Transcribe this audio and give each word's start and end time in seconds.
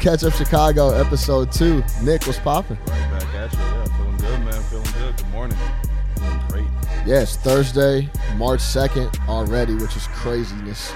Catch 0.00 0.24
up 0.24 0.34
Chicago 0.34 0.88
episode 0.90 1.50
two. 1.50 1.82
Nick, 2.02 2.26
what's 2.26 2.38
popping? 2.38 2.76
Right 2.86 3.10
back 3.10 3.34
at 3.34 3.52
you. 3.52 3.58
Yeah, 3.58 3.84
feeling 3.96 4.16
good, 4.18 4.40
man. 4.40 4.62
Feeling 4.64 4.92
good. 4.98 5.16
Good 5.16 5.28
morning. 5.30 5.58
Feeling 6.18 6.40
great. 6.48 6.66
Yeah, 7.06 7.24
Thursday, 7.24 8.10
March 8.36 8.60
second 8.60 9.10
already, 9.28 9.74
which 9.74 9.96
is 9.96 10.06
craziness. 10.08 10.92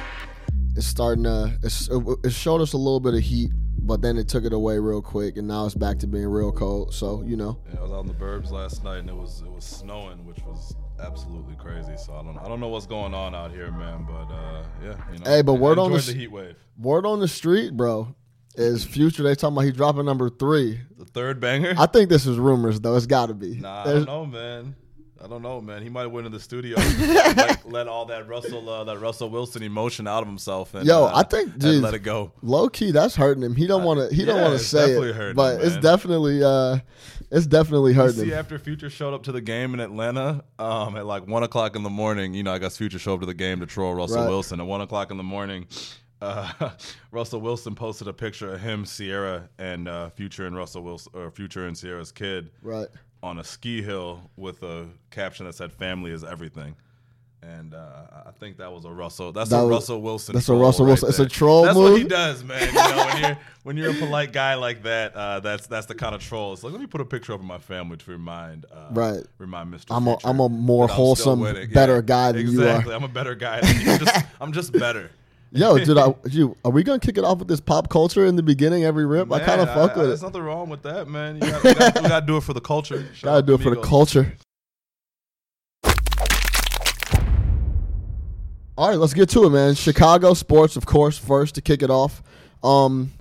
It's 0.77 0.87
starting 0.87 1.25
to. 1.25 1.59
It's, 1.63 1.89
it, 1.89 2.03
it 2.25 2.31
showed 2.33 2.61
us 2.61 2.75
a 2.75 2.77
little 2.77 3.01
bit 3.01 3.15
of 3.15 3.21
heat, 3.21 3.51
but 3.79 4.03
then 4.03 4.19
it 4.19 4.29
took 4.29 4.45
it 4.45 4.53
away 4.53 4.79
real 4.79 5.01
quick, 5.01 5.39
and 5.39 5.49
now 5.49 5.65
it's 5.65 5.75
back 5.75 5.99
to 6.01 6.07
being 6.07 6.27
real 6.27 6.53
cold. 6.53 6.93
So 6.93 7.23
you 7.23 7.37
know, 7.37 7.59
Yeah, 7.73 7.81
I 7.81 7.83
was 7.85 7.93
out 7.93 8.01
in 8.01 8.09
the 8.09 8.15
burbs 8.15 8.51
last 8.51 8.85
night, 8.85 8.99
and 8.99 9.09
it 9.09 9.17
was 9.17 9.41
it 9.41 9.51
was 9.51 9.65
snowing, 9.65 10.27
which 10.27 10.41
was 10.45 10.77
absolutely 11.03 11.57
crazy. 11.57 11.97
So 11.97 12.13
I 12.15 12.23
don't 12.23 12.37
I 12.37 12.47
don't 12.47 12.61
know 12.61 12.69
what's 12.69 12.87
going 12.87 13.15
on 13.15 13.35
out 13.35 13.53
here, 13.53 13.71
man. 13.71 14.07
But 14.07 14.35
uh, 14.35 14.65
yeah, 14.83 14.95
you 15.13 15.19
know. 15.21 15.31
Hey, 15.31 15.41
but 15.43 15.55
word 15.55 15.79
on 15.79 15.93
the 15.93 15.99
the 15.99 16.13
heat 16.13 16.31
wave. 16.31 16.57
word 16.77 17.07
on 17.07 17.21
the 17.21 17.29
street, 17.29 17.75
bro, 17.77 18.15
is 18.59 18.85
Future. 18.85 19.23
They 19.23 19.35
talking 19.35 19.55
about 19.57 19.65
he 19.65 19.73
dropping 19.73 20.05
number 20.05 20.29
three. 20.29 20.81
The 20.99 21.05
third 21.07 21.41
banger. 21.41 21.75
I 21.79 21.87
think 21.87 22.09
this 22.11 22.27
is 22.27 22.39
rumors 22.39 22.81
though. 22.81 22.97
It's 22.97 23.07
got 23.07 23.27
to 23.27 23.35
be. 23.35 23.57
Nah, 23.57 23.83
I 23.83 23.85
don't 23.85 24.05
know, 24.07 24.27
man. 24.27 24.75
I 25.21 25.27
don't 25.27 25.43
know, 25.43 25.61
man. 25.61 25.83
He 25.83 25.89
might 25.89 26.03
have 26.03 26.13
went 26.13 26.27
in 26.27 26.33
the 26.33 26.39
studio, 26.39 26.77
and, 26.81 27.37
like, 27.37 27.65
let 27.65 27.89
all 27.89 28.05
that 28.07 28.29
Russell, 28.29 28.71
uh, 28.71 28.85
that 28.85 29.01
Russell 29.01 29.29
Wilson 29.31 29.65
emotion 29.65 30.07
out 30.07 30.23
of 30.23 30.29
himself, 30.29 30.75
and 30.77 30.87
Yo, 30.87 31.07
uh, 31.07 31.13
I 31.13 31.25
think, 31.25 31.59
dude, 31.59 31.83
let 31.83 31.93
it 31.93 32.05
go. 32.05 32.31
low 32.41 32.69
key 32.69 32.93
that's 32.93 33.17
hurting 33.17 33.43
him. 33.43 33.57
He 33.57 33.67
don't 33.67 33.83
want 33.83 33.99
to. 34.09 34.15
He 34.15 34.25
don't 34.25 34.37
yeah, 34.37 34.45
want 34.49 34.59
to 34.61 34.65
say 34.65 34.79
definitely 34.87 35.09
it, 35.09 35.15
hurting 35.17 35.35
but 35.35 35.61
him, 35.61 35.67
it's 35.67 35.77
definitely 35.79 36.45
uh, 36.45 36.79
it's 37.33 37.47
definitely 37.49 37.95
You 37.95 38.01
hurting 38.01 38.21
see, 38.21 38.29
him. 38.31 38.39
after 38.39 38.61
Future 38.61 38.89
showed 38.91 39.13
up 39.13 39.25
to 39.25 39.33
the 39.33 39.41
game 39.41 39.75
in 39.75 39.81
Atlanta, 39.81 40.45
um, 40.61 40.95
at 40.97 41.05
like 41.05 41.27
one 41.27 41.43
o'clock 41.43 41.75
in 41.75 41.83
the 41.83 41.91
morning, 41.91 42.33
you 42.33 42.45
know, 42.45 42.53
I 42.53 42.61
guess 42.61 42.77
Future 42.77 43.01
showed 43.01 43.15
up 43.15 43.21
to 43.21 43.27
the 43.27 43.35
game 43.35 43.59
to 43.59 43.67
troll 43.67 43.95
Russell 43.95 44.19
Right. 44.23 44.29
Wilson. 44.29 44.61
At 44.61 44.67
one 44.69 44.83
o'clock 44.83 45.11
in 45.11 45.17
the 45.17 45.25
morning, 45.25 45.67
uh, 46.21 46.71
Russell 47.11 47.41
Wilson 47.41 47.75
posted 47.75 48.09
a 48.09 48.13
picture 48.13 48.53
of 48.55 48.61
him, 48.61 48.85
Sierra, 48.85 49.49
and 49.59 49.89
uh, 49.89 50.11
Future 50.11 50.47
and 50.47 50.57
Russell 50.57 50.83
Wilson, 50.83 51.13
or 51.15 51.31
Future 51.31 51.67
and 51.67 51.77
Sierra's 51.77 52.13
kid, 52.13 52.51
Right. 52.63 52.89
on 53.23 53.39
a 53.39 53.45
ski 53.45 53.83
hill 53.83 54.29
with 54.37 54.63
a 54.63 54.87
caption 55.11 55.47
that 55.47 55.55
said 55.55 55.73
"Family 55.73 56.11
is 56.11 56.25
everything." 56.25 56.75
And 57.41 57.73
uh, 57.73 58.03
I 58.27 58.33
think 58.41 58.57
that 58.57 58.73
was 58.73 58.85
a 58.85 58.91
Russell. 58.91 59.31
That's 59.31 59.51
That 59.51 59.61
a 59.61 59.63
was- 59.65 59.71
Russell 59.71 60.03
Wilson. 60.03 60.35
that's 60.35 60.49
a 60.49 60.55
Russell 60.55 60.87
right 60.87 60.91
Wilson- 60.91 61.09
it's 61.11 61.19
a 61.21 61.23
there. 61.23 61.29
troll 61.29 61.63
That's 61.63 61.77
what 61.79 61.97
he 61.97 62.03
does, 62.03 62.43
man. 62.43 62.67
You 62.67 62.75
know, 62.75 62.97
when 63.07 63.23
you're 63.23 63.39
when 63.63 63.77
you're 63.77 63.91
a 63.93 63.95
polite 63.95 64.33
guy 64.33 64.55
like 64.57 64.83
that, 64.83 65.15
uh, 65.15 65.39
that's 65.39 65.69
that's 65.69 65.87
the 65.87 65.95
kind 65.95 66.17
of 66.17 66.21
troll. 66.21 66.53
It's 66.53 66.65
like 66.65 66.73
let 66.73 66.81
me 66.81 66.89
put 66.89 67.01
a 67.01 67.05
picture 67.05 67.33
of 67.33 67.41
my 67.45 67.59
family 67.59 67.97
to 67.97 68.11
remind, 68.11 68.67
uh, 68.73 68.89
Right. 68.91 69.21
Remind 69.39 69.73
Mr. 69.73 69.85
I'm 69.91 70.09
a- 70.09 70.19
I'm 70.25 70.41
a 70.41 70.49
more 70.49 70.89
that 70.89 70.95
I'm 70.95 71.15
still 71.15 71.37
wholesome, 71.37 71.69
better 71.73 72.03
guy 72.03 72.33
than 72.33 72.49
you 72.51 72.61
are. 72.61 72.65
exactly. 72.71 72.95
I'm 72.97 73.05
a 73.05 73.09
better 73.09 73.37
guy. 73.37 73.61
Than 73.61 73.81
you. 73.83 73.93
I'm 73.93 73.99
just 74.01 74.25
I'm 74.41 74.53
just 74.53 74.73
better. 74.73 75.09
Yo, 75.51 75.79
dude, 75.79 75.97
I, 75.97 76.15
you, 76.29 76.55
are 76.63 76.71
we 76.71 76.83
gonna 76.83 76.99
kick 76.99 77.17
it 77.17 77.25
off 77.25 77.39
with 77.39 77.49
this 77.49 77.61
pop 77.61 77.89
culture 77.89 78.27
in 78.27 78.37
the 78.37 78.43
beginning 78.43 78.85
every 78.85 79.07
rip? 79.07 79.33
I 79.33 79.39
kind 79.39 79.63
of 79.63 79.69
Man, 79.69 79.77
fuck 79.77 79.97
with 79.97 80.07
There's 80.07 80.07
it. 80.07 80.09
There's 80.09 80.23
nothing 80.23 80.43
wrong 80.43 80.69
with 80.69 80.83
that, 80.83 81.09
man. 81.09 81.37
You 81.37 81.41
got, 81.41 81.65
we 81.65 81.75
got, 81.75 82.03
we 82.03 82.09
got 82.09 82.21
to 82.21 82.27
do 82.27 82.37
it 82.37 82.43
for 82.43 82.53
the 82.53 82.61
culture. 82.61 83.09
Shout 83.15 83.23
Gotta 83.23 83.47
do 83.47 83.55
it 83.55 83.63
for 83.63 83.75
the 83.75 83.81
culture. 83.81 84.37
All 88.77 88.91
right, 88.91 88.99
let's 88.99 89.15
get 89.15 89.31
to 89.31 89.45
it, 89.45 89.51
man. 89.51 89.75
Chicago 89.75 90.35
sports, 90.35 90.77
of 90.77 90.85
course, 90.85 91.17
first 91.17 91.55
to 91.55 91.63
kick 91.63 91.83
it 91.83 91.91
off. 91.91 92.23
Um, 92.63 93.13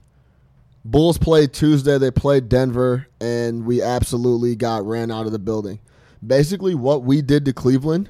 Bulls 0.83 1.17
played 1.17 1.53
Tuesday. 1.53 1.97
They 1.97 2.11
played 2.11 2.49
Denver, 2.49 3.07
and 3.21 3.65
we 3.65 3.81
absolutely 3.81 4.55
got 4.55 4.85
ran 4.85 5.11
out 5.11 5.25
of 5.25 5.31
the 5.31 5.39
building. 5.39 5.79
Basically, 6.25 6.75
what 6.75 7.03
we 7.03 7.21
did 7.21 7.45
to 7.45 7.53
Cleveland 7.53 8.09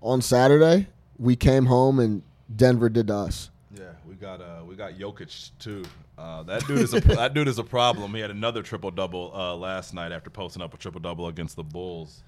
on 0.00 0.22
Saturday, 0.22 0.86
we 1.18 1.34
came 1.34 1.66
home 1.66 1.98
and 1.98 2.22
Denver 2.56 2.88
did 2.88 3.06
to 3.08 3.14
us. 3.14 3.50
Yeah, 3.74 3.84
we 4.06 4.14
got 4.16 4.40
uh 4.40 4.62
we 4.66 4.74
got 4.76 4.92
Jokic 4.94 5.50
too. 5.58 5.82
Uh, 6.18 6.42
that 6.42 6.66
dude 6.66 6.78
is 6.80 6.92
a 6.92 7.00
that 7.00 7.32
dude 7.34 7.48
is 7.48 7.58
a 7.58 7.64
problem. 7.64 8.14
He 8.14 8.20
had 8.20 8.30
another 8.30 8.62
triple 8.62 8.90
double 8.90 9.32
uh, 9.34 9.54
last 9.56 9.94
night 9.94 10.12
after 10.12 10.28
posting 10.30 10.62
up 10.62 10.74
a 10.74 10.76
triple 10.76 11.00
double 11.00 11.26
against 11.28 11.56
the 11.56 11.62
Bulls. 11.64 12.22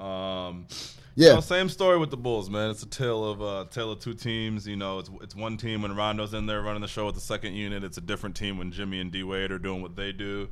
Um, 0.00 0.66
you 1.14 1.26
Yeah. 1.26 1.34
know, 1.34 1.40
same 1.40 1.68
story 1.68 1.98
with 1.98 2.10
the 2.10 2.16
Bulls, 2.16 2.48
man. 2.50 2.70
It's 2.70 2.82
a 2.82 2.88
tale 2.88 3.24
of 3.24 3.40
uh, 3.42 3.66
tale 3.70 3.92
of 3.92 4.00
two 4.00 4.14
teams. 4.14 4.66
You 4.66 4.76
know, 4.76 4.98
it's 4.98 5.10
it's 5.22 5.36
one 5.36 5.56
team 5.56 5.82
when 5.82 5.94
Rondo's 5.94 6.34
in 6.34 6.46
there 6.46 6.60
running 6.62 6.82
the 6.82 6.88
show 6.88 7.06
with 7.06 7.14
the 7.14 7.20
second 7.20 7.54
unit. 7.54 7.84
It's 7.84 7.98
a 7.98 8.00
different 8.02 8.34
team 8.34 8.58
when 8.58 8.72
Jimmy 8.72 9.00
and 9.00 9.12
D 9.12 9.22
Wade 9.22 9.52
are 9.52 9.58
doing 9.58 9.82
what 9.82 9.94
they 9.94 10.10
do. 10.12 10.48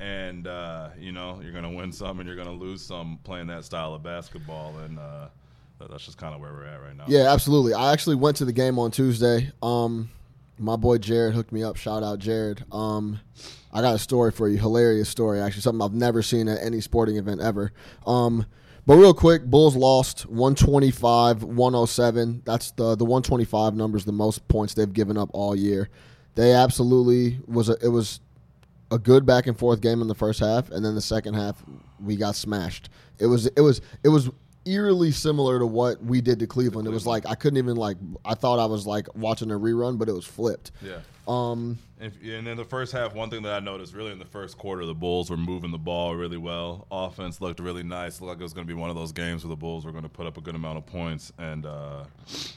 And 0.00 0.46
uh, 0.46 0.88
you 0.98 1.12
know, 1.12 1.40
you're 1.42 1.52
gonna 1.52 1.70
win 1.70 1.92
some 1.92 2.20
and 2.20 2.26
you're 2.26 2.36
gonna 2.36 2.52
lose 2.52 2.80
some 2.82 3.18
playing 3.24 3.48
that 3.48 3.64
style 3.64 3.94
of 3.94 4.02
basketball. 4.02 4.78
And 4.78 4.98
uh, 4.98 5.28
that's 5.78 6.04
just 6.04 6.18
kind 6.18 6.34
of 6.34 6.40
where 6.40 6.52
we're 6.52 6.66
at 6.66 6.80
right 6.80 6.96
now. 6.96 7.04
Yeah, 7.06 7.32
absolutely. 7.32 7.74
I 7.74 7.92
actually 7.92 8.16
went 8.16 8.36
to 8.38 8.44
the 8.44 8.52
game 8.52 8.78
on 8.78 8.90
Tuesday. 8.90 9.52
Um, 9.62 10.10
my 10.58 10.76
boy 10.76 10.98
Jared 10.98 11.34
hooked 11.34 11.52
me 11.52 11.62
up. 11.62 11.76
Shout 11.76 12.02
out 12.02 12.18
Jared. 12.18 12.64
Um, 12.72 13.20
I 13.72 13.80
got 13.80 13.94
a 13.94 13.98
story 13.98 14.30
for 14.30 14.48
you. 14.48 14.58
Hilarious 14.58 15.08
story, 15.08 15.40
actually. 15.40 15.62
Something 15.62 15.82
I've 15.82 15.94
never 15.94 16.22
seen 16.22 16.48
at 16.48 16.62
any 16.62 16.80
sporting 16.80 17.16
event 17.16 17.40
ever. 17.40 17.72
Um, 18.06 18.46
but 18.86 18.96
real 18.96 19.14
quick, 19.14 19.44
Bulls 19.44 19.76
lost 19.76 20.26
125, 20.26 21.42
107. 21.42 22.42
That's 22.44 22.70
the 22.72 22.94
the 22.94 23.04
125 23.04 23.74
numbers, 23.74 24.04
the 24.04 24.12
most 24.12 24.46
points 24.48 24.74
they've 24.74 24.92
given 24.92 25.16
up 25.16 25.30
all 25.32 25.56
year. 25.56 25.88
They 26.34 26.52
absolutely 26.52 27.40
was 27.46 27.68
a, 27.68 27.76
it 27.82 27.88
was 27.88 28.20
a 28.90 28.98
good 28.98 29.24
back 29.24 29.46
and 29.46 29.58
forth 29.58 29.80
game 29.80 30.02
in 30.02 30.08
the 30.08 30.14
first 30.14 30.40
half, 30.40 30.70
and 30.70 30.84
then 30.84 30.94
the 30.94 31.00
second 31.00 31.34
half 31.34 31.64
we 31.98 32.16
got 32.16 32.36
smashed. 32.36 32.90
It 33.18 33.26
was 33.26 33.46
it 33.46 33.60
was 33.60 33.80
it 34.02 34.10
was 34.10 34.30
eerily 34.66 35.12
similar 35.12 35.58
to 35.58 35.66
what 35.66 36.02
we 36.02 36.20
did 36.20 36.38
to 36.40 36.46
Cleveland. 36.46 36.86
It 36.86 36.92
was 36.92 37.06
like 37.06 37.26
I 37.26 37.34
couldn't 37.34 37.58
even 37.58 37.76
like 37.76 37.96
I 38.24 38.34
thought 38.34 38.58
I 38.58 38.66
was 38.66 38.86
like 38.86 39.08
watching 39.14 39.50
a 39.50 39.58
rerun, 39.58 39.98
but 39.98 40.08
it 40.08 40.12
was 40.12 40.26
flipped. 40.26 40.72
Yeah. 40.82 41.00
Um, 41.26 41.78
and 42.00 42.12
in 42.22 42.56
the 42.56 42.64
first 42.64 42.92
half, 42.92 43.14
one 43.14 43.30
thing 43.30 43.42
that 43.44 43.54
I 43.54 43.60
noticed 43.60 43.94
really 43.94 44.12
in 44.12 44.18
the 44.18 44.26
first 44.26 44.58
quarter, 44.58 44.84
the 44.84 44.94
Bulls 44.94 45.30
were 45.30 45.38
moving 45.38 45.70
the 45.70 45.78
ball 45.78 46.14
really 46.14 46.36
well. 46.36 46.86
Offense 46.90 47.40
looked 47.40 47.60
really 47.60 47.82
nice. 47.82 48.20
Looked 48.20 48.28
like 48.28 48.40
it 48.40 48.42
was 48.42 48.52
going 48.52 48.66
to 48.66 48.74
be 48.74 48.78
one 48.78 48.90
of 48.90 48.96
those 48.96 49.12
games 49.12 49.42
where 49.42 49.48
the 49.48 49.56
Bulls 49.56 49.86
were 49.86 49.92
going 49.92 50.02
to 50.02 50.08
put 50.10 50.26
up 50.26 50.36
a 50.36 50.42
good 50.42 50.54
amount 50.54 50.76
of 50.76 50.84
points. 50.84 51.32
And, 51.38 51.64
uh, 51.64 52.04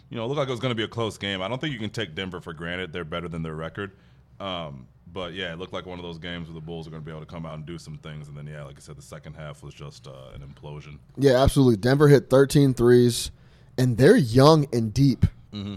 you 0.09 0.17
know, 0.17 0.25
it 0.25 0.27
looked 0.27 0.39
like 0.39 0.49
it 0.49 0.51
was 0.51 0.59
going 0.59 0.71
to 0.71 0.75
be 0.75 0.83
a 0.83 0.87
close 0.87 1.17
game. 1.17 1.41
I 1.41 1.47
don't 1.47 1.61
think 1.61 1.71
you 1.71 1.79
can 1.79 1.91
take 1.91 2.13
Denver 2.13 2.41
for 2.41 2.51
granted. 2.51 2.91
They're 2.91 3.05
better 3.05 3.29
than 3.29 3.41
their 3.41 3.55
record. 3.55 3.93
Um, 4.39 4.87
but, 5.11 5.33
yeah, 5.33 5.53
it 5.53 5.59
looked 5.59 5.73
like 5.73 5.85
one 5.85 5.99
of 5.99 6.03
those 6.03 6.17
games 6.17 6.47
where 6.47 6.53
the 6.53 6.61
Bulls 6.61 6.87
are 6.87 6.91
going 6.91 7.01
to 7.01 7.05
be 7.05 7.11
able 7.11 7.25
to 7.25 7.31
come 7.31 7.45
out 7.45 7.55
and 7.55 7.65
do 7.65 7.77
some 7.77 7.97
things. 7.97 8.27
And 8.27 8.37
then, 8.37 8.45
yeah, 8.45 8.63
like 8.63 8.77
I 8.77 8.79
said, 8.81 8.97
the 8.97 9.01
second 9.01 9.33
half 9.33 9.63
was 9.63 9.73
just 9.73 10.07
uh, 10.07 10.11
an 10.35 10.41
implosion. 10.41 10.99
yeah, 11.17 11.41
absolutely. 11.41 11.77
Denver 11.77 12.07
hit 12.07 12.29
13 12.29 12.73
threes, 12.73 13.31
and 13.77 13.97
they're 13.97 14.17
young 14.17 14.67
and 14.73 14.93
deep. 14.93 15.25
Mm-hmm. 15.53 15.75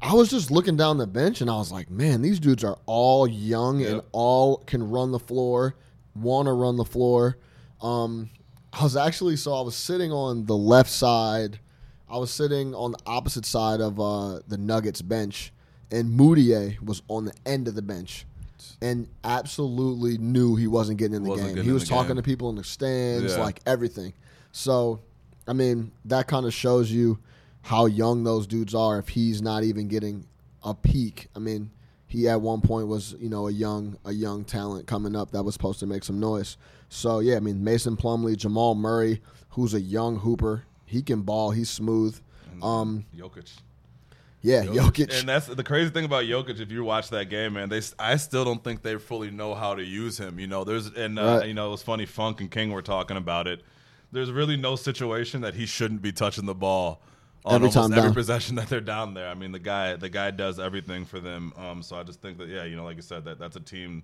I 0.00 0.14
was 0.14 0.30
just 0.30 0.50
looking 0.50 0.76
down 0.76 0.98
the 0.98 1.06
bench, 1.06 1.40
and 1.40 1.48
I 1.48 1.54
was 1.54 1.70
like, 1.70 1.88
man, 1.88 2.22
these 2.22 2.40
dudes 2.40 2.64
are 2.64 2.76
all 2.86 3.26
young 3.26 3.84
and 3.84 4.02
all 4.10 4.56
can 4.58 4.90
run 4.90 5.12
the 5.12 5.20
floor, 5.20 5.76
want 6.16 6.46
to 6.46 6.52
run 6.52 6.76
the 6.76 6.84
floor. 6.84 7.38
Um, 7.80 8.28
I 8.72 8.82
was 8.82 8.96
actually 8.96 9.36
so 9.36 9.54
I 9.54 9.60
was 9.60 9.76
sitting 9.76 10.10
on 10.10 10.46
the 10.46 10.56
left 10.56 10.90
side. 10.90 11.60
I 12.08 12.18
was 12.18 12.32
sitting 12.32 12.74
on 12.74 12.92
the 12.92 12.98
opposite 13.06 13.46
side 13.46 13.80
of 13.80 14.00
uh, 14.00 14.40
the 14.48 14.58
Nuggets 14.58 15.02
bench, 15.02 15.52
and 15.92 16.18
Mudiay 16.18 16.80
was 16.82 17.02
on 17.08 17.26
the 17.26 17.34
end 17.46 17.68
of 17.68 17.74
the 17.74 17.82
bench, 17.82 18.26
and 18.80 19.06
absolutely 19.22 20.18
knew 20.18 20.56
he 20.56 20.66
wasn't 20.66 20.98
getting 20.98 21.14
in 21.16 21.22
the 21.22 21.30
Wasn't 21.30 21.54
game. 21.54 21.64
He 21.64 21.72
was 21.72 21.88
talking 21.88 22.08
game. 22.08 22.16
to 22.16 22.22
people 22.22 22.48
in 22.50 22.56
the 22.56 22.64
stands, 22.64 23.34
Yeah. 23.34 23.40
like 23.42 23.60
everything. 23.66 24.12
So, 24.52 25.00
I 25.46 25.52
mean, 25.52 25.92
that 26.06 26.26
kind 26.28 26.46
of 26.46 26.52
shows 26.54 26.90
you 26.90 27.18
how 27.62 27.86
young 27.86 28.24
those 28.24 28.46
dudes 28.46 28.74
are. 28.74 28.98
If 28.98 29.08
he's 29.10 29.40
not 29.42 29.62
even 29.64 29.88
getting 29.88 30.26
a 30.64 30.74
peak, 30.74 31.28
I 31.36 31.38
mean, 31.38 31.70
he 32.06 32.28
at 32.28 32.40
one 32.40 32.60
point 32.60 32.88
was 32.88 33.14
you 33.20 33.28
know 33.30 33.48
a 33.48 33.52
young 33.52 33.96
a 34.04 34.12
young 34.12 34.44
talent 34.44 34.86
coming 34.86 35.16
up 35.16 35.30
that 35.32 35.42
was 35.42 35.54
supposed 35.54 35.80
to 35.80 35.86
make 35.86 36.04
some 36.04 36.20
noise. 36.20 36.56
So 36.88 37.20
yeah, 37.20 37.36
I 37.36 37.40
mean 37.40 37.64
Mason 37.64 37.96
Plumlee, 37.96 38.36
Jamal 38.36 38.74
Murray, 38.74 39.22
who's 39.50 39.72
a 39.74 39.80
young 39.80 40.18
hooper, 40.18 40.64
he 40.84 41.02
can 41.02 41.22
ball, 41.22 41.52
he's 41.52 41.70
smooth. 41.70 42.18
Um, 42.62 43.06
Jokic. 43.16 43.50
Yeah, 44.42 44.64
Jokic. 44.64 45.18
And 45.18 45.28
that's 45.28 45.46
the 45.46 45.64
crazy 45.64 45.90
thing 45.90 46.04
about 46.04 46.24
Jokic. 46.24 46.60
If 46.60 46.70
you 46.70 46.84
watch 46.84 47.08
that 47.10 47.30
game, 47.30 47.54
man, 47.54 47.68
they 47.68 47.80
I 47.98 48.16
still 48.16 48.44
don't 48.44 48.62
think 48.62 48.82
they 48.82 48.96
fully 48.96 49.30
know 49.30 49.54
how 49.54 49.74
to 49.74 49.82
use 49.82 50.18
him. 50.18 50.38
You 50.38 50.46
know, 50.46 50.64
there's 50.64 50.88
and 50.88 51.18
uh, 51.18 51.38
Right. 51.38 51.48
you 51.48 51.54
know 51.54 51.68
it 51.68 51.70
was 51.72 51.82
funny. 51.82 52.06
Funk 52.06 52.40
and 52.40 52.50
King 52.50 52.70
were 52.72 52.82
talking 52.82 53.16
about 53.16 53.46
it. 53.46 53.62
There's 54.10 54.30
really 54.30 54.56
no 54.56 54.76
situation 54.76 55.40
that 55.40 55.54
he 55.54 55.64
shouldn't 55.64 56.02
be 56.02 56.12
touching 56.12 56.44
the 56.44 56.54
ball 56.54 57.00
on 57.44 57.54
Every 57.56 57.68
almost 57.68 57.74
time 57.76 57.92
every 57.98 58.08
down. 58.10 58.14
possession 58.14 58.54
that 58.56 58.68
they're 58.68 58.80
down 58.80 59.14
there. 59.14 59.28
I 59.28 59.34
mean, 59.34 59.52
the 59.52 59.58
guy 59.58 59.96
the 59.96 60.08
guy 60.10 60.30
does 60.30 60.58
everything 60.58 61.04
for 61.06 61.18
them. 61.20 61.52
Um, 61.56 61.82
so 61.82 61.96
I 61.96 62.02
just 62.02 62.20
think 62.20 62.38
that 62.38 62.48
yeah, 62.48 62.64
you 62.64 62.76
know, 62.76 62.84
like 62.84 62.96
you 62.96 63.02
said, 63.02 63.24
that 63.24 63.38
that's 63.38 63.56
a 63.56 63.60
team. 63.60 64.02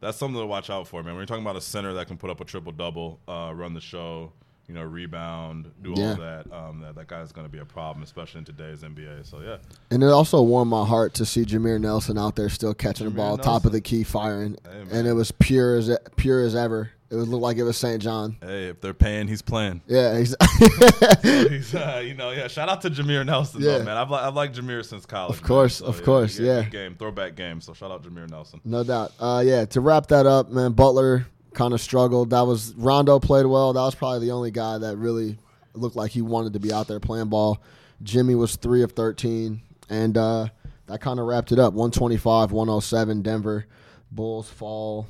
That's 0.00 0.18
something 0.18 0.38
to 0.40 0.46
watch 0.46 0.68
out 0.70 0.86
for, 0.86 1.02
man. 1.02 1.14
When 1.14 1.20
you're 1.20 1.26
talking 1.26 1.42
about 1.44 1.56
a 1.56 1.60
center 1.60 1.94
that 1.94 2.06
can 2.06 2.18
put 2.18 2.28
up 2.30 2.40
a 2.40 2.44
triple 2.44 2.70
double, 2.72 3.18
uh, 3.26 3.50
run 3.54 3.72
the 3.72 3.80
show, 3.80 4.30
you 4.68 4.74
know, 4.74 4.82
rebound, 4.82 5.70
do 5.82 5.92
all 5.94 6.14
that, 6.16 6.44
um, 6.52 6.80
that 6.80 6.94
that 6.96 7.06
guy's 7.06 7.30
going 7.32 7.46
to 7.46 7.52
be 7.52 7.58
a 7.58 7.64
problem, 7.64 8.02
especially 8.02 8.40
in 8.40 8.44
today's 8.44 8.82
NBA. 8.82 9.24
So 9.24 9.40
yeah, 9.40 9.58
And 9.90 10.02
it 10.02 10.06
also 10.10 10.42
warmed 10.42 10.70
my 10.70 10.84
heart 10.84 11.14
to 11.14 11.24
see 11.26 11.44
Jameer 11.44 11.80
Nelson 11.80 12.18
out 12.18 12.34
there 12.36 12.48
still 12.48 12.74
catching 12.74 13.06
the 13.06 13.12
Jameer 13.12 13.16
ball, 13.16 13.38
top 13.38 13.64
of 13.64 13.72
the 13.72 13.80
key, 13.80 14.02
firing, 14.02 14.56
Hey, 14.64 14.98
and 14.98 15.06
it 15.06 15.12
was 15.12 15.30
pure 15.30 15.76
as 15.76 15.96
pure 16.16 16.42
as 16.42 16.54
ever. 16.56 16.90
It 17.08 17.14
would 17.14 17.28
look 17.28 17.40
like 17.40 17.56
it 17.56 17.62
was 17.62 17.76
St. 17.76 18.02
John. 18.02 18.36
Hey, 18.42 18.66
if 18.66 18.80
they're 18.80 18.92
paying, 18.92 19.28
he's 19.28 19.40
playing. 19.40 19.80
Yeah, 19.86 20.18
he's, 20.18 20.34
So 20.40 21.48
he's, 21.48 21.72
uh, 21.72 22.02
you 22.04 22.14
know, 22.14 22.30
yeah. 22.32 22.48
Shout 22.48 22.68
out 22.68 22.80
to 22.82 22.90
Jameer 22.90 23.24
Nelson, 23.24 23.62
Yeah. 23.62 23.78
though, 23.78 23.84
man. 23.84 23.96
I've, 23.96 24.10
li- 24.10 24.18
I've 24.18 24.34
liked 24.34 24.56
Jameer 24.56 24.84
since 24.84 25.06
college. 25.06 25.36
Of 25.36 25.44
course, 25.44 25.80
man. 25.80 25.90
of 25.90 26.02
course, 26.02 26.36
good- 26.38 26.46
yeah. 26.46 26.62
game, 26.68 26.96
throwback 26.96 27.36
game. 27.36 27.60
So 27.60 27.74
shout 27.74 27.92
out 27.92 28.02
Jameer 28.02 28.28
Nelson. 28.28 28.60
no 28.64 28.82
doubt. 28.82 29.12
Uh, 29.20 29.40
yeah, 29.46 29.64
to 29.66 29.80
wrap 29.80 30.08
that 30.08 30.26
up, 30.26 30.50
man, 30.50 30.72
Butler 30.72 31.28
kind 31.56 31.74
of 31.74 31.80
struggled. 31.80 32.30
That 32.30 32.42
was 32.42 32.72
Rondo 32.76 33.18
played 33.18 33.46
well. 33.46 33.72
That 33.72 33.80
was 33.80 33.96
probably 33.96 34.20
the 34.20 34.32
only 34.32 34.52
guy 34.52 34.78
that 34.78 34.96
really 34.96 35.38
looked 35.74 35.96
like 35.96 36.12
he 36.12 36.22
wanted 36.22 36.52
to 36.52 36.60
be 36.60 36.72
out 36.72 36.86
there 36.86 37.00
playing 37.00 37.28
ball. 37.28 37.60
Jimmy 38.02 38.36
was 38.36 38.54
three 38.54 38.82
of 38.82 38.92
thirteen, 38.92 39.62
and 39.88 40.16
uh, 40.16 40.46
that 40.86 41.00
kind 41.00 41.18
of 41.18 41.26
wrapped 41.26 41.50
it 41.50 41.58
up. 41.58 41.74
One 41.74 41.90
twenty 41.90 42.18
five, 42.18 42.52
one 42.52 42.68
oh 42.68 42.80
seven. 42.80 43.22
Denver 43.22 43.66
Bulls 44.12 44.48
fall. 44.48 45.08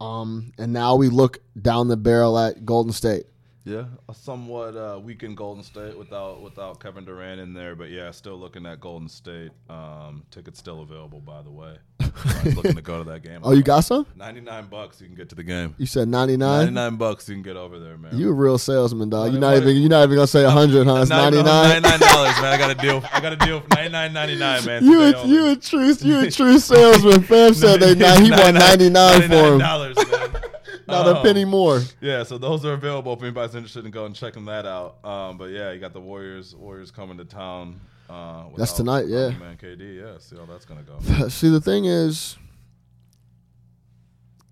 Um, 0.00 0.52
and 0.58 0.72
now 0.72 0.94
we 0.94 1.08
look 1.08 1.38
down 1.60 1.88
the 1.88 1.96
barrel 1.96 2.38
at 2.38 2.64
Golden 2.64 2.92
State. 2.92 3.26
Yeah, 3.68 3.84
a 4.08 4.14
somewhat 4.14 4.76
uh, 4.76 4.98
weakened 4.98 5.36
Golden 5.36 5.62
State 5.62 5.98
without 5.98 6.40
without 6.40 6.80
Kevin 6.80 7.04
Durant 7.04 7.38
in 7.38 7.52
there, 7.52 7.74
but 7.76 7.90
yeah, 7.90 8.10
still 8.12 8.38
looking 8.38 8.64
at 8.64 8.80
Golden 8.80 9.10
State. 9.10 9.50
Um, 9.68 10.24
tickets 10.30 10.58
still 10.58 10.80
available, 10.80 11.20
by 11.20 11.42
the 11.42 11.50
way. 11.50 11.76
Everybody's 12.00 12.56
looking 12.56 12.74
to 12.76 12.82
go 12.82 13.04
to 13.04 13.10
that 13.10 13.22
game. 13.22 13.40
Oh, 13.42 13.52
you 13.52 13.62
got 13.62 13.80
some? 13.80 14.06
ninety 14.16 14.40
nine 14.40 14.68
bucks. 14.68 15.02
You 15.02 15.06
can 15.06 15.16
get 15.16 15.28
to 15.28 15.34
the 15.34 15.42
game. 15.42 15.74
You 15.76 15.84
said 15.84 16.08
ninety 16.08 16.38
nine. 16.38 16.60
Ninety 16.60 16.72
nine 16.72 16.96
bucks. 16.96 17.28
You 17.28 17.34
can 17.34 17.42
get 17.42 17.56
over 17.58 17.78
there, 17.78 17.98
man. 17.98 18.16
You 18.16 18.30
a 18.30 18.32
real 18.32 18.56
salesman, 18.56 19.10
dog. 19.10 19.32
You're 19.32 19.40
not 19.40 19.58
even 19.58 19.76
you're 19.76 19.90
not 19.90 20.04
even 20.04 20.16
gonna 20.16 20.26
say 20.26 20.44
hundred, 20.44 20.86
huh? 20.86 21.02
It's 21.02 21.10
ninety 21.10 21.42
nine. 21.42 21.82
Ninety 21.82 21.88
nine 21.90 22.00
dollars, 22.00 22.40
man. 22.40 22.54
I 22.54 22.56
got 22.56 22.70
a 22.70 22.74
deal. 22.74 23.04
I 23.12 23.20
got 23.20 23.32
a 23.34 23.36
deal. 23.36 23.62
Ninety 23.74 23.90
nine 23.90 24.12
ninety 24.14 24.36
nine, 24.36 24.64
man. 24.64 24.82
You 24.82 25.02
a, 25.02 25.26
you 25.26 25.50
a 25.50 25.56
true 25.56 25.92
you 26.00 26.20
a 26.20 26.30
true 26.30 26.58
salesman. 26.58 27.22
Fam 27.22 27.52
said 27.52 27.80
they 27.80 27.94
he 27.94 28.30
won 28.30 28.54
ninety 28.54 28.88
nine 28.88 29.28
for 29.28 29.34
him, 29.34 29.58
dollars, 29.58 29.96
man. 29.96 30.47
Not 30.88 31.06
a 31.06 31.16
Um, 31.16 31.22
penny 31.22 31.44
more. 31.44 31.82
Yeah, 32.00 32.22
so 32.22 32.38
those 32.38 32.64
are 32.64 32.72
available 32.72 33.12
if 33.12 33.22
anybody's 33.22 33.54
interested 33.54 33.84
in 33.84 33.90
going 33.90 34.06
and 34.06 34.14
checking 34.14 34.46
that 34.46 34.64
out. 34.64 35.04
Um, 35.04 35.36
but 35.36 35.50
yeah, 35.50 35.70
you 35.70 35.80
got 35.80 35.92
the 35.92 36.00
Warriors. 36.00 36.54
Warriors 36.56 36.90
coming 36.90 37.18
to 37.18 37.24
town. 37.24 37.80
Uh, 38.08 38.44
That's 38.56 38.72
tonight, 38.72 39.06
yeah. 39.06 39.28
Man, 39.30 39.58
KD. 39.58 40.00
Yeah, 40.00 40.18
see 40.18 40.36
how 40.36 40.46
that's 40.46 40.64
gonna 40.64 40.82
go. 40.82 41.28
See, 41.28 41.50
the 41.50 41.60
thing 41.60 41.84
is, 41.84 42.38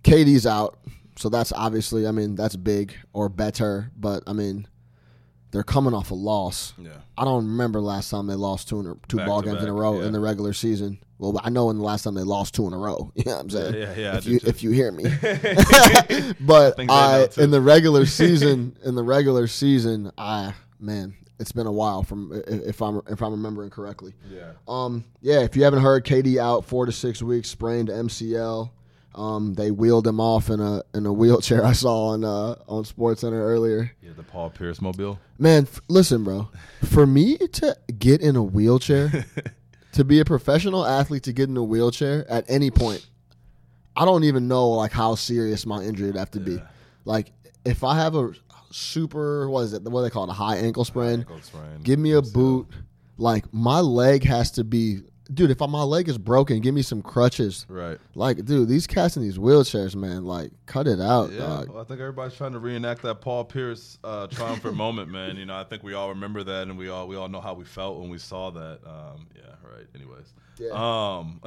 KD's 0.05 0.47
out, 0.47 0.79
so 1.17 1.31
that's 1.31 1.53
obviously, 1.53 2.07
I 2.07 2.11
mean, 2.13 2.35
that's 2.35 2.55
big 2.55 2.95
or 3.15 3.31
better. 3.31 3.91
But 3.97 4.25
I 4.27 4.35
mean, 4.35 4.69
they're 5.53 5.63
coming 5.63 5.95
off 5.95 6.11
a 6.11 6.15
loss. 6.15 6.75
Yeah, 6.77 6.91
I 7.17 7.25
don't 7.25 7.47
remember 7.47 7.81
last 7.81 8.11
time 8.11 8.27
they 8.27 8.35
lost 8.35 8.69
two 8.69 8.81
in 8.81 9.01
two 9.09 9.17
Back 9.17 9.27
ball 9.27 9.41
games 9.41 9.63
in 9.63 9.69
a 9.71 9.73
row 9.73 10.01
yeah. 10.01 10.07
in 10.07 10.13
the 10.13 10.21
regular 10.21 10.53
season. 10.53 10.99
Well, 11.19 11.41
I 11.43 11.49
know 11.51 11.71
in 11.71 11.79
the 11.79 11.83
last 11.85 12.03
time 12.05 12.15
they 12.15 12.23
lost 12.23 12.55
two 12.55 12.67
in 12.67 12.73
a 12.73 12.79
row. 12.79 13.11
You 13.17 13.25
know 13.25 13.33
what 13.33 13.41
I'm 13.41 13.51
saying? 13.51 13.75
yeah, 13.75 13.95
yeah. 13.97 14.13
I 14.13 14.17
if 14.19 14.27
you 14.27 14.39
too. 14.41 14.47
if 14.49 14.63
you 14.63 14.71
hear 14.71 14.93
me. 14.93 15.05
but 16.41 16.79
know, 16.79 16.87
I 16.93 17.29
in 17.39 17.51
the 17.51 17.61
regular 17.61 18.07
season 18.07 18.77
in 18.85 18.95
the 18.95 19.03
regular 19.03 19.47
season 19.47 20.13
I 20.19 20.55
man 20.79 21.15
it's 21.39 21.53
been 21.53 21.67
a 21.67 21.73
while 21.73 22.03
from 22.03 22.33
if 22.47 22.81
I'm 22.81 23.03
if 23.09 23.21
I'm 23.23 23.33
remembering 23.33 23.71
correctly. 23.71 24.15
yeah, 24.31 24.53
Um 24.69 25.05
yeah, 25.21 25.41
if 25.41 25.57
you 25.57 25.65
haven't 25.65 25.83
heard, 25.83 26.05
KD 26.05 26.39
out 26.39 26.65
four 26.65 26.87
to 26.87 26.93
six 26.93 27.23
weeks, 27.23 27.49
sprained 27.49 27.89
MCL. 27.89 28.71
Um, 29.15 29.55
they 29.55 29.71
wheeled 29.71 30.07
him 30.07 30.21
off 30.21 30.51
in 30.51 30.61
a 30.61 30.83
in 30.95 31.07
a 31.07 31.13
wheelchair. 31.13 31.65
I 31.65 31.73
saw 31.73 32.09
on 32.09 32.23
uh, 32.25 32.57
on 32.69 32.85
Sports 32.85 33.23
Center 33.23 33.43
earlier. 33.43 33.91
yeah. 34.03 34.11
The 34.15 34.23
Paul 34.23 34.51
Pierce 34.51 34.81
mobile. 34.83 35.19
Man, 35.39 35.63
f- 35.65 35.81
listen, 35.89 36.23
bro. 36.23 36.49
For 36.85 37.07
me 37.07 37.39
to 37.39 37.77
get 37.99 38.21
in 38.21 38.37
a 38.37 38.43
wheelchair, 38.43 39.25
to 39.97 40.05
be 40.05 40.21
a 40.21 40.25
professional 40.25 40.87
athlete, 40.87 41.25
to 41.25 41.33
get 41.33 41.49
in 41.49 41.57
a 41.57 41.65
wheelchair 41.65 42.31
at 42.31 42.45
any 42.49 42.71
point, 42.71 43.07
I 43.97 44.05
don't 44.05 44.25
even 44.25 44.47
know 44.47 44.69
like 44.69 44.93
how 44.93 45.15
serious 45.15 45.67
my 45.67 45.83
injury 45.83 46.07
would 46.09 46.17
have 46.17 46.31
to 46.33 46.41
be. 46.41 46.53
Yeah. 46.53 46.67
Like 47.05 47.33
if 47.65 47.83
I 47.83 47.97
have 47.97 48.15
a 48.15 48.33
super 48.71 49.49
what 49.49 49.63
is 49.63 49.73
it? 49.73 49.83
What 49.83 50.01
do 50.01 50.05
they 50.05 50.11
call 50.11 50.25
it? 50.25 50.31
A 50.31 50.35
high 50.35 50.57
ankle 50.57 50.85
sprain. 50.85 51.21
Ankle 51.21 51.41
sprain. 51.41 51.81
Give 51.83 51.99
me 51.99 52.13
a 52.13 52.23
boot. 52.23 52.69
Like 53.17 53.53
my 53.53 53.81
leg 53.81 54.25
has 54.25 54.51
to 54.53 54.65
be, 54.65 55.01
dude. 55.33 55.51
If 55.51 55.61
my 55.61 55.83
leg 55.83 56.09
is 56.09 56.19
broken, 56.19 56.61
give 56.61 56.75
me 56.75 56.83
some 56.83 57.03
crutches. 57.03 57.67
Right. 57.69 57.99
Like, 58.15 58.45
dude, 58.45 58.69
these 58.69 58.87
cats 58.87 59.17
in 59.17 59.23
these 59.23 59.39
wheelchairs, 59.39 59.95
man. 59.95 60.25
Like, 60.25 60.51
cut 60.67 60.87
it 60.87 61.01
out, 61.01 61.33
Yeah, 61.33 61.39
dog. 61.41 61.69
well, 61.71 61.81
I 61.81 61.85
think 61.85 62.01
everybody's 62.01 62.37
trying 62.37 62.53
to 62.53 62.59
reenact 62.59 63.03
that 63.03 63.21
Paul 63.21 63.45
Pierce 63.45 63.99
uh, 64.05 64.27
triumphant 64.29 64.75
moment, 64.77 65.11
man. 65.11 65.37
You 65.37 65.47
know, 65.47 65.57
I 65.57 65.65
think 65.65 65.83
we 65.83 65.95
all 65.95 66.09
remember 66.11 66.43
that, 66.45 66.69
and 66.69 66.77
we 66.79 66.89
all 66.89 67.07
we 67.09 67.17
all 67.17 67.29
know 67.29 67.41
how 67.41 67.55
we 67.55 67.65
felt 67.65 67.99
when 68.01 68.09
we 68.11 68.19
saw 68.19 68.51
that. 68.51 68.79
Um, 68.87 69.27
yeah, 69.35 69.43
right. 69.63 69.87
Anyways, 69.95 70.33
Yeah. 70.59 70.71
um, 70.73 71.41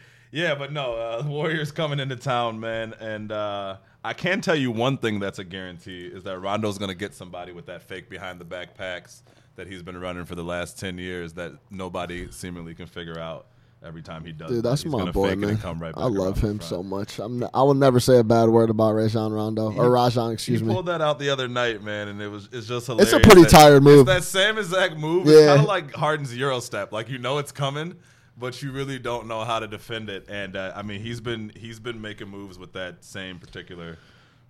yeah, 0.32 0.54
but 0.54 0.72
no, 0.72 0.94
uh, 0.94 1.22
Warriors 1.26 1.72
coming 1.72 2.00
into 2.00 2.16
town, 2.16 2.60
man, 2.60 2.94
and 3.00 3.32
uh, 3.32 3.76
I 4.04 4.12
can 4.14 4.40
tell 4.40 4.56
you 4.56 4.70
one 4.70 4.96
thing 4.98 5.20
that's 5.20 5.38
a 5.38 5.44
guarantee 5.44 6.06
is 6.06 6.24
that 6.24 6.38
Rondo's 6.38 6.78
going 6.78 6.88
to 6.90 6.94
get 6.94 7.14
somebody 7.14 7.52
with 7.52 7.66
that 7.66 7.82
fake 7.82 8.08
behind 8.08 8.40
the 8.40 8.44
backpacks 8.44 9.22
that 9.60 9.68
he's 9.68 9.82
been 9.82 9.98
running 10.00 10.24
for 10.24 10.34
the 10.34 10.42
last 10.42 10.78
ten 10.78 10.96
years 10.96 11.34
that 11.34 11.52
nobody 11.70 12.30
seemingly 12.30 12.74
can 12.74 12.86
figure 12.86 13.18
out. 13.18 13.46
Every 13.82 14.02
time 14.02 14.26
he 14.26 14.32
does, 14.32 14.50
Dude, 14.50 14.62
that's 14.62 14.82
He's 14.82 14.92
my 14.92 15.10
boy, 15.10 15.34
man. 15.36 15.56
come 15.56 15.80
right 15.80 15.94
I 15.96 16.04
love 16.04 16.38
him 16.38 16.60
so 16.60 16.82
much. 16.82 17.18
I'm. 17.18 17.42
I 17.54 17.62
will 17.62 17.72
never 17.72 17.98
say 17.98 18.18
a 18.18 18.22
bad 18.24 18.50
word 18.50 18.68
about 18.68 18.92
Rajon 18.92 19.32
Rondo 19.32 19.72
or 19.72 19.88
Rajon. 19.88 20.32
Excuse 20.32 20.60
he 20.60 20.66
me. 20.66 20.74
pulled 20.74 20.84
that 20.84 21.00
out 21.00 21.18
the 21.18 21.30
other 21.30 21.48
night, 21.48 21.82
man, 21.82 22.08
and 22.08 22.20
it 22.20 22.28
was 22.28 22.50
it's 22.52 22.66
just 22.66 22.86
hilarious. 22.88 23.14
It's 23.14 23.24
a 23.24 23.26
pretty 23.26 23.42
that- 23.42 23.50
tired 23.50 23.82
move. 23.82 24.06
It's 24.06 24.16
that 24.32 24.38
same 24.38 24.58
exact 24.58 24.98
move. 24.98 25.26
Yeah. 25.26 25.32
It's 25.32 25.46
kind 25.46 25.60
of 25.60 25.66
like 25.66 25.94
Harden's 25.94 26.36
Euro 26.36 26.60
step. 26.60 26.92
Like 26.92 27.08
you 27.08 27.16
know 27.16 27.38
it's 27.38 27.52
coming, 27.52 27.96
but 28.36 28.62
you 28.62 28.70
really 28.70 28.98
don't 28.98 29.26
know 29.26 29.44
how 29.44 29.60
to 29.60 29.66
defend 29.66 30.10
it. 30.10 30.26
And 30.28 30.56
uh, 30.56 30.74
I 30.76 30.82
mean, 30.82 31.00
he's 31.00 31.22
been 31.22 31.50
he's 31.56 31.80
been 31.80 32.02
making 32.02 32.28
moves 32.28 32.58
with 32.58 32.74
that 32.74 33.02
same 33.02 33.38
particular 33.38 33.96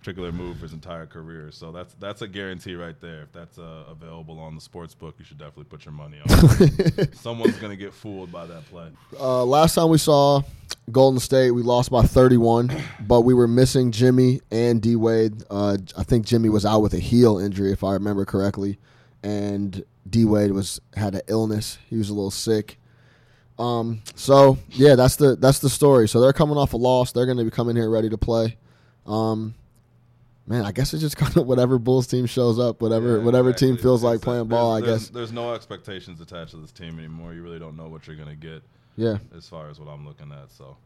particular 0.01 0.31
move 0.31 0.57
for 0.57 0.63
his 0.63 0.73
entire 0.73 1.05
career. 1.05 1.51
So 1.51 1.71
that's 1.71 1.93
that's 1.95 2.23
a 2.23 2.27
guarantee 2.27 2.73
right 2.75 2.99
there. 2.99 3.21
If 3.21 3.31
that's 3.31 3.59
uh, 3.59 3.83
available 3.87 4.39
on 4.39 4.55
the 4.55 4.61
sports 4.61 4.95
book, 4.95 5.15
you 5.19 5.25
should 5.25 5.37
definitely 5.37 5.65
put 5.65 5.85
your 5.85 5.93
money 5.93 6.17
on. 6.19 7.13
Someone's 7.13 7.57
gonna 7.57 7.75
get 7.75 7.93
fooled 7.93 8.31
by 8.31 8.47
that 8.47 8.65
play. 8.65 8.89
Uh, 9.19 9.45
last 9.45 9.75
time 9.75 9.89
we 9.89 9.99
saw 9.99 10.41
Golden 10.91 11.19
State, 11.19 11.51
we 11.51 11.61
lost 11.61 11.91
by 11.91 12.01
31, 12.01 12.75
but 13.01 13.21
we 13.21 13.35
were 13.35 13.47
missing 13.47 13.91
Jimmy 13.91 14.41
and 14.49 14.81
D 14.81 14.95
Wade. 14.95 15.43
Uh, 15.51 15.77
I 15.95 16.03
think 16.03 16.25
Jimmy 16.25 16.49
was 16.49 16.65
out 16.65 16.81
with 16.81 16.93
a 16.95 16.99
heel 16.99 17.37
injury, 17.37 17.71
if 17.71 17.83
I 17.83 17.93
remember 17.93 18.25
correctly, 18.25 18.79
and 19.21 19.83
D 20.09 20.25
Wade 20.25 20.51
was 20.51 20.81
had 20.95 21.13
an 21.13 21.21
illness. 21.27 21.77
He 21.87 21.97
was 21.97 22.09
a 22.09 22.13
little 22.13 22.31
sick. 22.31 22.79
Um, 23.59 24.01
so 24.15 24.57
yeah, 24.71 24.95
that's 24.95 25.17
the 25.17 25.35
that's 25.35 25.59
the 25.59 25.69
story. 25.69 26.07
So 26.07 26.19
they're 26.19 26.33
coming 26.33 26.57
off 26.57 26.73
a 26.73 26.77
loss. 26.77 27.11
They're 27.11 27.27
going 27.27 27.37
to 27.37 27.43
be 27.43 27.51
coming 27.51 27.75
here 27.75 27.89
ready 27.91 28.09
to 28.09 28.17
play. 28.17 28.57
Um, 29.05 29.53
man, 30.51 30.65
I 30.65 30.71
guess 30.71 30.93
it's 30.93 31.01
just 31.01 31.17
kind 31.23 31.35
of 31.37 31.47
whatever 31.47 31.79
Bulls 31.79 32.05
team 32.07 32.25
shows 32.25 32.59
up, 32.59 32.81
whatever 32.81 33.17
Yeah, 33.17 33.23
whatever 33.23 33.53
team 33.53 33.69
exactly. 33.69 33.83
feels 33.83 34.03
like 34.03 34.21
playing 34.21 34.47
ball. 34.47 34.73
I 34.75 34.81
there's- 34.81 34.99
guess. 35.05 35.09
there's 35.09 35.31
no 35.31 35.53
expectations 35.53 36.19
attached 36.21 36.51
to 36.51 36.57
this 36.57 36.71
team 36.71 36.99
anymore. 36.99 37.33
You 37.33 37.41
really 37.41 37.59
don't 37.59 37.75
know 37.77 37.87
what 37.87 38.05
you're 38.07 38.15
gonna 38.17 38.35
get 38.35 38.61
Yeah. 38.97 39.17
as 39.35 39.47
far 39.47 39.69
as 39.69 39.79
what 39.79 39.87
I'm 39.89 40.05
looking 40.05 40.31
at. 40.31 40.51
So 40.51 40.77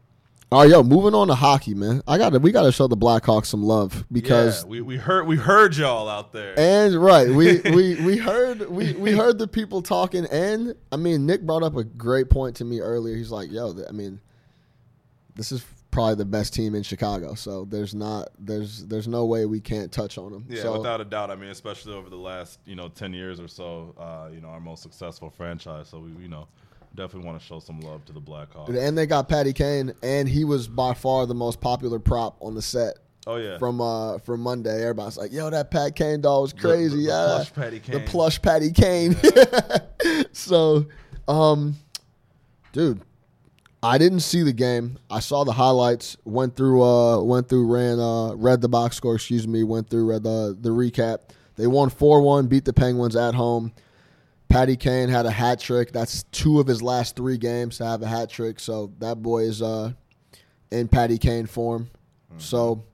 All 0.52 0.60
right, 0.62 0.70
yo, 0.70 0.84
moving 0.84 1.12
on 1.12 1.26
to 1.26 1.34
hockey, 1.34 1.74
man. 1.74 2.02
I 2.06 2.18
got 2.18 2.30
to 2.30 2.38
we 2.38 2.52
got 2.52 2.62
to 2.62 2.70
show 2.70 2.86
the 2.86 2.96
Blackhawks 2.96 3.46
some 3.46 3.64
love 3.64 4.04
because 4.12 4.62
yeah, 4.62 4.68
we, 4.68 4.80
we 4.80 4.96
heard 4.96 5.26
we 5.26 5.34
heard 5.36 5.76
y'all 5.76 6.08
out 6.08 6.32
there. 6.32 6.54
and 6.56 6.94
right, 6.94 7.28
we 7.28 7.58
we 7.74 7.96
we 8.06 8.16
heard 8.16 8.70
we 8.70 8.92
we 8.92 9.10
heard 9.10 9.38
the 9.38 9.48
people 9.48 9.82
talking 9.82 10.24
and 10.26 10.76
I 10.92 10.96
mean, 10.96 11.26
Nick 11.26 11.42
brought 11.42 11.64
up 11.64 11.74
a 11.76 11.82
great 11.82 12.30
point 12.30 12.54
to 12.56 12.64
me 12.64 12.78
earlier. 12.80 13.16
He's 13.16 13.32
like, 13.32 13.50
"Yo, 13.50 13.74
I 13.88 13.92
mean, 13.92 14.20
this 15.34 15.50
is 15.50 15.64
probably 15.96 16.14
the 16.14 16.26
best 16.26 16.52
team 16.52 16.74
in 16.74 16.82
Chicago. 16.82 17.34
So 17.34 17.64
there's 17.64 17.94
not 17.94 18.28
there's 18.38 18.84
there's 18.84 19.08
no 19.08 19.24
way 19.24 19.46
we 19.46 19.60
can't 19.60 19.90
touch 19.90 20.18
on 20.18 20.30
them." 20.30 20.44
yeah, 20.46 20.60
so, 20.60 20.76
without 20.76 21.00
a 21.00 21.06
doubt. 21.06 21.30
I 21.30 21.36
mean, 21.36 21.48
especially 21.48 21.94
over 21.94 22.10
the 22.10 22.16
last 22.16 22.60
you 22.66 22.76
know 22.76 22.88
ten 22.88 23.14
years 23.14 23.40
or 23.40 23.48
so, 23.48 23.94
uh, 23.98 24.28
you 24.30 24.42
know, 24.42 24.48
our 24.48 24.60
most 24.60 24.82
successful 24.82 25.30
franchise. 25.30 25.88
So 25.88 26.00
we 26.00 26.10
you 26.22 26.28
know 26.28 26.48
definitely 26.94 27.26
want 27.26 27.40
to 27.40 27.46
show 27.46 27.60
some 27.60 27.80
love 27.80 28.04
to 28.06 28.12
the 28.12 28.20
Blackhawks. 28.20 28.76
and 28.76 28.96
they 28.96 29.06
got 29.06 29.28
Patty 29.28 29.52
Kane 29.52 29.92
and 30.02 30.28
he 30.28 30.44
was 30.44 30.66
by 30.68 30.94
far 30.94 31.26
the 31.26 31.34
most 31.34 31.60
popular 31.60 31.98
prop 31.98 32.36
on 32.40 32.54
the 32.54 32.62
set. 32.62 32.98
Oh 33.26 33.36
yeah, 33.36 33.58
From 33.58 33.80
uh 33.80 34.18
from 34.18 34.40
Monday, 34.40 34.82
everybody's 34.82 35.16
like, 35.16 35.32
"Yo, 35.32 35.48
that 35.48 35.70
Pat 35.70 35.96
Kane 35.96 36.20
doll 36.20 36.42
was 36.42 36.52
crazy." 36.52 36.96
the 36.96 37.02
yeah, 37.04 37.24
plush 37.26 37.54
Patty 37.54 37.78
the 37.78 38.00
plush 38.00 38.42
Patty 38.42 38.70
Kane. 38.70 39.16
so, 40.32 40.86
um, 41.26 41.74
dude, 42.72 43.00
I 43.86 43.98
didn't 43.98 44.20
see 44.20 44.42
the 44.42 44.52
game. 44.52 44.98
I 45.08 45.20
saw 45.20 45.44
the 45.44 45.52
highlights. 45.52 46.16
Went 46.24 46.56
through, 46.56 46.82
uh, 46.82 47.22
went 47.22 47.48
through, 47.48 47.72
ran, 47.72 48.00
uh, 48.00 48.34
read 48.34 48.60
the 48.60 48.68
box 48.68 48.96
score. 48.96 49.14
Excuse 49.14 49.46
me. 49.46 49.62
Went 49.62 49.88
through, 49.88 50.10
read 50.10 50.24
the 50.24 50.56
the 50.60 50.70
recap. 50.70 51.30
They 51.54 51.68
won 51.68 51.90
four 51.90 52.20
one, 52.20 52.48
beat 52.48 52.64
the 52.64 52.72
Penguins 52.72 53.14
at 53.14 53.34
home. 53.34 53.72
Patty 54.48 54.76
Kane 54.76 55.08
had 55.08 55.24
a 55.24 55.30
hat 55.30 55.60
trick. 55.60 55.92
That's 55.92 56.24
two 56.24 56.58
of 56.58 56.66
his 56.66 56.82
last 56.82 57.14
three 57.14 57.38
games 57.38 57.78
to 57.78 57.84
have 57.84 58.02
a 58.02 58.08
hat 58.08 58.28
trick. 58.28 58.58
So 58.58 58.92
that 58.98 59.22
boy 59.22 59.44
is 59.44 59.62
uh 59.62 59.92
in 60.72 60.88
Patty 60.88 61.16
Kane 61.16 61.46
form. 61.46 61.88
So 62.38 62.84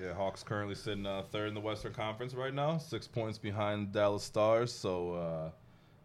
yeah. 0.00 0.12
Hawks 0.12 0.42
currently 0.42 0.74
sitting 0.74 1.06
uh, 1.06 1.22
third 1.30 1.48
in 1.48 1.54
the 1.54 1.60
Western 1.60 1.92
Conference 1.92 2.34
right 2.34 2.52
now, 2.52 2.78
six 2.78 3.06
points 3.06 3.38
behind 3.38 3.92
Dallas 3.92 4.24
Stars. 4.24 4.72
So. 4.72 5.12
Uh, 5.12 5.50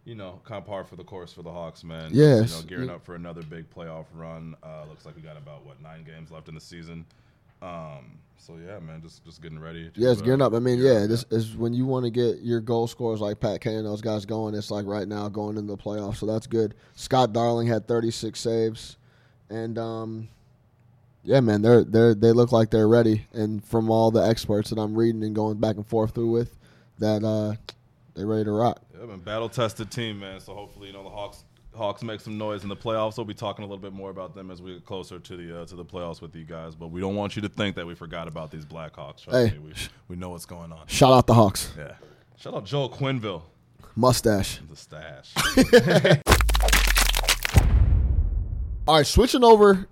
you 0.06 0.16
know, 0.16 0.42
kind 0.44 0.58
of 0.58 0.68
par 0.68 0.84
for 0.84 0.96
the 0.96 1.04
course 1.04 1.32
for 1.32 1.44
the 1.44 1.52
Hawks, 1.52 1.84
man. 1.84 2.10
Yes. 2.14 2.52
you 2.52 2.58
know, 2.58 2.68
gearing 2.68 2.90
up 2.90 3.06
for 3.06 3.16
another 3.16 3.42
big 3.42 3.70
playoff 3.74 4.06
run. 4.14 4.56
Uh, 4.64 4.86
looks 4.90 5.06
like 5.06 5.16
we 5.16 5.22
got 5.22 5.38
about 5.38 5.66
what 5.66 5.82
nine 5.82 6.04
games 6.04 6.32
left 6.32 6.50
in 6.50 6.56
the 6.56 6.62
season. 6.62 7.06
Um, 7.62 8.20
so 8.38 8.56
yeah, 8.66 8.78
man, 8.80 9.02
just 9.02 9.24
just 9.24 9.42
getting 9.42 9.60
ready. 9.60 9.90
Yeah, 9.96 10.12
it's 10.12 10.22
uh, 10.22 10.26
gearing 10.26 10.42
up. 10.42 10.54
I 10.54 10.60
mean, 10.60 10.80
gear 10.80 11.02
yeah, 11.02 11.08
this 11.08 11.24
is 11.32 11.56
when 11.56 11.74
you 11.74 11.86
want 11.86 12.04
to 12.04 12.12
get 12.12 12.40
your 12.42 12.60
goal 12.60 12.88
scorers 12.88 13.22
like 13.22 13.40
Pat 13.40 13.62
Kane 13.62 13.78
and 13.78 13.86
those 13.86 14.02
guys 14.02 14.26
going. 14.26 14.54
It's 14.54 14.70
like 14.70 14.86
right 14.86 15.08
now 15.08 15.30
going 15.30 15.58
into 15.58 15.74
the 15.76 15.82
playoffs, 15.82 16.18
so 16.18 16.26
that's 16.26 16.48
good. 16.48 16.76
Scott 16.96 17.32
Darling 17.32 17.68
had 17.68 17.88
36 17.88 18.38
saves, 18.38 18.98
and 19.50 19.78
um, 19.78 20.28
yeah, 21.24 21.40
man, 21.40 21.62
they're 21.62 21.86
they're 21.86 22.14
they 22.14 22.34
look 22.34 22.52
like 22.52 22.70
they're 22.70 22.90
ready. 22.90 23.26
And 23.32 23.64
from 23.64 23.90
all 23.90 24.12
the 24.12 24.22
experts 24.22 24.70
that 24.72 24.80
I'm 24.80 24.94
reading 24.94 25.24
and 25.24 25.34
going 25.34 25.58
back 25.58 25.78
and 25.78 25.88
forth 25.88 26.14
through 26.14 26.32
with, 26.32 26.58
that 27.00 27.24
uh, 27.24 27.56
they're 28.14 28.28
ready 28.28 28.44
to 28.44 28.52
rock. 28.52 28.82
Yeah, 29.04 29.10
man, 29.10 29.20
battle 29.20 29.50
tested 29.50 29.92
team, 29.92 30.22
man. 30.22 30.40
So 30.40 30.56
hopefully, 30.56 30.88
you 30.88 30.94
know, 30.94 31.04
the 31.04 31.10
Hawks 31.10 31.44
Hawks 31.76 32.04
make 32.04 32.22
some 32.22 32.38
noise 32.38 32.64
in 32.64 32.70
the 32.70 32.76
playoffs. 32.76 33.18
We'll 33.18 33.26
be 33.26 33.34
talking 33.34 33.66
a 33.66 33.68
little 33.68 33.82
bit 33.82 33.92
more 33.92 34.10
about 34.10 34.34
them 34.34 34.50
as 34.50 34.62
we 34.62 34.76
get 34.76 34.86
closer 34.86 35.20
to 35.20 35.38
the 35.38 35.62
uh, 35.62 35.66
to 35.66 35.76
the 35.76 35.84
playoffs 35.84 36.22
with 36.22 36.34
you 36.38 36.46
guys. 36.46 36.74
But 36.74 36.88
we 36.88 37.02
don't 37.02 37.16
want 37.16 37.36
you 37.36 37.42
to 37.42 37.50
think 37.50 37.76
that 37.76 37.86
we 37.86 37.96
forgot 37.96 38.30
about 38.30 38.50
these 38.50 38.66
Blackhawks. 38.66 39.30
Hey. 39.30 39.58
me, 39.58 39.60
we 39.60 39.74
we 40.08 40.16
know 40.16 40.30
what's 40.30 40.46
going 40.46 40.72
on. 40.72 40.88
Shout 40.88 41.12
out 41.12 41.28
the 41.28 41.34
Hawks, 41.34 41.74
Yeah. 41.78 41.96
Shout 42.38 42.54
out 42.54 42.66
Joel 42.66 42.90
Quenneville, 42.90 43.42
mustache. 43.96 44.62
the 44.70 44.76
stash. 44.78 45.34
All 48.88 48.96
right, 48.96 49.06
switching 49.06 49.44
over 49.44 49.90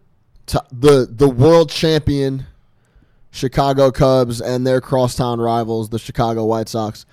to 0.48 0.64
the 0.72 1.06
the 1.10 1.30
world 1.30 1.70
champion 1.70 2.46
Chicago 3.32 3.92
Cubs 3.92 4.40
and 4.40 4.66
their 4.66 4.80
crosstown 4.80 5.42
rivals, 5.42 5.90
the 5.90 6.00
Chicago 6.00 6.46
White 6.46 6.70
Sox. 6.70 7.06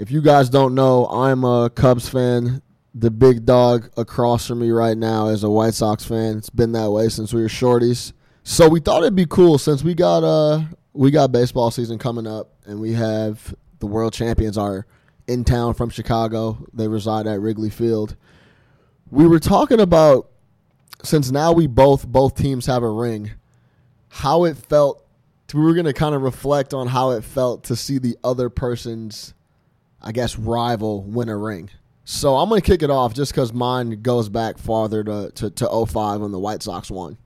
If 0.00 0.10
you 0.10 0.22
guys 0.22 0.48
don't 0.48 0.74
know, 0.74 1.04
I'm 1.08 1.44
a 1.44 1.68
Cubs 1.68 2.08
fan. 2.08 2.62
The 2.94 3.10
big 3.10 3.44
dog 3.44 3.90
across 3.98 4.46
from 4.46 4.60
me 4.60 4.70
right 4.70 4.96
now 4.96 5.26
is 5.26 5.44
a 5.44 5.50
White 5.50 5.74
Sox 5.74 6.06
fan. 6.06 6.38
It's 6.38 6.48
been 6.48 6.72
that 6.72 6.90
way 6.90 7.10
since 7.10 7.34
we 7.34 7.42
were 7.42 7.48
shorties. 7.48 8.14
So 8.42 8.66
we 8.66 8.80
thought 8.80 9.02
it'd 9.02 9.14
be 9.14 9.26
cool 9.26 9.58
since 9.58 9.84
we 9.84 9.92
got 9.92 10.24
uh 10.24 10.62
we 10.94 11.10
got 11.10 11.32
baseball 11.32 11.70
season 11.70 11.98
coming 11.98 12.26
up 12.26 12.48
and 12.64 12.80
we 12.80 12.94
have 12.94 13.54
the 13.80 13.86
world 13.86 14.14
champions 14.14 14.56
are 14.56 14.86
in 15.26 15.44
town 15.44 15.74
from 15.74 15.90
Chicago. 15.90 16.66
They 16.72 16.88
reside 16.88 17.26
at 17.26 17.38
Wrigley 17.38 17.68
Field. 17.68 18.16
We 19.10 19.26
were 19.26 19.38
talking 19.38 19.80
about 19.80 20.30
since 21.04 21.30
now 21.30 21.52
we 21.52 21.66
both 21.66 22.08
both 22.08 22.36
teams 22.36 22.64
have 22.64 22.82
a 22.82 22.90
ring, 22.90 23.32
how 24.08 24.44
it 24.44 24.56
felt. 24.56 25.06
We 25.52 25.60
were 25.60 25.74
gonna 25.74 25.92
kind 25.92 26.14
of 26.14 26.22
reflect 26.22 26.72
on 26.72 26.86
how 26.86 27.10
it 27.10 27.22
felt 27.22 27.64
to 27.64 27.76
see 27.76 27.98
the 27.98 28.16
other 28.24 28.48
person's, 28.48 29.34
I 30.02 30.12
guess, 30.12 30.36
rival 30.38 31.02
win 31.02 31.28
a 31.28 31.36
ring. 31.36 31.70
So 32.04 32.36
I'm 32.36 32.48
gonna 32.48 32.60
kick 32.60 32.82
it 32.82 32.90
off 32.90 33.14
just 33.14 33.32
because 33.32 33.52
mine 33.52 34.02
goes 34.02 34.28
back 34.28 34.58
farther 34.58 35.04
to, 35.04 35.30
to 35.36 35.50
to 35.50 35.86
05 35.86 36.20
when 36.20 36.32
the 36.32 36.38
White 36.38 36.62
Sox 36.62 36.90
won. 36.90 37.18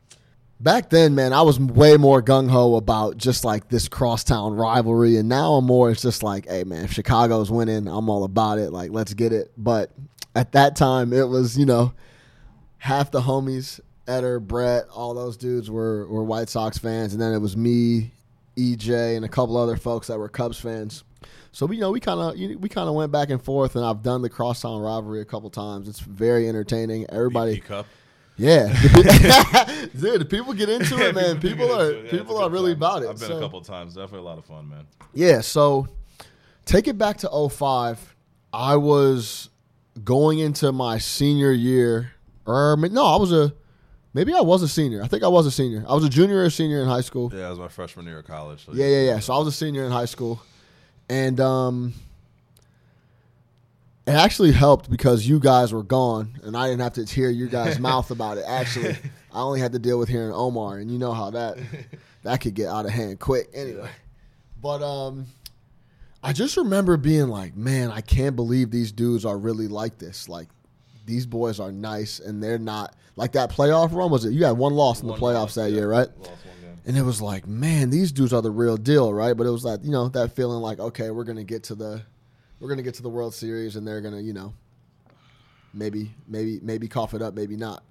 Back 0.61 0.91
then, 0.91 1.15
man, 1.15 1.33
I 1.33 1.43
was 1.43 1.59
way 1.59 1.97
more 1.97 2.23
gung 2.23 2.49
ho 2.49 2.77
about 2.77 3.17
just 3.17 3.45
like 3.45 3.69
this 3.69 3.89
crosstown 3.89 4.55
rivalry, 4.55 5.17
and 5.17 5.29
now 5.29 5.55
I'm 5.55 5.65
more. 5.65 5.91
It's 5.91 6.03
just 6.03 6.23
like, 6.23 6.49
hey, 6.49 6.65
man, 6.65 6.85
if 6.85 6.93
Chicago's 6.93 7.51
winning, 7.51 7.89
I'm 7.89 8.09
all 8.09 8.25
about 8.25 8.59
it. 8.59 8.73
Like, 8.73 8.91
let's 8.91 9.15
get 9.15 9.33
it. 9.33 9.53
But 9.57 9.91
at 10.35 10.53
that 10.53 10.77
time, 10.77 11.13
it 11.13 11.29
was 11.29 11.59
you 11.59 11.67
know 11.67 11.93
half 12.85 13.11
the 13.11 13.23
homies, 13.23 13.81
Eder, 14.07 14.39
Brett, 14.39 14.85
all 14.91 15.15
those 15.15 15.39
dudes 15.39 15.71
were, 15.71 16.07
were 16.07 16.23
White 16.23 16.51
Sox 16.51 16.77
fans, 16.77 17.15
and 17.15 17.23
then 17.23 17.33
it 17.33 17.39
was 17.39 17.57
me, 17.57 18.13
EJ, 18.59 19.17
and 19.17 19.25
a 19.25 19.29
couple 19.29 19.57
other 19.57 19.79
folks 19.79 20.09
that 20.09 20.19
were 20.19 20.29
Cubs 20.29 20.59
fans. 20.59 21.03
So 21.53 21.67
we 21.67 21.77
you 21.77 21.81
know 21.81 21.91
we 21.91 22.01
kind 22.01 22.21
of 22.21 22.61
we 22.61 22.69
kind 22.69 22.89
of 22.89 22.95
went 22.95 23.13
back 23.13 23.31
and 23.31 23.43
forth, 23.43 23.77
and 23.77 23.85
I've 23.85 24.03
done 24.03 24.23
the 24.23 24.29
crosstown 24.31 24.81
rivalry 24.81 25.21
a 25.21 25.25
couple 25.25 25.51
times. 25.51 25.89
It's 25.89 26.01
very 26.01 26.49
entertaining. 26.49 27.07
Everybody, 27.11 27.61
Cup. 27.61 27.87
yeah, 28.37 28.73
dude, 30.01 30.29
people 30.29 30.53
get 30.55 30.69
into 30.69 30.99
it, 30.99 31.15
man. 31.21 31.41
People 31.41 31.73
are 31.73 31.91
it. 31.91 32.05
Yeah, 32.07 32.11
people 32.11 32.39
are 32.39 32.51
really 32.51 32.73
time. 32.73 32.79
about 32.83 33.03
it. 33.03 33.09
I've 33.09 33.19
been 33.21 33.29
So- 33.29 33.37
a 33.39 33.41
couple 33.41 33.61
times. 33.61 33.95
Definitely 33.95 34.21
a 34.21 34.23
lot 34.31 34.39
of 34.39 34.45
fun, 34.45 34.69
man. 34.69 34.87
yeah, 35.13 35.41
so 35.41 35.87
take 36.65 36.89
it 36.89 36.99
back 36.99 37.19
to 37.19 37.49
05. 37.51 38.15
I 38.53 38.77
was 38.77 39.51
going 40.03 40.41
into 40.41 40.73
my 40.73 40.99
senior 40.99 41.53
year, 41.53 42.13
or 42.47 42.77
no, 42.77 43.05
I 43.07 43.17
was 43.17 43.33
a 43.33 43.53
maybe 44.13 44.33
I 44.35 44.41
was 44.41 44.63
a 44.63 44.69
senior. 44.69 45.03
I 45.03 45.07
think 45.09 45.23
I 45.23 45.29
was 45.29 45.47
a 45.47 45.51
senior. 45.51 45.85
I 45.89 45.95
was 45.95 46.05
a 46.05 46.09
junior 46.09 46.43
or 46.43 46.51
senior 46.51 46.81
in 46.83 46.89
high 46.89 47.01
school. 47.01 47.33
Yeah, 47.35 47.47
I 47.47 47.51
was 47.51 47.59
my 47.59 47.69
freshman 47.69 48.07
year 48.07 48.19
of 48.19 48.27
college. 48.27 48.65
So 48.67 48.73
Yeah, 48.75 48.87
yeah, 48.87 49.03
yeah. 49.13 49.19
So 49.21 49.35
I 49.35 49.39
was 49.39 49.49
a 49.49 49.53
senior 49.53 49.85
in 49.85 49.93
high 49.93 50.05
school, 50.05 50.41
and 51.09 51.41
um, 51.41 51.95
it 54.07 54.13
actually 54.13 54.53
helped 54.53 54.91
because 54.91 55.27
you 55.27 55.41
guys 55.41 55.73
were 55.73 55.83
gone, 55.83 56.39
and 56.43 56.57
I 56.57 56.69
didn't 56.69 56.83
have 56.83 56.95
to 56.95 57.05
hear 57.05 57.31
your 57.31 57.49
guys' 57.49 57.79
mouth 57.81 58.11
about 58.11 58.39
it. 58.39 58.45
Actually, 58.47 58.97
I 59.33 59.41
only 59.41 59.61
had 59.61 59.73
to 59.73 59.79
deal 59.79 59.99
with 59.99 60.09
hearing 60.09 60.33
Omar, 60.33 60.79
and 60.79 60.91
you 60.91 60.99
know 60.99 61.13
how 61.13 61.31
that 61.31 61.59
that 62.23 62.41
could 62.41 62.55
get 62.55 62.69
out 62.69 62.87
of 62.87 62.93
hand 62.93 63.21
quick. 63.21 63.49
Anyway, 63.55 63.91
but 64.61 64.83
um, 64.83 65.27
I 66.23 66.33
just 66.33 66.57
remember 66.57 66.97
being 66.97 67.29
like, 67.29 67.57
man, 67.57 67.91
I 67.91 68.01
can't 68.01 68.37
believe 68.37 68.71
these 68.71 68.93
dudes 68.93 69.25
are 69.25 69.39
really 69.39 69.69
like 69.69 69.99
this. 69.99 70.29
Like, 70.29 70.49
these 71.07 71.27
boys 71.27 71.61
are 71.61 71.73
nice, 71.73 72.19
and 72.19 72.43
they're 72.43 72.59
not 72.59 72.95
like 73.17 73.33
that 73.33 73.51
playoff 73.51 73.93
run. 73.95 74.11
Was 74.11 74.25
it? 74.25 74.33
You 74.33 74.45
had 74.45 74.59
one 74.59 74.75
loss 74.75 75.01
in 75.01 75.07
the 75.07 75.15
playoffs 75.15 75.35
loss, 75.35 75.55
that 75.57 75.71
yeah. 75.71 75.77
year, 75.77 75.89
right? 75.89 76.09
Lost 76.87 76.93
one 76.93 76.95
game. 76.95 76.97
And 76.97 76.97
it 76.97 77.07
was 77.07 77.23
like, 77.23 77.47
man, 77.47 77.91
these 77.91 78.13
dudes 78.13 78.33
are 78.33 78.43
the 78.43 78.51
real 78.51 78.77
deal, 78.77 79.13
right? 79.13 79.37
But 79.37 79.47
it 79.47 79.51
was 79.51 79.65
like, 79.65 79.81
you 79.83 79.91
know, 79.91 80.09
that 80.09 80.35
feeling 80.35 80.61
like, 80.61 80.79
okay, 80.79 81.11
we're 81.11 81.25
gonna 81.25 81.45
get 81.45 81.65
to 81.65 81.75
the, 81.75 82.03
we're 82.61 82.69
gonna 82.69 82.83
get 82.83 82.95
to 82.95 83.03
the 83.03 83.09
World 83.09 83.35
Series, 83.35 83.77
and 83.77 83.87
they're 83.87 84.01
gonna, 84.01 84.21
you 84.21 84.33
know, 84.33 84.55
maybe, 85.73 86.15
maybe, 86.29 86.61
maybe 86.63 86.89
cough 86.89 87.15
it 87.15 87.23
up, 87.23 87.35
maybe 87.35 87.57
not. 87.57 87.83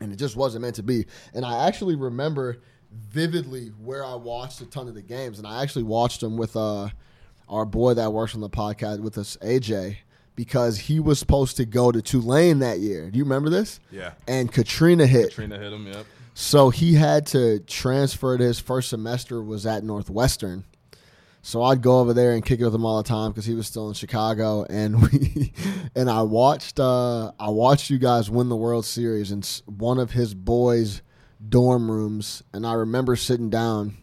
And 0.00 0.12
it 0.12 0.16
just 0.16 0.36
wasn't 0.36 0.62
meant 0.62 0.76
to 0.76 0.82
be. 0.82 1.06
And 1.32 1.44
I 1.44 1.66
actually 1.66 1.96
remember 1.96 2.58
vividly 2.92 3.68
where 3.82 4.04
I 4.04 4.14
watched 4.14 4.60
a 4.60 4.66
ton 4.66 4.88
of 4.88 4.94
the 4.94 5.02
games, 5.02 5.38
and 5.38 5.46
I 5.46 5.62
actually 5.62 5.84
watched 5.84 6.20
them 6.20 6.36
with 6.36 6.56
uh, 6.56 6.88
our 7.48 7.64
boy 7.64 7.94
that 7.94 8.12
works 8.12 8.34
on 8.34 8.40
the 8.40 8.50
podcast 8.50 9.00
with 9.00 9.18
us, 9.18 9.36
AJ, 9.42 9.96
because 10.36 10.78
he 10.78 11.00
was 11.00 11.18
supposed 11.18 11.56
to 11.56 11.64
go 11.64 11.92
to 11.92 12.02
Tulane 12.02 12.58
that 12.60 12.80
year. 12.80 13.10
Do 13.10 13.18
you 13.18 13.24
remember 13.24 13.50
this? 13.50 13.80
Yeah. 13.90 14.12
And 14.26 14.50
Katrina 14.52 15.06
hit. 15.06 15.30
Katrina 15.30 15.58
hit 15.58 15.72
him. 15.72 15.86
Yep. 15.86 16.06
So 16.34 16.70
he 16.70 16.94
had 16.94 17.26
to 17.28 17.60
transfer 17.60 18.36
to 18.36 18.44
his 18.44 18.58
first 18.58 18.88
semester 18.90 19.40
was 19.40 19.64
at 19.66 19.84
Northwestern. 19.84 20.64
So 21.42 21.62
I'd 21.62 21.82
go 21.82 22.00
over 22.00 22.12
there 22.12 22.32
and 22.32 22.44
kick 22.44 22.60
it 22.60 22.64
with 22.64 22.74
him 22.74 22.84
all 22.84 22.96
the 22.96 23.08
time 23.08 23.30
because 23.30 23.44
he 23.44 23.54
was 23.54 23.66
still 23.66 23.88
in 23.88 23.94
Chicago, 23.94 24.64
and 24.68 25.00
we 25.12 25.52
and 25.94 26.10
I 26.10 26.22
watched 26.22 26.80
uh, 26.80 27.32
I 27.38 27.50
watched 27.50 27.90
you 27.90 27.98
guys 27.98 28.30
win 28.30 28.48
the 28.48 28.56
World 28.56 28.86
Series 28.86 29.30
in 29.30 29.42
one 29.66 29.98
of 29.98 30.12
his 30.12 30.34
boys' 30.34 31.02
dorm 31.46 31.90
rooms, 31.90 32.42
and 32.54 32.66
I 32.66 32.72
remember 32.72 33.14
sitting 33.14 33.50
down 33.50 33.94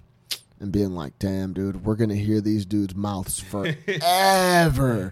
and 0.60 0.72
being 0.72 0.92
like, 0.92 1.18
"Damn, 1.18 1.54
dude, 1.54 1.84
we're 1.84 1.96
gonna 1.96 2.14
hear 2.14 2.42
these 2.42 2.64
dudes' 2.64 2.96
mouths 2.96 3.40
forever." 4.00 5.12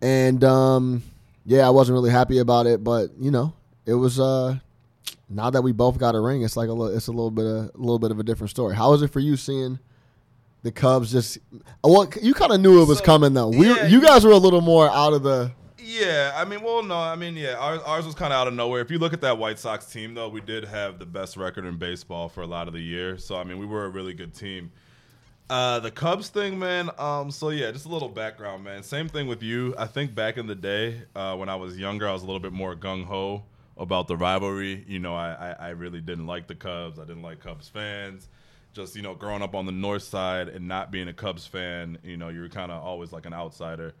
and 0.00 0.44
um, 0.44 1.02
yeah, 1.44 1.66
I 1.66 1.70
wasn't 1.70 1.94
really 1.94 2.10
happy 2.10 2.38
about 2.38 2.66
it, 2.66 2.84
but 2.84 3.10
you 3.18 3.32
know, 3.32 3.54
it 3.86 3.94
was 3.94 4.20
uh, 4.20 4.60
now 5.28 5.50
that 5.50 5.62
we 5.62 5.72
both 5.72 5.98
got 5.98 6.14
a 6.14 6.20
ring, 6.20 6.42
it's 6.42 6.56
like 6.56 6.68
a 6.68 6.72
little, 6.72 6.94
it's 6.94 7.06
a 7.06 7.12
little 7.12 7.30
bit 7.30 7.46
of 7.46 7.70
a 7.74 7.78
little 7.78 7.98
bit 7.98 8.10
of 8.10 8.18
a 8.18 8.22
different 8.22 8.50
story. 8.50 8.74
How 8.74 8.92
is 8.94 9.02
it 9.02 9.08
for 9.08 9.20
you 9.20 9.36
seeing 9.36 9.78
the 10.62 10.72
Cubs 10.72 11.12
just? 11.12 11.38
Well, 11.84 12.08
you 12.20 12.34
kind 12.34 12.52
of 12.52 12.60
knew 12.60 12.82
it 12.82 12.88
was 12.88 12.98
So, 12.98 13.04
coming 13.04 13.34
though. 13.34 13.48
We, 13.48 13.68
yeah, 13.68 13.86
you 13.86 14.00
guys 14.00 14.24
were 14.24 14.32
a 14.32 14.38
little 14.38 14.60
more 14.60 14.90
out 14.90 15.12
of 15.12 15.22
the. 15.22 15.52
Yeah, 15.78 16.32
I 16.36 16.44
mean, 16.44 16.62
well, 16.62 16.82
no, 16.82 16.96
I 16.96 17.16
mean, 17.16 17.36
yeah, 17.36 17.54
ours, 17.54 17.80
ours 17.84 18.06
was 18.06 18.14
kind 18.14 18.32
of 18.32 18.38
out 18.38 18.46
of 18.46 18.54
nowhere. 18.54 18.80
If 18.80 18.90
you 18.90 18.98
look 18.98 19.12
at 19.12 19.22
that 19.22 19.38
White 19.38 19.58
Sox 19.58 19.86
team, 19.86 20.14
though, 20.14 20.28
we 20.28 20.40
did 20.40 20.64
have 20.64 20.98
the 20.98 21.06
best 21.06 21.36
record 21.36 21.64
in 21.64 21.78
baseball 21.78 22.28
for 22.28 22.42
a 22.42 22.46
lot 22.46 22.68
of 22.68 22.74
the 22.74 22.80
year. 22.80 23.18
So, 23.18 23.36
I 23.36 23.44
mean, 23.44 23.58
we 23.58 23.66
were 23.66 23.86
a 23.86 23.88
really 23.88 24.14
good 24.14 24.34
team. 24.34 24.70
Uh, 25.48 25.80
the 25.80 25.90
Cubs 25.90 26.28
thing, 26.28 26.60
man. 26.60 26.90
Um, 26.96 27.32
so 27.32 27.48
yeah, 27.48 27.72
just 27.72 27.86
a 27.86 27.88
little 27.88 28.08
background, 28.08 28.62
man. 28.62 28.84
Same 28.84 29.08
thing 29.08 29.26
with 29.26 29.42
you. 29.42 29.74
I 29.76 29.86
think 29.86 30.14
back 30.14 30.36
in 30.36 30.46
the 30.46 30.54
day, 30.54 31.02
uh, 31.16 31.34
when 31.36 31.48
I 31.48 31.56
was 31.56 31.76
younger, 31.76 32.08
I 32.08 32.12
was 32.12 32.22
a 32.22 32.26
little 32.26 32.40
bit 32.40 32.52
more 32.52 32.76
gung 32.76 33.04
ho 33.04 33.42
about 33.80 34.06
the 34.06 34.16
rivalry. 34.16 34.84
You 34.86 35.00
know, 35.00 35.14
I, 35.16 35.54
I, 35.58 35.66
I 35.66 35.68
really 35.70 36.00
didn't 36.00 36.26
like 36.26 36.46
the 36.46 36.54
Cubs. 36.54 36.98
I 37.00 37.04
didn't 37.04 37.22
like 37.22 37.40
Cubs 37.40 37.68
fans. 37.68 38.28
Just 38.72 38.94
you 38.94 39.02
know, 39.02 39.14
growing 39.16 39.42
up 39.42 39.56
on 39.56 39.66
the 39.66 39.72
north 39.72 40.04
side 40.04 40.48
and 40.48 40.68
not 40.68 40.92
being 40.92 41.08
a 41.08 41.12
Cubs 41.12 41.46
fan, 41.46 41.98
you 42.04 42.16
know, 42.16 42.28
you 42.28 42.40
were 42.42 42.48
kind 42.48 42.70
of 42.70 42.84
always 42.84 43.10
like 43.12 43.26
an 43.26 43.34
outsider. 43.34 43.94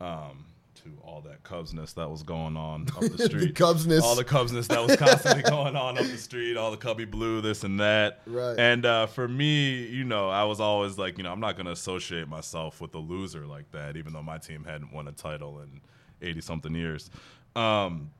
Um, 0.00 0.46
to 0.82 0.90
all 1.02 1.20
that 1.20 1.42
Cubsness 1.44 1.94
that 1.94 2.10
was 2.10 2.22
going 2.24 2.56
on 2.56 2.82
up 2.96 3.00
the 3.00 3.08
The 3.16 3.24
street, 3.26 3.54
Cubsness. 3.54 4.02
all 4.02 4.16
the 4.16 4.24
Cubsness 4.24 4.66
that 4.68 4.84
was 4.84 4.96
constantly 4.96 5.42
going 5.48 5.76
on 5.76 5.96
up 5.96 6.04
the 6.04 6.18
street, 6.18 6.56
all 6.56 6.72
the 6.72 6.76
Cubby 6.76 7.04
Blue, 7.04 7.40
this 7.40 7.62
and 7.62 7.78
that. 7.78 8.20
Right. 8.26 8.58
And 8.58 8.84
uh, 8.84 9.06
for 9.06 9.28
me, 9.28 9.86
you 9.86 10.02
know, 10.04 10.28
I 10.28 10.44
was 10.44 10.60
always 10.60 10.98
like, 10.98 11.16
you 11.16 11.22
know, 11.24 11.32
I'm 11.32 11.40
not 11.40 11.54
going 11.56 11.66
to 11.66 11.72
associate 11.72 12.28
myself 12.28 12.80
with 12.80 12.92
a 12.96 12.98
loser 12.98 13.46
like 13.46 13.70
that, 13.70 13.96
even 13.96 14.12
though 14.12 14.22
my 14.22 14.36
team 14.38 14.64
hadn't 14.64 14.92
won 14.92 15.06
a 15.06 15.12
title 15.12 15.60
in 15.60 15.80
80 16.20 16.40
something 16.40 16.74
years. 16.74 17.08
Um, 17.54 18.10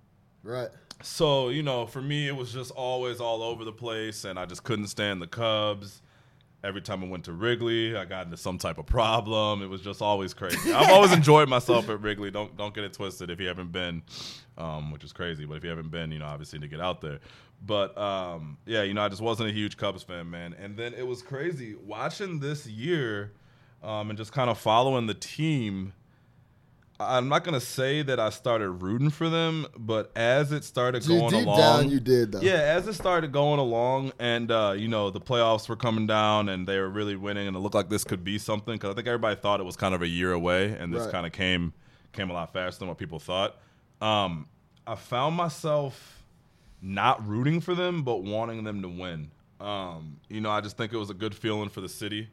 Right. 0.45 0.69
So, 1.03 1.49
you 1.49 1.63
know, 1.63 1.87
for 1.87 2.01
me, 2.03 2.29
it 2.29 2.37
was 2.37 2.53
just 2.53 2.71
always 2.73 3.21
all 3.21 3.43
over 3.43 3.65
the 3.65 3.73
place, 3.73 4.25
and 4.25 4.39
I 4.39 4.47
just 4.47 4.65
couldn't 4.65 4.89
stand 4.89 5.21
the 5.21 5.27
Cubs. 5.27 6.03
Every 6.63 6.81
time 6.81 7.05
I 7.05 7.07
went 7.07 7.25
to 7.27 7.33
Wrigley, 7.33 7.95
I 7.95 8.07
got 8.07 8.25
into 8.25 8.39
some 8.39 8.57
type 8.57 8.79
of 8.79 8.87
problem. 8.87 9.63
It 9.63 9.67
was 9.67 9.83
just 9.83 10.01
always 10.01 10.33
crazy. 10.33 10.73
I've 10.73 10.91
always 10.91 11.13
enjoyed 11.21 11.49
myself 11.49 11.91
at 11.91 12.01
Wrigley. 12.01 12.31
Don't 12.31 12.57
don't 12.57 12.75
get 12.75 12.85
it 12.85 12.95
twisted 12.95 13.29
if 13.29 13.39
you 13.39 13.49
haven't 13.49 13.71
been, 13.71 14.03
um, 14.57 14.91
which 14.91 15.05
is 15.05 15.13
crazy. 15.13 15.45
But 15.45 15.59
if 15.59 15.65
you 15.65 15.69
haven't 15.69 15.91
been, 15.91 16.11
you 16.11 16.21
know, 16.21 16.25
obviously 16.25 16.59
to 16.61 16.69
get 16.69 16.81
out 16.81 17.03
there. 17.03 17.19
But 17.67 17.97
um, 17.99 18.57
yeah, 18.65 18.83
you 18.83 18.95
know, 18.95 19.03
I 19.03 19.11
just 19.11 19.21
wasn't 19.21 19.51
a 19.51 19.53
huge 19.53 19.77
Cubs 19.77 20.03
fan, 20.03 20.31
man. 20.31 20.55
And 20.59 20.75
then 20.75 20.95
it 20.95 21.07
was 21.07 21.21
crazy 21.21 21.75
watching 21.75 22.41
this 22.41 22.67
year 22.67 23.33
um, 23.83 24.09
and 24.09 24.17
just 24.17 24.33
kind 24.33 24.49
of 24.49 24.59
following 24.59 25.07
the 25.07 25.15
team. 25.15 25.93
I'm 27.01 27.29
not 27.29 27.43
gonna 27.43 27.61
say 27.61 28.03
that 28.03 28.21
I 28.21 28.31
started 28.31 28.71
rooting 28.71 29.11
for 29.11 29.29
them, 29.29 29.67
but 29.77 30.13
as 30.17 30.53
it 30.53 30.63
started 30.65 31.03
Deep- 31.03 31.09
going 31.09 31.31
deep 31.31 31.47
along, 31.47 31.59
down, 31.59 31.91
you 31.91 31.99
did, 31.99 32.33
though. 32.33 32.41
Yeah, 32.41 32.53
as 32.55 32.87
it 32.87 32.93
started 32.95 33.33
going 33.33 33.59
along, 33.59 34.13
and 34.21 34.51
uh, 34.51 34.75
you 34.77 34.87
know 34.87 35.11
the 35.11 35.21
playoffs 35.21 35.69
were 35.69 35.75
coming 35.77 36.07
down, 36.07 36.49
and 36.49 36.67
they 36.69 36.79
were 36.79 36.89
really 36.89 37.17
winning, 37.17 37.49
and 37.49 37.57
it 37.57 37.61
looked 37.61 37.75
like 37.75 37.89
this 37.89 38.05
could 38.05 38.23
be 38.23 38.39
something. 38.39 38.75
Because 38.77 38.91
I 38.91 38.95
think 38.95 39.09
everybody 39.09 39.35
thought 39.41 39.59
it 39.59 39.65
was 39.65 39.77
kind 39.77 39.95
of 39.95 40.03
a 40.03 40.07
year 40.09 40.33
away, 40.33 40.77
and 40.79 40.95
this 40.95 41.03
Right. 41.03 41.13
kind 41.13 41.27
of 41.27 41.33
came 41.33 41.73
came 42.13 42.31
a 42.31 42.33
lot 42.33 42.53
faster 42.53 42.79
than 42.79 42.89
what 42.89 42.97
people 42.99 43.19
thought. 43.19 43.57
Um, 44.01 44.47
I 44.87 44.95
found 44.95 45.35
myself 45.35 46.23
not 46.81 47.27
rooting 47.27 47.61
for 47.61 47.75
them, 47.75 48.03
but 48.05 48.23
wanting 48.23 48.63
them 48.63 48.83
to 48.83 48.89
win. 48.89 49.33
Um, 49.61 50.19
you 50.29 50.41
know, 50.41 50.51
I 50.51 50.61
just 50.61 50.77
think 50.77 50.93
it 50.93 50.97
was 50.97 51.11
a 51.11 51.15
good 51.15 51.35
feeling 51.35 51.71
for 51.71 51.81
the 51.81 51.89
city. 51.89 52.29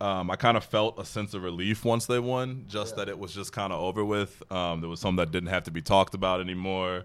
Um, 0.00 0.30
I 0.30 0.36
kind 0.36 0.56
of 0.56 0.64
felt 0.64 0.98
a 0.98 1.04
sense 1.06 1.32
of 1.32 1.42
relief 1.42 1.84
once 1.84 2.04
they 2.06 2.18
won, 2.18 2.64
just 2.68 2.96
that 2.96 3.08
it 3.08 3.18
was 3.18 3.32
just 3.34 3.52
kind 3.52 3.72
of 3.72 3.80
over 3.80 4.04
with. 4.04 4.42
Um, 4.52 4.80
there 4.82 4.90
was 4.90 5.00
some 5.00 5.16
that 5.16 5.30
didn't 5.30 5.48
have 5.48 5.64
to 5.64 5.70
be 5.70 5.80
talked 5.80 6.14
about 6.14 6.40
anymore. 6.40 7.04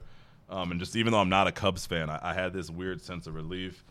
Um, 0.50 0.72
and 0.72 0.80
just 0.80 0.98
even 0.98 1.14
though 1.14 1.20
I'm 1.20 1.30
not 1.30 1.48
a 1.48 1.52
Cubs 1.54 1.86
fan, 1.86 2.10
I, 2.10 2.20
I 2.22 2.34
had 2.34 2.52
this 2.52 2.70
weird 2.70 3.02
sense 3.02 3.28
of 3.28 3.36
relief. 3.36 3.86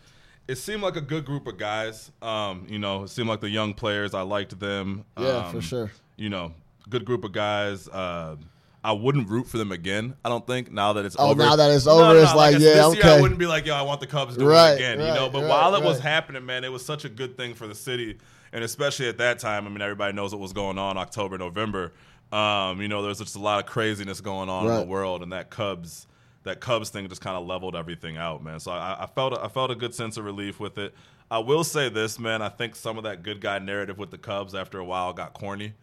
It 0.47 0.57
seemed 0.57 0.83
like 0.83 0.97
a 0.97 1.01
good 1.01 1.25
group 1.25 1.47
of 1.47 1.57
guys. 1.57 2.11
Um, 2.21 2.67
you 2.69 2.79
know, 2.79 3.05
it 3.05 3.09
seemed 3.09 3.29
like 3.29 3.41
the 3.41 3.49
young 3.49 3.73
players. 3.73 4.13
I 4.13 4.23
liked 4.23 4.59
them. 4.61 5.05
Yeah, 5.19 5.49
for 5.51 5.57
Um, 5.57 5.61
sure. 5.63 5.91
You 6.17 6.29
know, 6.29 6.53
good 6.91 7.07
group 7.07 7.25
of 7.25 7.33
guys. 7.33 7.89
Uh, 7.89 8.37
I 8.83 8.93
wouldn't 8.93 9.29
root 9.29 9.47
for 9.47 9.59
them 9.59 9.73
again. 9.73 10.15
I 10.25 10.29
don't 10.31 10.47
think 10.47 10.73
now 10.73 10.95
that 10.95 11.05
it's 11.05 11.15
Oh, 11.19 11.31
over. 11.31 11.43
now 11.43 11.57
that 11.57 11.71
it's 11.71 11.87
over, 11.87 12.15
no, 12.15 12.17
it's 12.23 12.35
like, 12.35 12.55
I- 12.55 12.59
yeah, 12.59 12.89
this 12.89 12.95
Year 12.97 13.05
I 13.05 13.21
wouldn't 13.21 13.39
be 13.39 13.47
like, 13.47 13.67
yo, 13.67 13.75
I 13.75 13.83
want 13.83 14.01
the 14.01 14.07
Cubs 14.07 14.37
to 14.39 14.45
Right, 14.47 14.71
win 14.71 14.79
again. 14.79 15.01
you 15.01 15.15
know, 15.15 15.29
but 15.29 15.41
right, 15.43 15.49
while 15.49 15.75
it 15.75 15.83
was 15.83 16.01
happening, 16.01 16.47
man, 16.47 16.65
it 16.65 16.73
was 16.73 16.85
such 16.85 17.05
a 17.05 17.09
good 17.11 17.37
thing 17.37 17.53
for 17.55 17.67
the 17.67 17.75
city, 17.75 18.17
and 18.53 18.65
especially 18.65 19.09
at 19.09 19.19
that 19.19 19.39
time. 19.39 19.67
I 19.67 19.71
mean, 19.71 19.83
everybody 19.83 20.15
knows 20.15 20.33
what 20.33 20.41
was 20.41 20.53
going 20.55 20.79
on 20.79 20.97
October, 20.97 21.37
November. 21.37 21.93
Um, 22.33 22.81
you 22.81 22.89
know, 22.89 23.03
there's 23.03 23.19
just 23.19 23.37
a 23.37 23.41
lot 23.41 23.59
of 23.59 23.67
craziness 23.67 24.21
going 24.21 24.49
on 24.49 24.67
in 24.67 24.73
the 24.81 24.87
world, 24.87 25.23
and 25.23 25.33
that 25.33 25.51
Cubs, 25.51 26.07
that 26.45 26.61
Cubs 26.61 26.89
thing 26.89 27.07
just 27.09 27.21
kind 27.21 27.37
of 27.37 27.47
leveled 27.47 27.77
everything 27.77 28.17
out, 28.17 28.43
man. 28.43 28.61
So 28.61 28.71
I, 28.73 29.03
I 29.03 29.07
felt, 29.07 29.37
I 29.39 29.49
felt 29.49 29.71
a 29.71 29.75
good 29.75 29.95
sense 29.95 30.17
of 30.17 30.25
relief 30.25 30.59
with 30.59 30.79
it. 30.79 30.95
I 31.31 31.39
will 31.39 31.65
say 31.65 31.89
this, 31.91 32.19
man. 32.19 32.41
I 32.41 32.49
think 32.49 32.75
some 32.77 32.97
of 32.97 33.05
that 33.05 33.23
good 33.23 33.41
guy 33.43 33.59
narrative 33.59 33.99
with 33.99 34.11
the 34.11 34.19
Cubs 34.19 34.55
after 34.55 34.79
a 34.79 34.85
while 34.85 35.13
got 35.13 35.35
corny. 35.35 35.75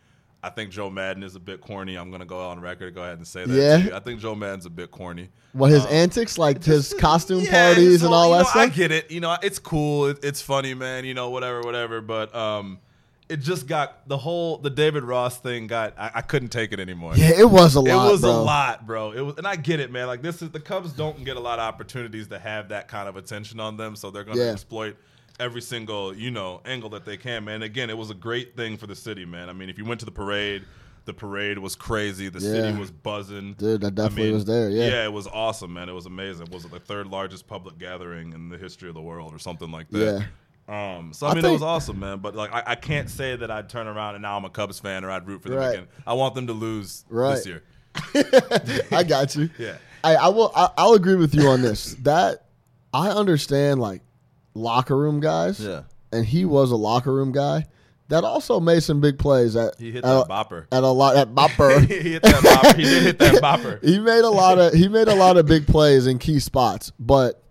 I 0.43 0.49
think 0.51 0.69
Joe 0.71 0.89
Maddon 0.89 1.23
is 1.23 1.35
a 1.35 1.39
bit 1.39 1.61
corny. 1.61 1.95
I'm 1.95 2.11
gonna 2.11 2.25
go 2.25 2.39
on 2.49 2.59
record. 2.59 2.93
Go 2.95 3.01
ahead 3.01 3.17
and 3.17 3.27
say 3.27 3.45
that. 3.45 3.55
Yeah? 3.55 3.89
to. 3.89 3.95
I 3.95 3.99
think 3.99 4.19
Joe 4.19 4.35
Maddon's 4.35 4.65
a 4.65 4.69
bit 4.69 4.91
corny. 4.91 5.29
What 5.53 5.71
his 5.71 5.83
Um, 5.83 5.91
antics, 5.91 6.37
like 6.37 6.63
his 6.63 6.93
costume 6.99 7.41
yeah, 7.41 7.67
parties 7.69 7.83
his 7.93 8.03
and 8.03 8.13
all 8.13 8.31
that 8.31 8.37
know, 8.39 8.43
stuff. 8.43 8.55
I 8.55 8.67
get 8.69 8.91
it. 8.91 9.09
You 9.09 9.19
know, 9.19 9.35
it's 9.41 9.57
cool. 9.59 10.07
It, 10.07 10.19
it's 10.23 10.41
funny, 10.41 10.73
man. 10.75 11.05
You 11.05 11.15
know, 11.15 11.31
whatever, 11.31 11.61
whatever. 11.61 12.01
But 12.01 12.33
um, 12.35 12.79
it 13.27 13.37
just 13.37 13.67
got 13.67 14.07
the 14.07 14.17
whole 14.17 14.59
the 14.59 14.69
David 14.69 15.03
Ross 15.03 15.39
thing. 15.39 15.65
Got 15.65 15.95
I, 15.97 16.11
I 16.15 16.21
couldn't 16.21 16.49
take 16.49 16.71
it 16.71 16.79
anymore. 16.79 17.13
yeah, 17.15 17.31
it 17.39 17.49
was 17.49 17.73
a 17.75 17.81
lot. 17.81 18.07
It 18.07 18.11
was 18.11 18.21
bro. 18.21 18.29
a 18.29 18.33
lot, 18.41 18.85
bro. 18.85 19.11
It 19.13 19.21
was, 19.21 19.35
and 19.37 19.47
I 19.47 19.55
get 19.55 19.79
it, 19.79 19.91
man. 19.91 20.05
Like 20.05 20.21
this 20.21 20.41
is 20.43 20.51
the 20.51 20.59
Cubs 20.59 20.93
don't 20.93 21.25
get 21.25 21.35
a 21.37 21.41
lot 21.41 21.57
of 21.57 21.63
opportunities 21.63 22.27
to 22.27 22.37
have 22.37 22.69
that 22.69 22.87
kind 22.87 23.09
of 23.09 23.17
attention 23.17 23.59
on 23.59 23.75
them, 23.75 23.95
so 23.95 24.11
they're 24.11 24.23
going 24.23 24.37
to 24.37 24.43
Yeah. 24.45 24.51
exploit 24.51 24.95
every 25.39 25.61
single 25.61 26.15
you 26.15 26.31
know 26.31 26.61
angle 26.65 26.89
that 26.91 27.05
they 27.05 27.17
can, 27.17 27.43
man. 27.45 27.61
Again, 27.63 27.89
it 27.89 27.97
was 27.97 28.09
a 28.09 28.15
great 28.15 28.55
thing 28.55 28.77
for 28.77 28.87
the 28.87 28.95
city, 28.95 29.25
man. 29.25 29.49
I 29.49 29.53
mean, 29.53 29.69
if 29.69 29.77
you 29.77 29.85
went 29.85 29.99
to 30.01 30.05
the 30.05 30.11
parade, 30.11 30.63
the 31.05 31.13
parade 31.13 31.57
was 31.59 31.75
crazy. 31.75 32.29
The 32.29 32.39
Yeah. 32.39 32.51
city 32.51 32.77
was 32.79 32.91
buzzing. 32.91 33.53
Dude, 33.53 33.81
that 33.81 33.87
I 33.87 33.89
definitely 33.91 34.23
mean, 34.25 34.33
was 34.33 34.45
there, 34.45 34.69
yeah. 34.69 34.87
yeah, 34.87 35.05
it 35.05 35.13
was 35.13 35.27
awesome, 35.27 35.73
man. 35.73 35.87
It 35.89 35.93
was 35.93 36.05
amazing. 36.05 36.47
It 36.47 36.53
was 36.53 36.65
it 36.65 36.71
the 36.71 36.79
third 36.79 37.07
largest 37.07 37.47
public 37.47 37.77
gathering 37.77 38.33
in 38.33 38.49
the 38.49 38.57
history 38.57 38.89
of 38.89 38.95
the 38.95 39.01
world, 39.01 39.33
or 39.33 39.39
something 39.39 39.71
like 39.71 39.89
that? 39.91 39.99
Yeah. 40.19 40.25
Um, 40.97 41.13
so 41.13 41.27
I, 41.27 41.31
I 41.31 41.33
mean, 41.35 41.45
it 41.45 41.51
was 41.51 41.61
awesome, 41.63 41.97
man. 41.99 42.19
But 42.19 42.35
like, 42.35 42.51
I, 42.51 42.63
I 42.67 42.75
can't 42.75 43.09
say 43.09 43.37
that 43.37 43.49
I'd 43.49 43.69
turn 43.69 43.87
around 43.87 44.15
and 44.15 44.21
now 44.21 44.35
I'm 44.35 44.43
a 44.43 44.49
Cubs 44.49 44.79
fan 44.79 45.05
or 45.05 45.09
I'd 45.11 45.25
root 45.25 45.41
for 45.41 45.47
them 45.47 45.59
Right. 45.59 45.75
again. 45.75 45.87
I 46.05 46.13
want 46.13 46.35
them 46.35 46.47
to 46.47 46.53
lose 46.53 47.05
Right. 47.09 47.35
this 47.35 47.45
year. 47.45 47.63
I 48.91 49.03
got 49.03 49.33
you. 49.35 49.49
Yeah. 49.57 49.77
I, 50.03 50.15
I 50.15 50.27
will. 50.27 50.51
I, 50.55 50.69
I'll 50.77 50.93
agree 50.93 51.15
with 51.15 51.33
you 51.33 51.47
on 51.47 51.61
this. 51.61 51.95
That 52.03 52.45
I 52.93 53.09
understand, 53.09 53.79
like 53.81 54.01
locker 54.57 54.97
room 54.97 55.19
guys. 55.19 55.59
Yeah. 55.59 55.83
And 56.11 56.25
he 56.25 56.45
was 56.45 56.71
a 56.71 56.75
locker 56.75 57.13
room 57.13 57.31
guy. 57.31 57.65
That 58.09 58.23
also 58.23 58.61
made 58.61 58.83
some 58.83 59.01
big 59.01 59.19
plays 59.19 59.55
at 59.57 59.77
He 59.77 59.91
hit 59.91 60.05
at, 60.05 60.09
that 60.09 60.27
bopper. 60.29 60.65
at 60.71 60.83
a 60.83 60.87
lot 60.87 61.17
at 61.17 61.35
bopper. 61.35 61.85
he 61.87 62.11
hit 62.13 62.23
that 62.23 62.35
bopper. 62.35 62.75
He 62.77 62.83
did 62.83 63.03
hit 63.03 63.19
that 63.19 63.35
bopper. 63.43 63.83
he 63.83 63.99
made 63.99 64.21
a 64.23 64.29
lot 64.29 64.57
of 64.57 64.73
he 64.73 64.87
made 64.87 65.09
a 65.09 65.15
lot 65.15 65.35
of 65.37 65.45
big 65.45 65.67
plays 65.67 66.07
in 66.07 66.17
key 66.17 66.39
spots, 66.39 66.93
but 66.99 67.43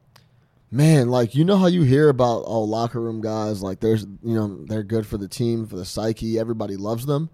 man, 0.71 1.11
like 1.11 1.35
you 1.35 1.45
know 1.45 1.59
how 1.59 1.67
you 1.67 1.83
hear 1.83 2.09
about 2.09 2.45
oh 2.47 2.63
locker 2.63 3.01
room 3.01 3.21
guys 3.21 3.63
like 3.63 3.81
there's 3.81 4.05
you 4.23 4.35
know 4.35 4.65
they're 4.65 4.83
good 4.83 5.07
for 5.07 5.19
the 5.19 5.29
team 5.29 5.67
for 5.67 5.77
the 5.77 5.85
psyche 5.85 6.39
everybody 6.39 6.77
loves 6.77 7.05
them. 7.05 7.29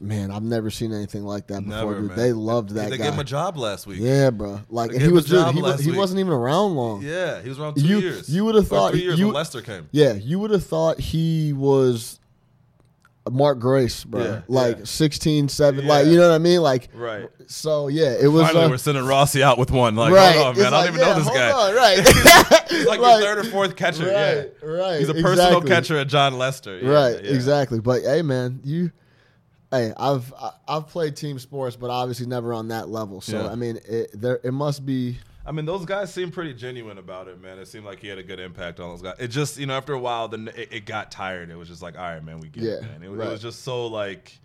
Man, 0.00 0.30
I've 0.30 0.42
never 0.42 0.70
seen 0.70 0.92
anything 0.92 1.24
like 1.24 1.48
that 1.48 1.62
before, 1.64 1.78
Never, 1.78 1.94
dude. 2.00 2.08
man. 2.10 2.16
They 2.16 2.32
loved 2.32 2.70
that 2.70 2.90
They 2.90 2.96
guy. 2.96 3.04
gave 3.04 3.14
him 3.14 3.20
a 3.20 3.24
job 3.24 3.56
last 3.56 3.86
week. 3.86 3.98
yeah, 4.00 4.30
bro. 4.30 4.60
Like 4.70 4.92
he 4.92 5.08
was, 5.08 5.26
dude, 5.26 5.52
he, 5.54 5.60
was, 5.60 5.80
he 5.80 5.90
wasn't 5.92 6.20
even 6.20 6.32
around 6.32 6.74
long. 6.76 7.02
Yeah, 7.02 7.42
he 7.42 7.48
was 7.48 7.58
around 7.58 7.74
two 7.74 7.86
You- 7.86 7.98
years. 7.98 8.28
you 8.28 8.44
would've 8.44 8.68
thought 8.68 8.92
three 8.92 9.02
years 9.02 9.18
you- 9.18 9.26
when 9.26 9.34
Lester 9.34 9.60
came. 9.62 9.88
Yeah, 9.90 10.12
you 10.14 10.38
would 10.38 10.52
have 10.52 10.64
thought 10.64 11.00
he 11.00 11.52
was 11.52 12.18
Mark 13.30 13.58
Grace, 13.58 14.04
bro. 14.04 14.22
Yeah, 14.22 14.40
like 14.48 14.78
yeah. 14.78 14.84
16, 14.84 15.48
7, 15.48 15.86
like 15.86 16.06
you 16.06 16.16
know 16.16 16.28
what 16.28 16.34
I 16.34 16.38
mean? 16.38 16.60
Like 16.60 16.88
Right. 16.94 17.28
so 17.46 17.88
yeah, 17.88 18.14
it 18.20 18.28
was 18.28 18.46
Finally, 18.46 18.64
uh, 18.66 18.70
we're 18.70 18.76
sending 18.78 19.04
Rossi 19.04 19.42
out 19.42 19.58
with 19.58 19.70
one. 19.70 19.96
Like, 19.96 20.12
right. 20.12 20.36
hold 20.36 20.46
on, 20.48 20.56
man. 20.56 20.66
It's 20.66 20.72
I 20.72 20.84
don't 20.86 20.94
even 20.94 21.00
yeah, 21.00 21.12
know 21.12 21.18
this 21.18 21.28
guy. 21.30 21.52
on, 21.52 21.74
right. 21.74 21.98
He's 22.70 22.86
like, 22.86 23.00
your 23.00 23.20
third 23.20 23.38
or 23.38 23.44
fourth 23.44 23.76
catcher. 23.76 24.04
Right, 24.04 24.52
yeah. 24.62 24.68
right. 24.68 24.98
He's 25.00 25.08
a 25.08 25.14
personal 25.14 25.58
exactly. 25.58 25.68
catcher 25.70 25.98
at 25.98 26.06
Jon 26.08 26.38
Lester. 26.38 26.78
Yeah, 26.78 26.88
right, 26.90 27.24
yeah. 27.24 27.30
exactly. 27.32 27.80
But 27.80 28.02
hey, 28.02 28.22
man, 28.22 28.60
you, 28.62 28.92
hey, 29.74 29.92
I've 29.96 30.32
I- 30.34 30.52
I've 30.68 30.86
played 30.88 31.16
team 31.16 31.38
sports, 31.38 31.76
but 31.76 31.90
obviously 31.90 32.26
never 32.26 32.52
on 32.52 32.68
that 32.68 32.88
level. 32.88 33.20
So 33.20 33.42
Yeah. 33.44 33.50
I 33.50 33.54
mean, 33.54 33.78
it, 33.88 34.10
there 34.14 34.40
it 34.44 34.52
must 34.52 34.84
be. 34.86 35.18
I 35.46 35.52
mean, 35.52 35.66
those 35.66 35.84
guys 35.84 36.12
seem 36.12 36.30
pretty 36.30 36.54
genuine 36.54 36.96
about 36.96 37.28
it, 37.28 37.38
man. 37.40 37.58
It 37.58 37.68
seemed 37.68 37.84
like 37.84 38.00
he 38.00 38.08
had 38.08 38.16
a 38.16 38.22
good 38.22 38.40
impact 38.40 38.80
on 38.80 38.88
those 38.88 39.02
guys. 39.02 39.16
It 39.18 39.28
just, 39.28 39.58
you 39.58 39.66
know, 39.66 39.74
after 39.76 39.92
a 39.92 39.98
while, 39.98 40.26
then 40.28 40.48
it, 40.56 40.68
it 40.72 40.86
got 40.86 41.10
tired. 41.10 41.50
It 41.50 41.56
was 41.56 41.68
just 41.68 41.82
like, 41.82 41.98
all 41.98 42.02
right, 42.04 42.24
man, 42.24 42.40
we 42.40 42.48
get 42.48 42.62
it, 42.64 42.82
man. 42.82 43.02
It, 43.02 43.10
was- 43.10 43.18
right. 43.18 43.28
it 43.28 43.32
was 43.32 43.42
just 43.42 43.62
so 43.62 43.86
like, 43.88 44.38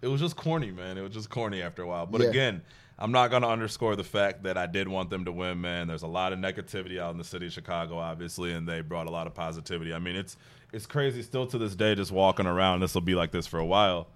it 0.00 0.08
was 0.08 0.20
just 0.20 0.34
corny, 0.34 0.72
man. 0.72 0.98
It 0.98 1.02
was 1.02 1.12
just 1.12 1.30
corny 1.30 1.62
after 1.62 1.82
a 1.82 1.86
while. 1.86 2.06
But 2.06 2.22
Yeah. 2.22 2.28
again, 2.30 2.62
I'm 2.98 3.12
not 3.12 3.30
gonna 3.30 3.48
underscore 3.48 3.94
the 3.96 4.04
fact 4.04 4.42
that 4.42 4.56
I 4.58 4.66
did 4.66 4.86
want 4.88 5.10
them 5.10 5.24
to 5.26 5.32
win, 5.32 5.60
man. 5.60 5.86
There's 5.88 6.02
a 6.02 6.06
lot 6.08 6.32
of 6.32 6.38
negativity 6.40 6.98
out 7.00 7.12
in 7.12 7.18
the 7.18 7.24
city 7.24 7.46
of 7.46 7.52
Chicago, 7.52 7.98
obviously, 7.98 8.52
and 8.52 8.68
they 8.68 8.80
brought 8.80 9.06
a 9.06 9.10
lot 9.10 9.26
of 9.28 9.34
positivity. 9.34 9.92
I 9.94 9.98
mean, 10.00 10.16
it's 10.16 10.36
it's 10.72 10.86
crazy 10.86 11.22
still 11.22 11.46
to 11.48 11.58
this 11.58 11.74
day, 11.76 11.94
just 11.94 12.10
walking 12.12 12.46
around. 12.46 12.80
This 12.80 12.94
will 12.94 13.00
be 13.02 13.14
like 13.14 13.30
this 13.30 13.46
for 13.46 13.58
a 13.60 13.66
while 13.66 14.08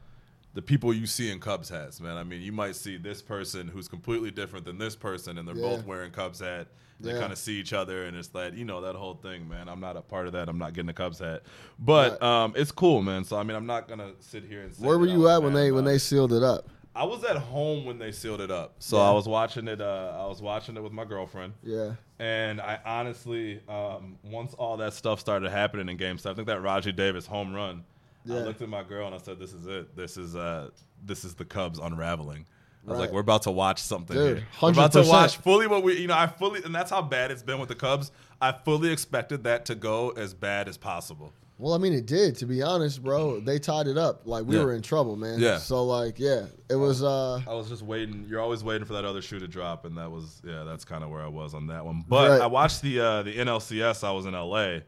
the 0.57 0.63
people 0.63 0.91
you 0.95 1.05
see 1.07 1.31
in 1.31 1.39
Cubs 1.39 1.69
hats, 1.69 2.01
man. 2.01 2.17
I 2.17 2.25
mean, 2.25 2.41
you 2.41 2.51
might 2.51 2.75
see 2.77 2.97
this 2.97 3.21
person 3.21 3.69
who's 3.69 3.89
completely 3.89 4.31
different 4.31 4.65
than 4.65 4.79
this 4.79 4.97
person, 4.97 5.37
and 5.37 5.47
they're 5.47 5.55
Yeah. 5.55 5.77
both 5.77 5.85
wearing 5.85 6.11
Cubs 6.11 6.41
hat. 6.41 6.69
They 6.99 7.13
Yeah. 7.13 7.21
kind 7.21 7.31
of 7.31 7.37
see 7.37 7.61
each 7.61 7.75
other, 7.75 8.05
and 8.07 8.17
it's 8.17 8.29
that 8.29 8.55
you 8.55 8.65
know 8.65 8.81
that 8.81 8.95
whole 8.95 9.17
thing, 9.17 9.47
man. 9.47 9.69
I'm 9.69 9.81
not 9.81 9.99
a 9.99 10.01
part 10.01 10.27
of 10.27 10.33
that. 10.33 10.49
I'm 10.49 10.57
not 10.57 10.73
getting 10.73 10.89
a 10.89 10.95
Cubs 10.95 11.19
hat, 11.19 11.43
but 11.79 12.13
Right. 12.13 12.23
um, 12.45 12.55
it's 12.57 12.73
cool, 12.73 13.03
man. 13.03 13.23
So 13.25 13.37
I 13.37 13.43
mean, 13.43 13.55
I'm 13.55 13.67
not 13.67 13.87
gonna 13.87 14.13
sit 14.21 14.45
here 14.45 14.63
and 14.63 14.75
say 14.75 14.83
Where 14.87 14.99
were 14.99 15.07
you 15.07 15.29
at 15.29 15.43
when 15.43 15.53
they 15.53 15.71
when 15.73 15.85
they 15.85 15.99
sealed 15.99 16.33
it 16.33 16.43
up? 16.43 16.71
I 16.95 17.05
was 17.05 17.23
at 17.25 17.37
home 17.37 17.85
when 17.85 17.99
they 17.99 18.11
sealed 18.11 18.41
it 18.41 18.51
up, 18.51 18.77
so 18.79 18.97
Yeah. 18.97 19.03
I 19.03 19.13
was 19.13 19.29
watching 19.29 19.69
it. 19.69 19.83
Uh, 19.83 20.17
I 20.19 20.25
was 20.27 20.41
watching 20.41 20.79
it 20.79 20.83
with 20.83 20.93
my 20.93 21.05
girlfriend. 21.05 21.53
Yeah, 21.63 21.97
And 22.19 22.59
I 22.63 22.79
honestly, 22.87 23.61
um, 23.69 24.17
once 24.25 24.55
all 24.55 24.79
that 24.79 24.95
stuff 24.95 25.21
started 25.21 25.51
happening 25.51 25.91
in 25.91 25.99
Game 25.99 26.17
Seven, 26.17 26.33
I 26.33 26.37
think 26.37 26.47
that 26.49 26.61
Rajai 26.63 26.97
Davis 26.97 27.27
home 27.27 27.53
run. 27.55 27.85
I 28.29 28.39
looked 28.41 28.63
at 28.63 28.69
my 28.69 28.83
girl 28.83 29.07
and 29.07 29.15
I 29.15 29.19
said, 29.19 29.39
"This 29.39 29.53
is 29.53 29.67
it. 29.67 29.95
This 29.97 30.17
is 30.17 30.35
uh, 30.37 30.71
this 31.05 31.25
is 31.25 31.35
the 31.35 31.45
Cubs 31.45 31.79
unraveling." 31.79 32.47
I 32.87 32.91
was 32.91 32.99
Right. 32.99 33.05
like, 33.07 33.13
"We're 33.13 33.21
about 33.21 33.43
to 33.43 33.51
watch 33.51 33.81
something 33.83 34.17
Dude, 34.17 34.37
here. 34.39 34.47
We're 34.63 34.71
about 34.71 34.93
to 34.93 35.03
watch 35.03 35.37
fully 35.39 35.67
what 35.67 35.83
we, 35.83 35.99
you 36.01 36.07
know, 36.07 36.15
I 36.15 36.27
fully, 36.29 36.63
and 36.65 36.75
that's 36.75 36.91
how 36.91 37.03
bad 37.03 37.31
it's 37.33 37.43
been 37.43 37.59
with 37.59 37.69
the 37.69 37.75
Cubs. 37.75 38.13
I 38.41 38.53
fully 38.53 38.93
expected 38.93 39.45
that 39.45 39.67
to 39.67 39.75
go 39.75 40.11
as 40.11 40.35
bad 40.35 40.69
as 40.69 40.77
possible. 40.77 41.33
Well, 41.59 41.73
I 41.73 41.79
mean, 41.79 41.95
it 41.95 42.05
did. 42.07 42.37
To 42.37 42.47
be 42.47 42.63
honest, 42.63 43.03
bro, 43.03 43.41
they 43.41 43.59
tied 43.59 43.87
it 43.87 43.97
up. 43.97 44.27
Like 44.27 44.45
we 44.45 44.57
Yeah. 44.57 44.65
were 44.65 44.75
in 44.75 44.83
trouble, 44.83 45.17
man. 45.17 45.41
Yeah. 45.41 45.57
So 45.59 45.85
like, 45.85 46.19
yeah, 46.19 46.45
it 46.69 46.77
was. 46.77 47.03
uh 47.03 47.41
I 47.49 47.55
was 47.55 47.69
just 47.71 47.83
waiting. 47.83 48.27
You're 48.29 48.41
always 48.43 48.63
waiting 48.63 48.87
for 48.87 48.93
that 48.93 49.05
other 49.07 49.23
shoe 49.23 49.39
to 49.41 49.49
drop, 49.49 49.85
and 49.87 49.97
that 49.99 50.11
was 50.11 50.41
yeah. 50.45 50.65
That's 50.65 50.85
kind 50.85 51.03
of 51.03 51.11
where 51.11 51.23
I 51.23 51.29
was 51.29 51.55
on 51.55 51.67
that 51.69 51.85
one. 51.85 52.05
But 52.07 52.31
Right. 52.31 52.41
I 52.43 52.47
watched 52.47 52.83
the 52.83 53.01
uh, 53.01 53.23
the 53.23 53.33
NLCS. 53.39 54.05
I 54.05 54.13
was 54.13 54.27
in 54.27 54.35
LA. 54.35 54.81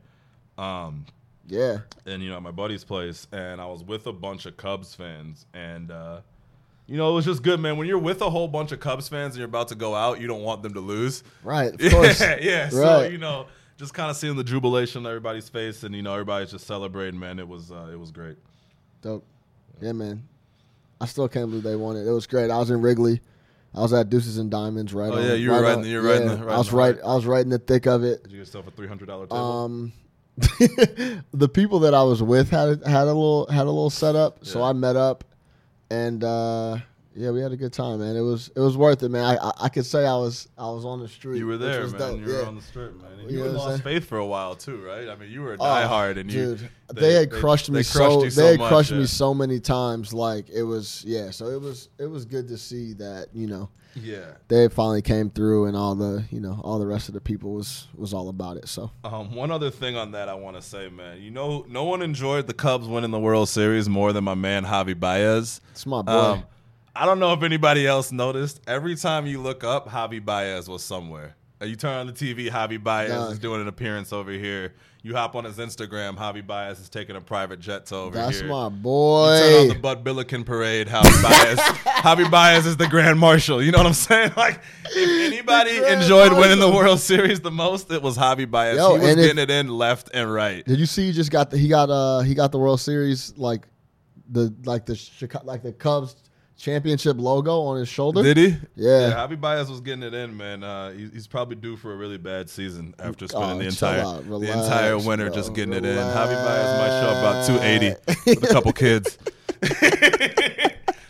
Um, 0.63 1.07
Yeah. 1.49 1.79
and 2.07 2.23
you 2.23 2.29
know 2.31 2.37
at 2.37 2.43
my 2.43 2.51
buddy's 2.51 2.85
place 2.85 3.27
and 3.33 3.61
i 3.61 3.67
was 3.67 3.83
with 3.83 4.07
a 4.07 4.13
bunch 4.13 4.47
of 4.47 4.57
cubs 4.57 4.95
fans 4.95 5.47
and 5.55 5.91
uh 5.91 6.21
you 6.87 6.97
know 6.97 7.11
it 7.11 7.15
was 7.15 7.25
just 7.25 7.43
good 7.43 7.59
man 7.61 7.77
when 7.77 7.87
you're 7.89 7.99
with 7.99 8.21
a 8.23 8.29
whole 8.31 8.49
bunch 8.49 8.71
of 8.73 8.81
cubs 8.81 9.09
fans 9.09 9.35
and 9.35 9.39
you're 9.39 9.49
about 9.49 9.69
to 9.69 9.75
go 9.75 9.95
out 9.95 10.21
you 10.21 10.27
don't 10.27 10.43
want 10.43 10.63
them 10.63 10.75
to 10.75 10.81
lose 10.81 11.23
Right. 11.43 11.73
Of 11.81 11.81
course. 11.93 12.21
yeah 12.21 12.37
yeah 12.41 12.69
so 12.69 13.03
you 13.05 13.19
know 13.19 13.47
just 13.79 13.95
kind 13.95 14.11
of 14.11 14.17
seeing 14.17 14.35
the 14.37 14.43
jubilation 14.45 15.07
on 15.07 15.11
everybody's 15.13 15.49
face, 15.49 15.85
and 15.85 15.95
you 15.95 16.03
know 16.03 16.11
everybody's 16.13 16.51
just 16.51 16.67
celebrating. 16.67 17.21
Man, 17.21 17.39
it 17.39 17.47
was 17.47 17.71
uh, 17.71 17.89
it 17.93 17.97
was 17.97 18.11
great. 18.11 18.37
Dope. 19.03 19.25
Yeah, 19.81 19.93
man. 19.93 20.25
I 21.01 21.07
still 21.07 21.29
can't 21.29 21.49
believe 21.49 21.63
they 21.63 21.77
won 21.77 21.97
it. 21.97 22.05
It 22.05 22.11
was 22.11 22.27
great. 22.27 22.51
I 22.51 22.59
was 22.59 22.71
in 22.71 22.83
Wrigley. 22.83 23.21
I 23.73 23.83
was 23.83 23.93
at 23.93 24.11
Deuces 24.11 24.39
and 24.39 24.51
Diamonds, 24.51 24.93
right? 24.93 25.13
Oh, 25.13 25.19
on, 25.19 25.23
yeah, 25.25 25.35
you 25.35 25.53
were 25.53 25.63
right 25.63 25.71
in 25.75 25.77
on- 25.77 25.83
the- 25.83 25.89
you 25.91 26.03
were 26.03 26.09
right 26.09 26.21
in 26.23 26.27
the- 26.27 26.37
right 26.45 26.55
I 26.57 26.59
was 26.59 26.71
the 26.71 26.77
right. 26.77 26.97
I 27.05 27.15
was 27.15 27.25
right 27.25 27.41
in 27.45 27.51
the 27.51 27.59
thick 27.61 27.87
of 27.87 28.03
it. 28.03 28.25
Did 28.25 28.33
you 28.33 28.39
get 28.39 28.47
yourself 28.49 28.67
a 28.67 28.73
three 28.73 28.89
hundred 28.89 29.07
dollar 29.07 29.27
table? 29.29 29.37
Um, 29.37 29.93
the 31.33 31.49
people 31.53 31.81
that 31.81 31.95
I 31.95 32.03
was 32.03 32.23
with 32.23 32.51
had 32.51 32.83
a, 32.83 32.89
had 32.89 33.03
a 33.03 33.07
little 33.07 33.47
had 33.51 33.63
a 33.63 33.71
little 33.71 33.91
setup, 33.91 34.45
so 34.45 34.61
Yeah. 34.61 34.67
I 34.67 34.73
met 34.73 34.97
up, 34.97 35.25
and 35.91 36.23
uh, 36.23 36.79
yeah, 37.19 37.31
we 37.31 37.41
had 37.41 37.53
a 37.53 37.57
good 37.57 37.73
time, 37.73 37.99
man. 38.01 38.17
It 38.17 38.21
was 38.23 38.51
it 38.55 38.61
was 38.61 38.77
worth 38.77 39.03
it, 39.03 39.09
man. 39.11 39.25
I 39.25 39.37
I, 39.49 39.53
I 39.65 39.69
could 39.69 39.85
say 39.87 40.07
I 40.07 40.15
was 40.17 40.49
I 40.57 40.71
was 40.71 40.85
on 40.85 41.01
the 41.01 41.09
street. 41.09 41.39
you 41.39 41.47
were 41.47 41.59
there, 41.59 41.87
man. 41.89 41.99
dope, 41.99 42.21
You 42.21 42.27
were 42.27 42.41
yeah. 42.43 42.47
on 42.47 42.55
the 42.57 42.63
strip, 42.63 42.95
man. 43.01 43.13
And 43.21 43.31
You 43.31 43.39
you 43.39 43.45
know 43.45 43.51
had 43.51 43.57
what 43.57 43.65
I'm 43.65 43.71
lost 43.73 43.83
faith 43.85 44.05
for 44.07 44.19
a 44.19 44.27
while 44.27 44.55
too, 44.55 44.81
right? 44.83 45.09
I 45.09 45.17
mean, 45.17 45.31
you 45.31 45.43
were 45.43 45.55
a 45.55 45.57
Oh, 45.61 45.65
diehard, 45.65 46.19
and 46.19 46.31
you, 46.33 46.57
dude, 46.57 46.71
they, 46.95 47.15
had 47.15 47.31
crushed 47.31 47.69
me 47.71 47.77
they 47.81 47.83
so 47.83 48.21
crushed 48.21 48.37
you 48.37 48.43
they 48.43 48.51
had 48.53 48.59
much, 48.61 48.69
crushed 48.69 48.91
yeah. 48.93 48.99
me 48.99 49.07
so 49.07 49.35
many 49.35 49.61
times. 49.61 50.15
Like 50.15 50.49
it 50.51 50.63
was 50.63 51.05
yeah, 51.07 51.31
so 51.31 51.47
it 51.49 51.61
was 51.61 51.89
it 51.99 52.07
was 52.07 52.25
good 52.25 52.49
to 52.49 52.57
see 52.57 52.93
that 52.95 53.29
you 53.35 53.47
know 53.49 53.69
Yeah. 53.95 54.33
they 54.49 54.69
finally 54.69 55.03
came 55.03 55.29
through, 55.31 55.67
and 55.67 55.77
all 55.77 55.95
the 55.95 56.25
you 56.31 56.41
know 56.41 56.61
all 56.63 56.79
the 56.79 56.87
rest 56.87 57.09
of 57.09 57.15
the 57.15 57.21
people 57.21 57.53
was 57.55 57.89
was 57.95 58.15
all 58.15 58.29
about 58.29 58.57
it. 58.59 58.69
So 58.69 58.91
Um, 59.05 59.35
one 59.35 59.51
other 59.51 59.71
thing 59.71 59.97
on 59.97 60.13
that 60.13 60.29
I 60.29 60.35
want 60.35 60.57
to 60.57 60.63
say, 60.63 60.89
man. 60.89 61.21
You 61.21 61.31
know, 61.31 61.65
no 61.69 61.85
one 61.85 62.01
enjoyed 62.03 62.47
the 62.47 62.55
Cubs 62.55 62.87
winning 62.87 63.11
the 63.11 63.19
World 63.19 63.49
Series 63.49 63.89
more 63.89 64.13
than 64.13 64.25
my 64.25 64.35
man 64.35 64.65
Javi 64.65 64.99
Baez. 64.99 65.61
it's 65.73 65.85
my 65.87 66.03
boy. 66.03 66.13
Um, 66.13 66.45
I 66.99 67.07
don't 67.07 67.21
know 67.21 67.33
if 67.33 67.45
anybody 67.45 67.87
else 67.87 68.11
noticed. 68.11 68.61
Every 68.67 68.97
time 68.97 69.25
you 69.25 69.41
look 69.41 69.63
up, 69.63 69.89
Javi 69.89 70.25
Baez 70.25 70.69
was 70.69 70.83
somewhere. 70.83 71.37
You 71.63 71.77
turn 71.77 71.95
on 71.95 72.07
the 72.09 72.13
TV, 72.13 72.51
Javi 72.51 72.83
Baez 72.83 73.33
is 73.33 73.39
doing 73.39 73.61
an 73.61 73.69
appearance 73.69 74.13
over 74.13 74.33
here. 74.33 74.75
You 75.03 75.15
hop 75.15 75.37
on 75.37 75.45
his 75.45 75.59
Instagram, 75.59 76.17
Javi 76.17 76.45
Baez 76.45 76.81
is 76.81 76.89
taking 76.89 77.15
a 77.15 77.21
private 77.21 77.61
jet 77.61 77.87
to 77.87 77.95
over 77.95 78.17
That's 78.17 78.41
here. 78.41 78.49
That's 78.49 78.51
my 78.51 78.67
You 78.67 79.39
turn 79.41 79.61
on 79.63 79.69
the 79.69 79.79
Bud 79.81 80.03
Billiken 80.03 80.43
parade. 80.43 80.89
Javi 80.89 81.23
Baez, 81.23 81.59
Javi 81.87 82.29
Baez 82.29 82.67
is 82.67 82.77
the 82.77 82.89
Grand 82.89 83.21
Marshal. 83.21 83.63
You 83.63 83.71
know 83.71 83.79
what 83.79 83.87
I'm 83.87 83.93
saying? 83.93 84.33
Like, 84.37 84.61
if 84.87 85.33
anybody 85.33 85.77
enjoyed 85.93 86.33
winning 86.33 86.59
the 86.59 86.71
World 86.71 86.99
Series 86.99 87.39
the 87.41 87.53
most, 87.53 87.93
it 87.93 88.03
was 88.03 88.19
Javi 88.19 88.51
Baez. 88.51 88.77
Yo, 88.77 88.95
he 88.95 88.99
was 88.99 89.09
and 89.11 89.21
if- 89.21 89.27
getting 89.27 89.43
it 89.43 89.51
in 89.51 89.69
left 89.69 90.11
and 90.13 90.33
right. 90.33 90.65
Did 90.65 90.81
you 90.81 90.87
see? 90.87 91.07
He 91.07 91.13
just 91.13 91.31
got 91.31 91.51
the 91.51 91.59
he 91.59 91.69
got 91.69 91.91
uh 91.91 92.21
he 92.21 92.35
got 92.35 92.51
the 92.51 92.59
World 92.59 92.81
Series 92.81 93.37
like 93.37 93.69
the 94.31 94.53
like 94.65 94.85
the 94.85 94.97
Chicago, 94.97 95.47
like 95.47 95.63
the 95.63 95.73
Cubs 95.73 96.17
championship 96.59 97.17
logo 97.19 97.61
on 97.63 97.79
his 97.79 97.89
shoulder. 97.89 98.23
Did 98.23 98.37
he? 98.37 98.57
Yeah. 98.77 99.13
Javi 99.13 99.41
Baez 99.41 99.71
was 99.71 99.81
getting 99.81 100.03
it 100.03 100.13
in, 100.13 100.37
man. 100.37 100.63
Uh, 100.65 100.91
he, 100.91 101.09
he's 101.13 101.27
probably 101.27 101.55
due 101.57 101.77
for 101.77 101.93
a 101.93 101.97
really 101.97 102.19
bad 102.19 102.51
season 102.51 102.95
after 102.99 103.27
spending 103.29 103.51
Oh, 103.51 103.59
the 103.59 103.67
entire 103.69 104.01
out. 104.01 104.29
the 104.29 104.53
entire 104.53 104.99
winter 104.99 105.27
bro. 105.27 105.35
just 105.35 105.55
getting 105.55 105.73
it 105.73 105.85
in. 105.85 105.97
Javi 105.97 106.35
Baez 106.45 106.79
might 106.79 107.01
show 107.01 107.11
about 107.19 107.47
280 107.47 108.41
with 108.41 108.51
a 108.51 108.53
couple 108.53 108.73
kids. 108.73 109.17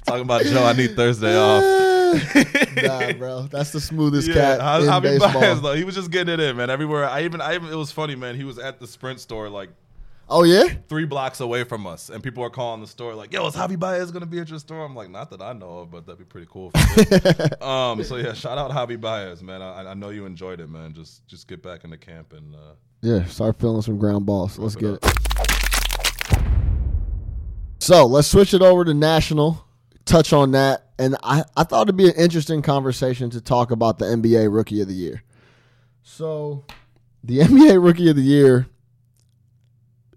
Talking 0.06 0.22
about 0.22 0.42
Joe, 0.44 0.64
I 0.64 0.72
need 0.74 0.94
Thursday 0.96 1.36
off. 1.36 1.62
nah, 2.82 3.12
bro, 3.12 3.42
that's 3.50 3.70
the 3.72 3.80
smoothest 3.80 4.28
Yeah, 4.28 4.34
cat 4.34 4.60
Ja- 4.60 4.78
in 4.78 4.84
Javi 4.86 5.02
baseball. 5.02 5.32
Baez 5.40 5.60
though, 5.60 5.74
he 5.74 5.84
was 5.84 5.94
just 5.94 6.10
getting 6.10 6.32
it 6.32 6.40
in, 6.40 6.56
man. 6.56 6.70
Everywhere. 6.70 7.04
I 7.06 7.24
even, 7.24 7.40
I 7.42 7.54
even, 7.54 7.68
it 7.70 7.74
was 7.76 7.92
funny, 7.92 8.14
man. 8.14 8.34
He 8.34 8.44
was 8.44 8.58
at 8.58 8.80
the 8.80 8.86
Sprint 8.86 9.20
store 9.20 9.50
like 9.50 9.68
oh 10.28 10.42
yeah, 10.42 10.68
three 10.88 11.04
blocks 11.04 11.40
away 11.40 11.64
from 11.64 11.86
us, 11.86 12.10
and 12.10 12.22
people 12.22 12.42
are 12.44 12.50
calling 12.50 12.80
the 12.80 12.86
store 12.86 13.14
like, 13.14 13.32
"Yo, 13.32 13.46
is 13.46 13.54
Javi 13.54 13.78
Baez 13.78 14.10
gonna 14.10 14.26
be 14.26 14.38
at 14.40 14.48
your 14.48 14.58
store?" 14.58 14.84
I'm 14.84 14.94
like, 14.94 15.10
"Not 15.10 15.30
that 15.30 15.40
I 15.40 15.52
know 15.52 15.78
of, 15.80 15.90
but 15.90 16.06
that'd 16.06 16.18
be 16.18 16.24
pretty 16.24 16.48
cool." 16.50 16.72
Um, 17.60 18.02
so 18.04 18.16
yeah, 18.16 18.32
shout 18.32 18.56
out 18.58 18.70
Javi 18.70 19.00
Baez, 19.00 19.42
man. 19.42 19.62
I, 19.62 19.90
I 19.90 19.94
know 19.94 20.10
you 20.10 20.26
enjoyed 20.26 20.60
it, 20.60 20.68
man. 20.68 20.92
Just 20.94 21.26
just 21.26 21.48
get 21.48 21.62
back 21.62 21.84
into 21.84 21.96
camp 21.96 22.32
and 22.32 22.54
uh, 22.54 22.74
yeah. 23.02 23.24
Start 23.24 23.58
feeling 23.58 23.82
some 23.82 23.98
ground 23.98 24.26
balls. 24.26 24.58
Let's 24.58 24.74
it 24.76 24.80
get 24.80 24.94
up. 24.94 25.04
it. 25.04 25.18
So 27.80 28.06
let's 28.06 28.28
switch 28.28 28.54
it 28.54 28.62
over 28.62 28.84
to 28.84 28.94
national. 28.94 29.64
Touch 30.04 30.32
on 30.32 30.52
that, 30.52 30.88
and 30.98 31.16
I 31.22 31.44
I 31.56 31.64
thought 31.64 31.82
it'd 31.82 31.96
be 31.96 32.08
an 32.08 32.16
interesting 32.16 32.62
conversation 32.62 33.30
to 33.30 33.40
talk 33.40 33.70
about 33.70 33.98
the 33.98 34.06
NBA 34.06 34.54
Rookie 34.54 34.80
of 34.80 34.88
the 34.88 34.94
Year. 34.94 35.22
So, 36.02 36.64
the 37.22 37.38
NBA 37.40 37.82
Rookie 37.84 38.08
of 38.08 38.16
the 38.16 38.22
Year 38.22 38.66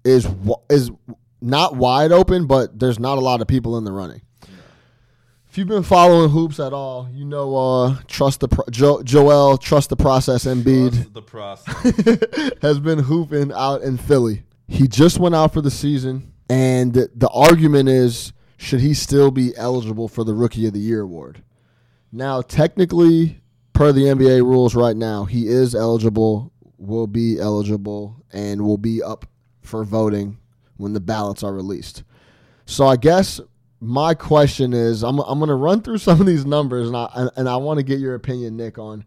is 0.04 0.28
is 0.70 0.92
not 1.42 1.76
wide 1.76 2.12
open, 2.12 2.48
but 2.48 2.80
there's 2.80 3.00
not 3.00 3.18
a 3.18 3.22
lot 3.22 3.42
of 3.42 3.48
people 3.48 3.78
in 3.78 3.84
the 3.84 3.92
running. 3.92 4.22
If 5.50 5.58
you've 5.58 5.68
been 5.68 5.84
following 5.84 6.30
hoops 6.30 6.62
at 6.62 6.72
all, 6.72 7.10
you 7.12 7.26
know 7.26 7.56
uh, 7.58 7.96
trust 8.08 8.40
the 8.40 8.48
pro- 8.48 8.66
jo- 8.72 9.04
Joel 9.04 9.58
trust 9.58 9.90
the 9.90 9.98
process. 9.98 10.46
Embiid 10.46 10.94
trust 10.94 11.14
the 11.14 11.22
process. 11.22 12.54
has 12.62 12.80
been 12.80 13.00
hooping 13.00 13.52
out 13.52 13.82
in 13.82 13.98
Philly. 13.98 14.44
He 14.68 14.88
just 14.88 15.20
went 15.20 15.36
out 15.36 15.54
for 15.54 15.60
the 15.60 15.72
season, 15.72 16.32
and 16.50 16.94
the 16.94 17.30
argument 17.34 17.90
is 17.90 18.32
should 18.56 18.80
he 18.80 18.94
still 18.94 19.32
be 19.32 19.52
eligible 19.58 20.08
for 20.08 20.24
the 20.24 20.34
Rookie 20.34 20.68
of 20.68 20.74
the 20.74 20.80
Year 20.80 21.02
award? 21.02 21.44
Now, 22.12 22.42
technically, 22.42 23.42
per 23.74 23.92
the 23.92 24.04
NBA 24.04 24.44
rules 24.44 24.76
right 24.76 24.96
now, 24.96 25.26
he 25.26 25.48
is 25.48 25.74
eligible, 25.74 26.54
will 26.78 27.08
be 27.08 27.40
eligible, 27.40 28.24
and 28.32 28.62
will 28.62 28.78
be 28.78 29.02
up 29.02 29.26
for 29.62 29.84
voting 29.84 30.38
when 30.78 30.94
the 30.94 31.00
ballots 31.00 31.44
are 31.44 31.54
released. 31.54 32.04
So 32.66 32.88
I 32.88 32.96
guess 32.96 33.40
my 33.80 34.14
question 34.14 34.74
is 34.74 35.04
I'm, 35.04 35.20
I'm 35.20 35.40
going 35.40 35.50
to 35.50 35.56
run 35.56 35.82
through 35.82 35.98
some 36.00 36.20
of 36.20 36.28
these 36.28 36.46
numbers, 36.46 36.88
and 36.88 36.98
I, 36.98 37.30
and 37.36 37.50
I 37.50 37.58
want 37.58 37.80
to 37.80 37.84
get 37.84 38.00
your 38.00 38.16
opinion, 38.16 38.58
Nick, 38.58 38.78
on 38.78 39.06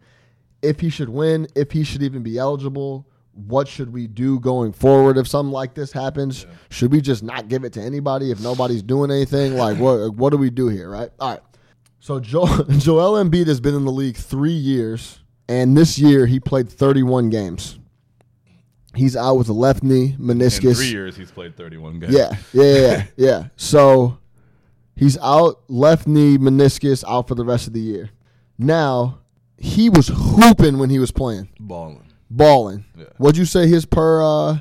if 0.65 0.81
he 0.81 0.89
should 0.89 1.09
win, 1.09 1.47
if 1.55 1.71
he 1.71 1.85
should 1.85 2.03
even 2.03 2.23
be 2.23 2.39
eligible, 2.39 3.07
what 3.35 3.69
should 3.69 3.93
we 3.93 4.07
do 4.07 4.41
going 4.41 4.73
forward 4.73 5.19
if 5.19 5.29
something 5.29 5.53
like 5.53 5.75
this 5.75 5.93
happens? 5.93 6.47
Should 6.71 6.93
we 6.93 7.01
just 7.01 7.23
not 7.23 7.49
give 7.49 7.65
it 7.65 7.73
to 7.75 7.81
anybody 7.81 8.31
if 8.31 8.41
nobody's 8.41 8.83
doing 8.83 9.11
anything? 9.11 9.55
Like 9.65 9.79
what 9.79 10.15
what 10.15 10.31
do 10.31 10.37
we 10.37 10.51
do 10.51 10.69
here, 10.69 10.91
right? 10.91 11.11
All 11.19 11.33
right. 11.33 11.41
So 12.01 12.21
Joel, 12.21 12.65
Joel 12.79 13.23
Embiid 13.23 13.47
has 13.47 13.61
been 13.61 13.75
in 13.75 13.85
the 13.85 13.93
league 13.93 14.17
3 14.17 14.53
years 14.53 15.21
and 15.49 15.77
this 15.77 15.99
year 15.99 16.27
he 16.27 16.39
played 16.41 16.69
31 16.69 17.31
games. 17.31 17.79
He's 18.97 19.17
out 19.17 19.37
with 19.37 19.49
a 19.49 19.53
left 19.53 19.83
knee 19.83 20.15
In 20.19 20.19
meniscus. 20.19 20.77
three 20.77 20.89
years, 20.89 21.17
he's 21.17 21.31
played 21.31 21.57
31 21.57 22.01
games. 22.01 22.13
Yeah, 22.15 22.37
yeah, 22.53 22.63
yeah, 22.63 22.79
yeah, 22.81 23.05
yeah. 23.17 23.45
So 23.57 24.19
he's 24.97 25.19
out, 25.19 25.63
left 25.69 26.07
knee, 26.07 26.39
meniscus, 26.39 27.05
out 27.09 27.29
for 27.29 27.35
the 27.35 27.45
rest 27.45 27.67
of 27.67 27.73
the 27.73 27.81
year. 27.81 28.11
Now 28.59 29.19
he 29.57 29.89
was 29.91 30.09
hooping 30.15 30.79
when 30.79 30.91
he 30.91 30.99
was 30.99 31.11
playing, 31.11 31.49
balling. 31.59 32.13
balling. 32.31 32.85
Yeah. 32.97 33.07
What'd 33.19 33.37
you 33.37 33.45
say 33.45 33.67
his 33.67 33.85
per? 33.87 34.23
uh 34.23 34.59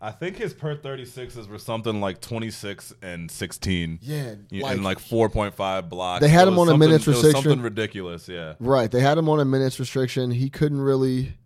I 0.00 0.12
think 0.12 0.36
his 0.36 0.54
per 0.54 0.76
36s 0.76 1.48
were 1.48 1.58
something 1.58 2.00
like 2.00 2.20
26 2.20 2.94
and 3.02 3.28
16. 3.28 3.98
Yeah, 4.00 4.34
and 4.52 4.84
like 4.84 4.98
4.5 5.00 5.88
blocks. 5.88 6.20
They 6.20 6.28
had 6.28 6.46
him 6.46 6.56
on 6.56 6.68
a 6.68 6.78
minutes 6.78 7.04
restriction. 7.08 7.42
something 7.42 7.62
ridiculous, 7.62 8.28
yeah. 8.28 8.54
Right, 8.60 8.88
they 8.88 9.00
had 9.00 9.18
him 9.18 9.28
on 9.28 9.40
a 9.40 9.44
minutes 9.44 9.80
restriction. 9.80 10.30
He 10.30 10.50
couldn't 10.50 10.80
really. 10.80 11.36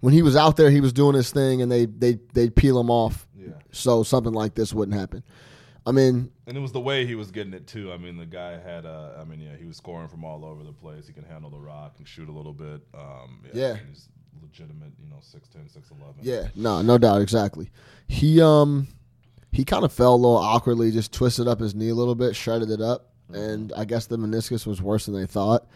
When 0.00 0.12
he 0.14 0.22
was 0.22 0.34
out 0.36 0.56
there, 0.56 0.70
he 0.70 0.80
was 0.80 0.92
doing 0.92 1.14
his 1.14 1.30
thing, 1.30 1.62
and 1.62 1.70
they 1.70 1.86
they 1.86 2.18
they'd 2.32 2.54
peel 2.54 2.78
him 2.80 2.90
off. 2.90 3.26
Yeah. 3.36 3.52
So 3.70 4.02
something 4.02 4.32
like 4.32 4.54
this 4.54 4.72
wouldn't 4.72 4.98
happen. 4.98 5.22
I 5.86 5.92
mean, 5.92 6.30
And 6.46 6.56
it 6.56 6.60
was 6.60 6.72
the 6.72 6.80
way 6.80 7.06
he 7.06 7.14
was 7.14 7.30
getting 7.30 7.54
it 7.54 7.66
too. 7.66 7.90
I 7.92 7.96
mean, 7.96 8.18
the 8.18 8.26
guy 8.26 8.58
had, 8.60 8.84
uh, 8.84 9.12
I 9.18 9.24
mean, 9.24 9.40
yeah, 9.40 9.56
he 9.58 9.64
was 9.64 9.78
scoring 9.78 10.08
from 10.08 10.24
all 10.24 10.44
over 10.44 10.62
the 10.62 10.72
place. 10.74 11.06
He 11.06 11.12
can 11.14 11.24
handle 11.24 11.48
the 11.50 11.58
rock 11.58 11.94
and 11.96 12.06
shoot 12.06 12.28
a 12.28 12.32
little 12.32 12.52
bit. 12.52 12.82
Um, 12.94 13.40
Yeah. 13.54 13.76
He's 13.88 14.08
legitimate, 14.42 14.92
you 15.02 15.08
know, 15.08 15.16
6'10", 15.16 15.70
6'11". 15.74 16.16
Yeah, 16.20 16.48
no, 16.54 16.82
no 16.82 16.98
doubt, 16.98 17.22
exactly. 17.22 17.70
He 18.08 18.40
um 18.42 18.88
he 19.52 19.64
kind 19.64 19.84
of 19.84 19.92
fell 19.92 20.14
a 20.14 20.16
little 20.16 20.36
awkwardly, 20.36 20.90
just 20.90 21.12
twisted 21.12 21.48
up 21.48 21.60
his 21.60 21.74
knee 21.74 21.88
a 21.88 21.94
little 21.94 22.14
bit, 22.14 22.36
shredded 22.36 22.70
it 22.70 22.80
up, 22.80 23.10
and 23.32 23.72
I 23.76 23.84
guess 23.84 24.06
the 24.06 24.16
meniscus 24.18 24.66
was 24.66 24.80
worse 24.82 25.06
than 25.06 25.14
they 25.14 25.26
thought. 25.26 25.66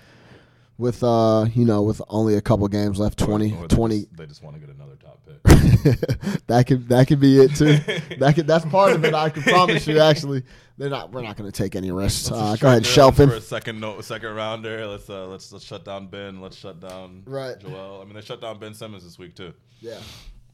With 0.76 1.04
uh, 1.04 1.46
you 1.54 1.64
know, 1.64 1.82
with 1.82 2.02
only 2.08 2.34
a 2.34 2.40
couple 2.40 2.66
games 2.68 2.98
left, 2.98 3.18
20, 3.18 3.52
Or 3.52 3.68
they 3.68 3.74
20 3.76 4.00
Just, 4.00 4.16
they 4.16 4.26
just 4.26 4.42
want 4.42 4.56
to 4.56 4.60
get 4.60 4.74
another 4.74 4.96
top 4.96 5.20
pick. 5.24 5.40
that 6.48 6.64
could 6.66 6.88
that 6.88 7.06
could 7.06 7.20
be 7.20 7.38
it 7.40 7.54
too. 7.54 7.78
That 8.18 8.34
could 8.34 8.46
that's 8.46 8.64
part 8.64 8.92
of 8.92 9.04
it. 9.04 9.14
I 9.14 9.30
can 9.30 9.42
promise 9.44 9.87
you. 9.87 10.00
Actually, 10.00 10.42
they're 10.76 10.90
not. 10.90 11.12
We're 11.12 11.22
not 11.22 11.37
going 11.37 11.50
to 11.50 11.56
take 11.56 11.76
any 11.76 11.92
risks. 11.92 12.30
Uh, 12.30 12.56
go 12.58 12.68
ahead, 12.68 12.84
shelf 12.84 13.20
him. 13.20 13.28
for 13.28 13.37
a 13.37 13.40
second 13.40 13.80
no, 13.80 14.00
second 14.00 14.34
rounder. 14.34 14.84
Let's 14.87 15.08
uh, 15.08 15.26
let's 15.26 15.52
let's 15.52 15.64
shut 15.64 15.84
down 15.84 16.08
Ben. 16.08 16.40
Let's 16.40 16.56
shut 16.56 16.80
down 16.80 17.22
Right. 17.24 17.58
Joel. 17.58 18.00
I 18.00 18.04
mean, 18.04 18.14
they 18.14 18.20
shut 18.20 18.40
down 18.40 18.58
Ben 18.58 18.74
Simmons 18.74 19.04
this 19.04 19.18
week 19.18 19.37
too. 19.37 19.54
Yeah. 19.80 19.98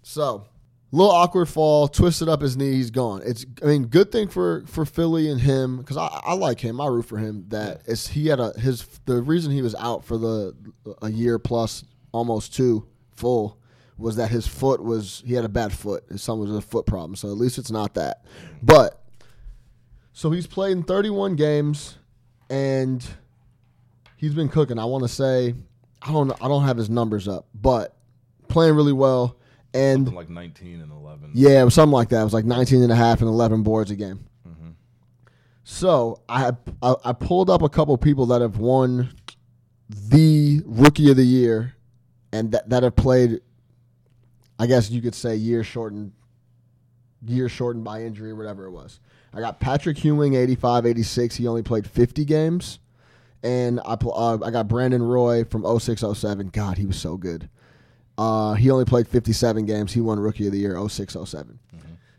So, 0.02 0.44
little 0.92 1.12
awkward 1.12 1.46
fall, 1.46 1.88
twisted 1.88 2.28
up 2.28 2.40
his 2.40 2.56
knee. 2.56 2.72
He's 2.72 2.90
gone. 2.90 3.22
It's. 3.24 3.46
I 3.62 3.66
mean, 3.66 3.86
good 3.86 4.10
thing 4.10 4.28
for 4.28 4.64
for 4.66 4.84
Philly 4.84 5.30
and 5.30 5.40
him 5.40 5.78
because 5.78 5.96
I, 5.96 6.20
I 6.24 6.34
like 6.34 6.60
him. 6.60 6.80
I 6.80 6.86
root 6.86 7.06
for 7.06 7.18
him. 7.18 7.46
That 7.48 7.82
it's 7.86 8.08
he 8.08 8.26
had 8.28 8.40
a 8.40 8.58
his 8.58 8.86
the 9.06 9.22
reason 9.22 9.52
he 9.52 9.62
was 9.62 9.74
out 9.76 10.04
for 10.04 10.18
the 10.18 10.54
a 11.02 11.10
year 11.10 11.38
plus 11.38 11.84
almost 12.12 12.54
two 12.54 12.86
full 13.14 13.58
was 13.96 14.16
that 14.16 14.30
his 14.30 14.46
foot 14.46 14.82
was 14.82 15.22
he 15.26 15.34
had 15.34 15.44
a 15.44 15.48
bad 15.48 15.72
foot. 15.72 16.04
His 16.10 16.22
son 16.22 16.38
was 16.38 16.50
a 16.50 16.60
foot 16.60 16.86
problem. 16.86 17.16
So 17.16 17.28
at 17.28 17.36
least 17.36 17.58
it's 17.58 17.70
not 17.70 17.94
that. 17.94 18.24
But 18.62 19.04
so 20.12 20.30
he's 20.30 20.46
played 20.46 20.72
in 20.72 20.82
31 20.82 21.36
games 21.36 21.98
and 22.48 23.06
he's 24.16 24.34
been 24.34 24.48
cooking. 24.48 24.78
I 24.78 24.86
want 24.86 25.02
to 25.04 25.08
say 25.08 25.54
I 26.02 26.12
don't 26.12 26.28
know, 26.28 26.36
I 26.40 26.48
don't 26.48 26.64
have 26.64 26.78
his 26.78 26.88
numbers 26.88 27.28
up, 27.28 27.46
but 27.54 27.96
playing 28.48 28.74
really 28.74 28.92
well. 28.92 29.36
And 29.72 29.98
Something 30.06 30.14
like 30.14 30.28
19 30.30 30.80
and 30.80 30.90
11. 30.92 31.30
yeah, 31.34 31.60
it 31.62 31.64
was 31.64 31.74
something 31.74 31.92
like 31.92 32.08
that. 32.08 32.20
It 32.20 32.24
was 32.24 32.34
like 32.34 32.44
19 32.44 32.82
and 32.82 32.90
a 32.90 32.96
half 32.96 33.20
and 33.20 33.28
11 33.28 33.62
boards 33.62 33.90
a 33.90 33.96
game. 33.96 34.26
So 35.62 36.22
I, 36.28 36.52
I 36.82 36.94
I 37.04 37.12
pulled 37.12 37.48
up 37.48 37.62
a 37.62 37.68
couple 37.68 37.96
people 37.96 38.26
that 38.26 38.40
have 38.40 38.56
won 38.56 39.10
the 39.88 40.62
rookie 40.66 41.10
of 41.10 41.16
the 41.16 41.24
year 41.24 41.76
and 42.32 42.50
that, 42.52 42.68
that 42.70 42.82
have 42.82 42.96
played 42.96 43.40
I 44.58 44.66
guess 44.66 44.90
you 44.90 45.00
could 45.00 45.14
say 45.14 45.36
year 45.36 45.62
shortened 45.62 46.12
year 47.24 47.48
shortened 47.48 47.84
by 47.84 48.02
injury 48.02 48.30
or 48.30 48.36
whatever 48.36 48.64
it 48.66 48.70
was. 48.72 48.98
I 49.32 49.38
got 49.40 49.60
Patrick 49.60 50.02
Ewing 50.02 50.34
85 50.34 50.86
86 50.86 51.36
he 51.36 51.46
only 51.46 51.62
played 51.62 51.86
50 51.86 52.24
games 52.24 52.80
and 53.44 53.78
I 53.80 53.92
uh, 53.92 54.38
I 54.44 54.50
got 54.50 54.66
Brandon 54.66 55.02
Roy 55.02 55.44
from 55.44 55.62
0607 55.62 56.48
god 56.48 56.78
he 56.78 56.86
was 56.86 56.98
so 56.98 57.16
good. 57.16 57.48
Uh, 58.20 58.52
he 58.54 58.70
only 58.70 58.84
played 58.84 59.08
57 59.08 59.64
games. 59.64 59.92
He 59.94 60.00
won 60.02 60.20
rookie 60.20 60.46
of 60.46 60.52
the 60.52 60.58
year 60.58 60.76
0607. 60.76 61.58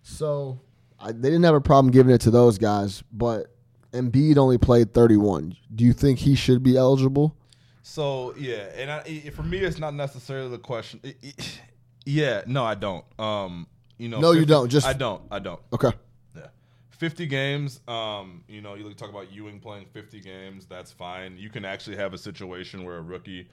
So 0.01 0.59
I, 0.99 1.11
they 1.11 1.29
didn't 1.29 1.43
have 1.43 1.53
a 1.55 1.61
problem 1.61 1.91
giving 1.91 2.13
it 2.13 2.21
to 2.21 2.31
those 2.31 2.57
guys, 2.57 3.03
but 3.11 3.55
Embiid 3.93 4.37
only 4.37 4.57
played 4.57 4.93
31. 4.93 5.55
Do 5.75 5.83
you 5.83 5.93
think 5.93 6.19
he 6.19 6.33
should 6.35 6.63
be 6.63 6.75
eligible? 6.75 7.35
So 7.83 8.33
yeah, 8.37 8.63
and 8.75 8.89
I, 8.91 9.23
i 9.25 9.29
for 9.29 9.43
me, 9.43 9.59
it's 9.59 9.77
not 9.79 9.93
necessarily 9.93 10.49
the 10.49 10.57
question. 10.57 10.99
i- 11.03 11.15
i- 11.23 11.33
yeah, 12.05 12.41
no, 12.47 12.63
I 12.63 12.75
don't. 12.75 13.05
Um, 13.19 13.67
you 13.97 14.09
know, 14.09 14.19
No, 14.19 14.31
you 14.31 14.45
don't, 14.45 14.69
just- 14.69 14.87
I 14.87 14.93
don't. 14.93 15.21
I 15.29 15.39
don't. 15.39 15.59
Okay. 15.73 15.91
Yeah, 16.35 16.47
fifty 16.89 17.27
games. 17.27 17.79
Um, 17.87 18.43
you 18.47 18.61
know, 18.61 18.73
you 18.75 18.91
talk 18.93 19.09
about 19.09 19.31
Ewing 19.31 19.59
playing 19.59 19.85
fifty 19.93 20.19
games. 20.19 20.65
That's 20.65 20.91
fine. 20.91 21.37
You 21.37 21.49
can 21.49 21.63
actually 21.65 21.97
have 21.97 22.13
a 22.13 22.17
situation 22.17 22.83
where 22.85 22.97
a 22.97 23.01
rookie, 23.01 23.47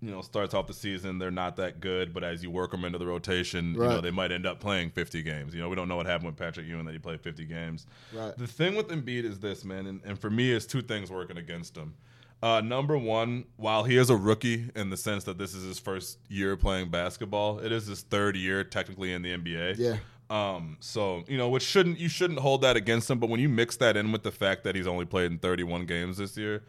you 0.00 0.10
know, 0.10 0.20
starts 0.20 0.54
off 0.54 0.66
the 0.66 0.74
season 0.74 1.18
they're 1.18 1.30
not 1.30 1.56
that 1.56 1.80
good, 1.80 2.12
but 2.12 2.22
as 2.22 2.42
you 2.42 2.50
work 2.50 2.70
them 2.70 2.84
into 2.84 2.98
the 2.98 3.06
rotation, 3.06 3.74
you 3.74 3.80
know, 3.80 4.00
they 4.00 4.10
might 4.10 4.30
end 4.32 4.46
up 4.46 4.60
playing 4.60 4.90
fifty 4.90 5.22
games. 5.22 5.54
You 5.54 5.60
know, 5.60 5.68
we 5.68 5.76
don't 5.76 5.88
know 5.88 5.96
what 5.96 6.06
happened 6.06 6.26
with 6.26 6.36
Patrick 6.36 6.66
Ewing 6.66 6.84
that 6.84 6.92
he 6.92 6.98
played 6.98 7.20
fifty 7.20 7.44
games. 7.44 7.86
Right. 8.12 8.36
The 8.36 8.46
thing 8.46 8.74
with 8.74 8.88
Embiid 8.88 9.24
is 9.24 9.38
this, 9.38 9.64
man, 9.64 9.86
and, 9.86 10.00
and 10.04 10.18
for 10.18 10.30
me, 10.30 10.52
it's 10.52 10.66
two 10.66 10.82
things 10.82 11.10
working 11.10 11.38
against 11.38 11.76
him. 11.76 11.94
Uh, 12.42 12.60
number 12.60 12.98
one, 12.98 13.44
while 13.56 13.84
he 13.84 13.96
is 13.96 14.10
a 14.10 14.16
rookie 14.16 14.70
in 14.76 14.90
the 14.90 14.96
sense 14.96 15.24
that 15.24 15.38
this 15.38 15.54
is 15.54 15.64
his 15.64 15.78
first 15.78 16.18
year 16.28 16.56
playing 16.56 16.90
basketball, 16.90 17.58
it 17.60 17.72
is 17.72 17.86
his 17.86 18.02
third 18.02 18.36
year 18.36 18.62
technically 18.62 19.12
in 19.12 19.22
the 19.22 19.36
NBA. 19.36 19.78
Yeah. 19.78 19.96
Um, 20.28 20.76
so 20.80 21.24
you 21.28 21.38
know, 21.38 21.48
which 21.48 21.62
shouldn't 21.62 21.98
you 21.98 22.08
shouldn't 22.08 22.40
hold 22.40 22.62
that 22.62 22.76
against 22.76 23.10
him, 23.10 23.18
but 23.18 23.30
when 23.30 23.40
you 23.40 23.48
mix 23.48 23.76
that 23.78 23.96
in 23.96 24.12
with 24.12 24.22
the 24.22 24.32
fact 24.32 24.64
that 24.64 24.74
he's 24.74 24.86
only 24.86 25.04
played 25.04 25.30
in 25.30 25.38
31 25.38 25.86
games 25.86 26.18
this 26.18 26.36
year, 26.36 26.62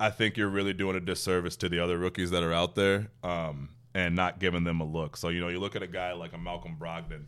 I 0.00 0.10
think 0.10 0.36
you're 0.36 0.48
really 0.48 0.72
doing 0.72 0.96
a 0.96 1.00
disservice 1.00 1.56
to 1.56 1.68
the 1.68 1.78
other 1.78 1.98
rookies 1.98 2.30
that 2.30 2.42
are 2.42 2.52
out 2.52 2.74
there, 2.74 3.08
um, 3.22 3.68
and 3.94 4.16
not 4.16 4.40
giving 4.40 4.64
them 4.64 4.80
a 4.80 4.84
look. 4.84 5.16
So 5.16 5.28
you 5.28 5.40
know, 5.40 5.48
you 5.48 5.60
look 5.60 5.76
at 5.76 5.82
a 5.82 5.86
guy 5.86 6.12
like 6.14 6.32
a 6.32 6.38
Malcolm 6.38 6.76
Brogdon, 6.80 7.24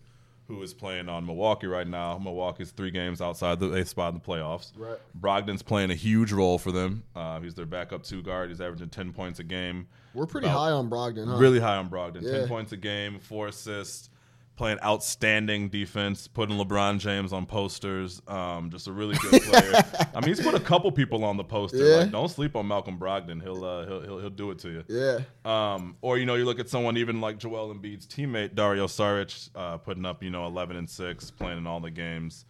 who 0.48 0.60
is 0.62 0.72
playing 0.74 1.08
on 1.08 1.26
Milwaukee 1.26 1.66
right 1.66 1.86
now. 1.86 2.18
Milwaukee's 2.18 2.70
three 2.70 2.90
games 2.90 3.20
outside 3.20 3.60
the 3.60 3.74
eighth 3.76 3.88
spot 3.88 4.14
in 4.14 4.20
the 4.20 4.24
playoffs. 4.26 4.72
Right. 4.76 4.98
Brogdon's 5.20 5.62
playing 5.62 5.90
a 5.90 5.94
huge 5.94 6.32
role 6.32 6.58
for 6.58 6.72
them. 6.72 7.04
Uh, 7.14 7.40
he's 7.40 7.54
their 7.54 7.66
backup 7.66 8.02
two 8.02 8.22
guard. 8.22 8.48
He's 8.48 8.60
averaging 8.60 8.88
10 8.90 9.12
points 9.12 9.38
a 9.38 9.44
game. 9.44 9.86
We're 10.14 10.26
pretty 10.26 10.46
About- 10.48 10.58
high 10.58 10.70
on 10.72 10.90
Brogdon, 10.90 11.26
huh? 11.26 11.36
Really 11.36 11.60
high 11.60 11.76
on 11.76 11.88
Brogdon. 11.88 12.22
Yeah. 12.22 12.40
10 12.40 12.48
points 12.48 12.72
a 12.72 12.76
game, 12.76 13.18
four 13.18 13.48
assists, 13.48 14.10
playing 14.56 14.78
outstanding 14.84 15.68
defense, 15.68 16.28
putting 16.28 16.56
LeBron 16.56 16.98
James 16.98 17.32
on 17.32 17.46
posters. 17.46 18.20
Um, 18.28 18.70
just 18.70 18.86
a 18.86 18.92
really 18.92 19.16
good 19.16 19.42
player. 19.42 19.72
I 20.14 20.20
mean, 20.20 20.28
he's 20.28 20.40
put 20.40 20.54
a 20.54 20.60
couple 20.60 20.92
people 20.92 21.24
on 21.24 21.36
the 21.36 21.44
poster. 21.44 21.78
Yeah. 21.78 21.96
Like, 21.96 22.10
don't 22.10 22.28
sleep 22.28 22.54
on 22.54 22.68
Malcolm 22.68 22.98
Brogdon. 22.98 23.42
He'll, 23.42 23.64
uh, 23.64 23.86
he'll, 23.86 24.00
he'll, 24.02 24.18
he'll 24.18 24.30
do 24.30 24.50
it 24.50 24.58
to 24.60 24.68
you. 24.70 24.84
Yeah. 24.88 25.20
Um, 25.44 25.96
or 26.02 26.18
you 26.18 26.26
know, 26.26 26.34
you 26.34 26.44
look 26.44 26.60
at 26.60 26.68
someone 26.68 26.96
even 26.96 27.20
like 27.20 27.38
Joel 27.38 27.74
Embiid's 27.74 28.06
teammate 28.06 28.54
Dario 28.54 28.86
Saric, 28.86 29.50
uh, 29.54 29.78
putting 29.78 30.04
up 30.04 30.22
you 30.22 30.30
know 30.30 30.46
11 30.46 30.76
and 30.76 30.88
six, 30.88 31.30
playing 31.30 31.58
in 31.58 31.66
all 31.66 31.80
the 31.80 31.90
games. 31.90 32.44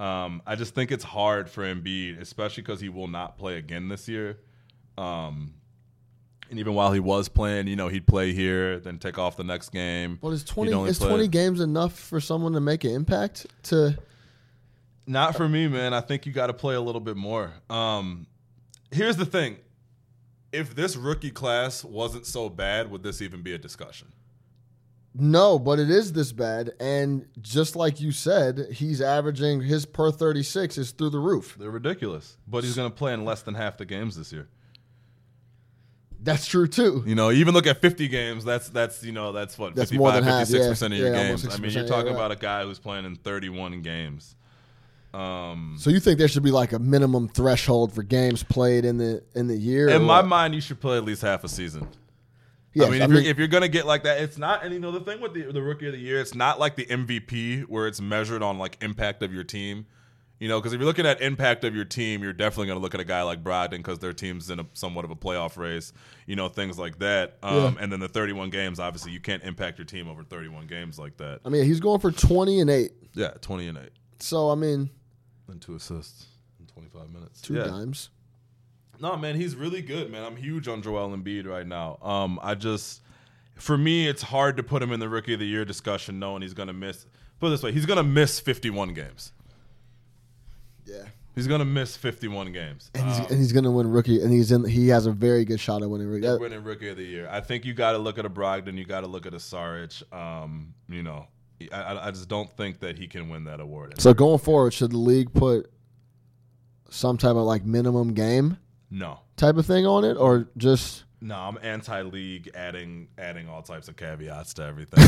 Um, 0.00 0.42
I 0.46 0.54
just 0.54 0.74
think 0.74 0.92
it's 0.92 1.04
hard 1.04 1.50
for 1.50 1.62
Embiid, 1.64 2.20
especially 2.20 2.62
because 2.62 2.80
he 2.80 2.88
will 2.88 3.08
not 3.08 3.36
play 3.36 3.56
again 3.56 3.88
this 3.88 4.08
year. 4.08 4.38
Um, 4.96 5.54
and 6.50 6.58
even 6.58 6.74
while 6.74 6.92
he 6.92 7.00
was 7.00 7.28
playing, 7.28 7.66
you 7.66 7.76
know, 7.76 7.88
he'd 7.88 8.06
play 8.06 8.32
here, 8.32 8.78
then 8.78 8.98
take 8.98 9.18
off 9.18 9.36
the 9.36 9.44
next 9.44 9.70
game. 9.70 10.18
Well, 10.20 10.32
is 10.32 10.44
20 10.44 10.72
is 10.88 10.98
play- 10.98 11.08
20 11.08 11.28
games 11.28 11.60
enough 11.60 11.98
for 11.98 12.20
someone 12.20 12.52
to 12.52 12.60
make 12.60 12.84
an 12.84 12.90
impact 12.90 13.46
to 13.64 13.98
Not 15.06 15.36
for 15.36 15.48
me, 15.48 15.68
man. 15.68 15.94
I 15.94 16.00
think 16.00 16.26
you 16.26 16.32
got 16.32 16.48
to 16.48 16.54
play 16.54 16.74
a 16.74 16.80
little 16.80 17.00
bit 17.00 17.16
more. 17.16 17.52
Um, 17.70 18.26
here's 18.90 19.16
the 19.16 19.26
thing: 19.26 19.56
if 20.52 20.74
this 20.74 20.96
rookie 20.96 21.30
class 21.30 21.84
wasn't 21.84 22.26
so 22.26 22.48
bad, 22.48 22.90
would 22.90 23.02
this 23.02 23.22
even 23.22 23.42
be 23.42 23.54
a 23.54 23.58
discussion? 23.58 24.08
No, 25.14 25.58
but 25.58 25.78
it 25.80 25.90
is 25.90 26.12
this 26.12 26.30
bad 26.32 26.72
and 26.78 27.26
just 27.40 27.74
like 27.74 28.00
you 28.00 28.12
said, 28.12 28.68
he's 28.70 29.00
averaging 29.00 29.60
his 29.62 29.84
per 29.84 30.12
36 30.12 30.78
is 30.78 30.90
through 30.92 31.10
the 31.10 31.18
roof. 31.18 31.56
They're 31.58 31.70
ridiculous. 31.70 32.36
But 32.46 32.62
he's 32.62 32.76
going 32.76 32.88
to 32.90 32.94
play 32.94 33.14
in 33.14 33.24
less 33.24 33.42
than 33.42 33.54
half 33.54 33.78
the 33.78 33.84
games 33.84 34.16
this 34.16 34.32
year. 34.32 34.48
That's 36.28 36.46
true 36.46 36.66
too. 36.66 37.02
You 37.06 37.14
know, 37.14 37.30
even 37.30 37.54
look 37.54 37.66
at 37.66 37.80
50 37.80 38.06
games, 38.08 38.44
that's 38.44 38.68
that's 38.68 39.02
you 39.02 39.12
know, 39.12 39.32
that's 39.32 39.56
what 39.56 39.74
That's 39.74 39.90
55 39.90 39.98
more 39.98 40.12
than 40.12 40.24
half, 40.24 40.46
56% 40.46 40.58
yeah. 40.58 40.86
of 40.86 40.92
your 40.92 41.14
Yeah, 41.14 41.28
games. 41.28 41.46
I 41.48 41.58
mean, 41.58 41.70
you're 41.70 41.86
talking 41.86 42.08
yeah, 42.08 42.18
about 42.18 42.32
a 42.32 42.36
guy 42.36 42.64
who's 42.64 42.78
playing 42.78 43.06
in 43.06 43.16
31 43.16 43.80
games. 43.80 44.36
Um 45.14 45.76
So 45.78 45.88
you 45.88 46.00
think 46.00 46.18
there 46.18 46.28
should 46.28 46.42
be 46.42 46.50
like 46.50 46.72
a 46.72 46.78
minimum 46.78 47.28
threshold 47.28 47.94
for 47.94 48.02
games 48.02 48.42
played 48.42 48.84
in 48.84 48.98
the 48.98 49.22
in 49.34 49.46
the 49.46 49.56
year? 49.56 49.88
in 49.88 50.02
my 50.02 50.18
what? 50.18 50.26
mind, 50.26 50.54
you 50.54 50.60
should 50.60 50.80
play 50.80 50.98
at 50.98 51.04
least 51.04 51.22
half 51.22 51.44
a 51.44 51.48
season. 51.48 51.88
Yes, 52.74 52.88
I 52.88 52.90
mean, 52.90 53.02
if, 53.02 53.10
you're, 53.10 53.22
if 53.22 53.38
you're 53.38 53.48
gonna 53.48 53.68
get 53.68 53.86
like 53.86 54.02
that, 54.02 54.20
it's 54.20 54.36
not. 54.36 54.62
And 54.62 54.74
you 54.74 54.80
know, 54.80 54.92
the 54.92 55.00
thing 55.00 55.22
with 55.22 55.32
the, 55.32 55.50
the 55.50 55.62
rookie 55.62 55.86
of 55.86 55.92
the 55.92 55.98
year, 55.98 56.20
it's 56.20 56.34
not 56.34 56.60
like 56.60 56.76
the 56.76 56.84
MVP 56.84 57.62
where 57.62 57.86
it's 57.86 58.02
measured 58.02 58.42
on 58.42 58.58
like 58.58 58.76
impact 58.82 59.22
of 59.22 59.32
your 59.32 59.44
team. 59.44 59.86
You 60.38 60.48
know, 60.48 60.60
because 60.60 60.72
if 60.72 60.78
you're 60.78 60.86
looking 60.86 61.06
at 61.06 61.20
impact 61.20 61.64
of 61.64 61.74
your 61.74 61.84
team, 61.84 62.22
you're 62.22 62.32
definitely 62.32 62.68
gonna 62.68 62.80
look 62.80 62.94
at 62.94 63.00
a 63.00 63.04
guy 63.04 63.22
like 63.22 63.42
Brogdon 63.42 63.78
because 63.78 63.98
their 63.98 64.12
team's 64.12 64.50
in 64.50 64.60
a 64.60 64.66
somewhat 64.72 65.04
of 65.04 65.10
a 65.10 65.16
playoff 65.16 65.56
race. 65.56 65.92
You 66.26 66.36
know, 66.36 66.48
things 66.48 66.78
like 66.78 66.98
that. 67.00 67.38
Um, 67.42 67.56
Yeah. 67.56 67.74
And 67.80 67.92
then 67.92 68.00
the 68.00 68.08
31 68.08 68.50
games, 68.50 68.78
obviously, 68.78 69.12
you 69.12 69.20
can't 69.20 69.42
impact 69.42 69.78
your 69.78 69.84
team 69.84 70.08
over 70.08 70.22
31 70.22 70.66
games 70.68 70.98
like 70.98 71.16
that. 71.16 71.40
I 71.44 71.48
mean, 71.48 71.64
he's 71.64 71.80
going 71.80 72.00
for 72.00 72.12
20 72.12 72.60
and 72.60 72.70
8. 72.70 72.92
Yeah, 73.14 73.30
20 73.40 73.68
and 73.68 73.78
eight, 73.78 73.90
So 74.20 74.50
I 74.50 74.54
mean, 74.54 74.90
and 75.48 75.60
two 75.60 75.74
assists 75.74 76.26
in 76.60 76.66
25 76.66 77.10
minutes. 77.10 77.40
two 77.40 77.54
yeah. 77.54 77.64
dimes. 77.64 78.10
No, 79.00 79.16
man, 79.16 79.36
he's 79.36 79.54
really 79.54 79.82
good, 79.82 80.10
man. 80.10 80.24
I'm 80.24 80.36
huge 80.36 80.68
on 80.68 80.82
Joel 80.82 81.16
Embiid 81.16 81.46
right 81.46 81.66
now. 81.66 81.98
Um, 82.02 82.38
I 82.42 82.54
just, 82.54 83.00
for 83.54 83.78
me, 83.78 84.08
it's 84.08 84.22
hard 84.22 84.56
to 84.56 84.62
put 84.62 84.82
him 84.82 84.92
in 84.92 85.00
the 85.00 85.08
Rookie 85.08 85.34
of 85.34 85.40
the 85.40 85.46
Year 85.46 85.64
discussion, 85.64 86.18
knowing 86.18 86.42
he's 86.42 86.54
gonna 86.54 86.72
miss. 86.72 87.06
Put 87.38 87.48
it 87.48 87.50
this 87.50 87.62
way, 87.62 87.72
he's 87.72 87.86
gonna 87.86 88.04
miss 88.04 88.40
51 88.40 88.94
games. 88.94 89.32
Yeah. 90.88 91.04
He's 91.34 91.46
gonna 91.46 91.64
miss 91.64 91.96
51 91.96 92.52
games. 92.52 92.90
And 92.94 93.06
he's, 93.08 93.18
Um, 93.20 93.26
and 93.30 93.38
he's 93.38 93.52
going 93.52 93.62
to 93.64 93.70
win 93.70 93.88
rookie 93.88 94.20
and 94.22 94.32
he's 94.32 94.50
in 94.50 94.64
he 94.64 94.88
has 94.88 95.06
a 95.06 95.12
very 95.12 95.44
good 95.44 95.60
shot 95.60 95.82
at 95.82 95.88
winning 95.90 96.08
rookie. 96.08 96.26
That- 96.26 96.40
winning 96.40 96.64
Rookie 96.64 96.88
of 96.88 96.96
the 96.96 97.04
Year. 97.04 97.28
I 97.30 97.40
think 97.40 97.64
you 97.64 97.74
got 97.74 97.92
to 97.92 97.98
look 97.98 98.18
at 98.18 98.26
a 98.26 98.30
Brogdon. 98.30 98.76
You 98.76 98.84
got 98.84 99.02
to 99.02 99.06
look 99.06 99.24
at 99.24 99.34
a 99.34 99.36
Saric. 99.36 100.02
Um, 100.12 100.74
you 100.88 101.04
know, 101.04 101.26
I- 101.72 101.76
I, 101.76 102.08
I 102.08 102.10
just 102.10 102.28
don't 102.28 102.50
think 102.56 102.80
that 102.80 102.98
he 102.98 103.06
can 103.06 103.28
win 103.28 103.44
that 103.44 103.60
award. 103.60 104.00
So 104.00 104.12
going 104.14 104.40
forward, 104.40 104.72
should 104.72 104.90
the 104.90 104.98
league 104.98 105.32
put 105.32 105.70
some 106.90 107.16
type 107.18 107.36
of 107.36 107.44
like 107.44 107.64
minimum 107.64 108.14
game 108.14 108.56
no, 108.90 109.20
type 109.36 109.56
of 109.58 109.66
thing 109.66 109.86
on 109.86 110.04
it 110.04 110.14
or 110.16 110.48
just 110.56 111.04
No, 111.20 111.34
I'm 111.34 111.58
anti-league, 111.62 112.50
adding 112.54 113.08
adding 113.18 113.48
all 113.48 113.62
types 113.62 113.88
of 113.88 113.96
caveats 113.96 114.54
to 114.54 114.62
everything. 114.62 115.04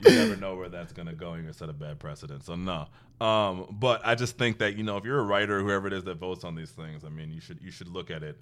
you 0.00 0.16
never 0.16 0.36
know 0.36 0.56
where 0.56 0.70
that's 0.70 0.92
going 0.92 1.08
to 1.08 1.14
go. 1.14 1.34
You're 1.34 1.42
going 1.42 1.52
to 1.52 1.58
set 1.58 1.68
a 1.68 1.74
bad 1.74 1.98
precedent. 1.98 2.44
So 2.44 2.54
no. 2.54 2.86
Um, 3.20 3.66
but 3.78 4.00
I 4.06 4.14
just 4.14 4.38
think 4.38 4.58
that 4.58 4.76
you 4.76 4.84
know 4.84 4.96
if 4.96 5.04
you're 5.04 5.18
a 5.18 5.24
writer, 5.24 5.60
whoever 5.60 5.86
it 5.86 5.92
is 5.92 6.04
that 6.04 6.16
votes 6.16 6.44
on 6.44 6.54
these 6.54 6.70
things, 6.70 7.04
I 7.04 7.10
mean, 7.10 7.30
you 7.30 7.40
should 7.40 7.60
you 7.60 7.70
should 7.70 7.88
look 7.88 8.10
at 8.10 8.22
it, 8.22 8.38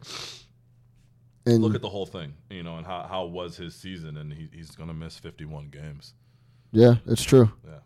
and 1.44 1.60
look 1.60 1.74
at 1.74 1.82
the 1.82 1.88
whole 1.88 2.06
thing, 2.06 2.34
you 2.50 2.62
know, 2.62 2.76
and 2.76 2.86
how 2.86 3.06
how 3.08 3.24
was 3.24 3.56
his 3.56 3.74
season, 3.74 4.16
and 4.16 4.32
he, 4.32 4.48
he's 4.52 4.70
going 4.70 4.88
to 4.88 4.94
miss 4.94 5.18
51 5.18 5.70
games. 5.70 6.14
yeah, 6.72 6.96
it's 7.06 7.22
true. 7.22 7.50
Yeah. 7.64 7.78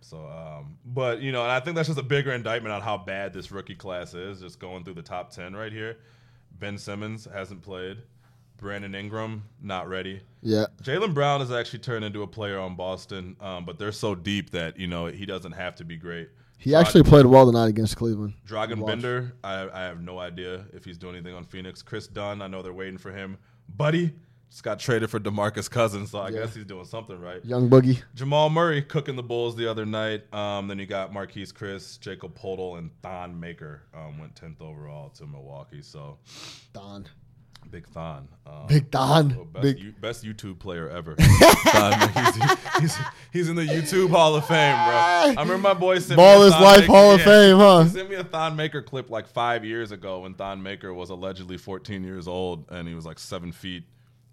So, 0.00 0.26
um, 0.26 0.76
but 0.84 1.20
you 1.20 1.30
know, 1.30 1.42
and 1.42 1.52
I 1.52 1.60
think 1.60 1.76
that's 1.76 1.88
just 1.88 2.00
a 2.00 2.02
bigger 2.02 2.32
indictment 2.32 2.74
on 2.74 2.80
how 2.82 2.98
bad 2.98 3.32
this 3.32 3.52
rookie 3.52 3.76
class 3.76 4.12
is. 4.12 4.40
Just 4.40 4.58
going 4.58 4.82
through 4.82 4.94
the 4.94 5.02
top 5.02 5.30
ten 5.30 5.54
right 5.54 5.72
here. 5.72 5.98
Ben 6.58 6.78
Simmons 6.78 7.28
hasn't 7.32 7.62
played. 7.62 7.98
Brandon 8.60 8.94
Ingram 8.94 9.44
not 9.62 9.88
ready. 9.88 10.20
Yeah. 10.42 10.66
Jaylen 10.82 11.14
Brown 11.14 11.40
has 11.40 11.50
actually 11.50 11.80
turned 11.80 12.04
into 12.04 12.22
a 12.22 12.26
player 12.26 12.58
on 12.58 12.76
Boston, 12.76 13.36
um, 13.40 13.64
but 13.64 13.78
they're 13.78 13.92
so 13.92 14.14
deep 14.14 14.50
that 14.50 14.78
you 14.78 14.86
know 14.86 15.06
he 15.06 15.26
doesn't 15.26 15.52
have 15.52 15.74
to 15.76 15.84
be 15.84 15.96
great. 15.96 16.28
He 16.58 16.74
actually 16.74 17.04
played 17.04 17.24
well 17.24 17.46
tonight 17.46 17.68
against 17.68 17.96
Cleveland. 17.96 18.34
Dragan. 18.46 18.84
Bender, 18.86 19.32
I, 19.42 19.68
I 19.72 19.80
have 19.84 20.02
no 20.02 20.18
idea 20.18 20.66
if 20.74 20.84
he's 20.84 20.98
doing 20.98 21.14
anything 21.16 21.34
on 21.34 21.44
Phoenix. 21.44 21.80
Kris 21.82 22.06
Dunn, 22.06 22.42
I 22.42 22.48
know 22.48 22.60
they're 22.60 22.72
waiting 22.74 22.98
for 22.98 23.10
him. 23.10 23.38
Buddy 23.76 24.12
just 24.50 24.62
got 24.64 24.78
traded 24.80 25.08
for 25.08 25.20
DeMarcus 25.20 25.70
Cousins, 25.70 26.10
so 26.10 26.18
I 26.18 26.28
Yeah. 26.28 26.40
guess 26.40 26.54
he's 26.54 26.64
doing 26.64 26.84
something 26.84 27.18
right. 27.20 27.42
Young 27.44 27.70
Boogie. 27.70 28.02
Jamal 28.14 28.50
Murray 28.50 28.82
cooking 28.82 29.14
the 29.16 29.22
Bulls 29.22 29.54
the 29.56 29.70
other 29.70 29.86
night. 29.86 30.24
Um, 30.34 30.66
then 30.68 30.78
you 30.78 30.86
got 30.86 31.12
Marquese 31.12 31.52
Chriss, 31.54 31.98
Jakob 32.00 32.36
Poeltl, 32.36 32.76
and 32.76 32.90
Thon 33.00 33.38
Maker 33.38 33.82
um, 33.94 34.18
went 34.18 34.34
tenth 34.34 34.60
overall 34.60 35.10
to 35.10 35.24
Milwaukee. 35.26 35.80
So 35.82 36.18
Don. 36.72 37.06
Big 37.70 37.86
Thon. 37.88 38.28
Um, 38.46 38.66
Big 38.66 38.90
Thon. 38.90 39.48
best, 39.52 39.62
Big. 39.62 39.78
you- 39.78 39.92
best 39.92 40.24
YouTube 40.24 40.58
player 40.58 40.88
ever. 40.88 41.14
Thon, 41.18 42.10
he's, 42.24 42.80
he's, 42.80 42.98
he's 43.32 43.48
in 43.48 43.54
the 43.56 43.64
YouTube 43.64 44.10
Hall 44.10 44.34
of 44.34 44.44
Fame, 44.46 44.74
bro. 44.74 44.94
I 44.96 45.28
remember 45.38 45.58
my 45.58 45.74
boy 45.74 45.98
sent 46.00 46.16
Ball 46.16 46.38
me 46.38 46.44
a 46.44 46.46
is 46.48 46.52
Thon 46.54 46.62
Life 46.62 46.80
Maker- 46.80 46.92
Hall 46.92 47.12
of 47.12 47.20
yeah. 47.20 47.24
Fame, 47.26 47.56
huh? 47.58 47.82
He 47.84 47.88
sent 47.90 48.10
me 48.10 48.16
a 48.16 48.24
Thon 48.24 48.56
Maker 48.56 48.82
clip 48.82 49.08
like 49.10 49.28
five 49.28 49.64
years 49.64 49.92
ago 49.92 50.20
when 50.20 50.34
Thon 50.34 50.62
Maker 50.62 50.92
was 50.92 51.10
allegedly 51.10 51.56
14 51.58 52.02
years 52.02 52.26
old 52.26 52.64
and 52.70 52.88
he 52.88 52.94
was 52.94 53.06
like 53.06 53.18
seven 53.18 53.52
feet 53.52 53.84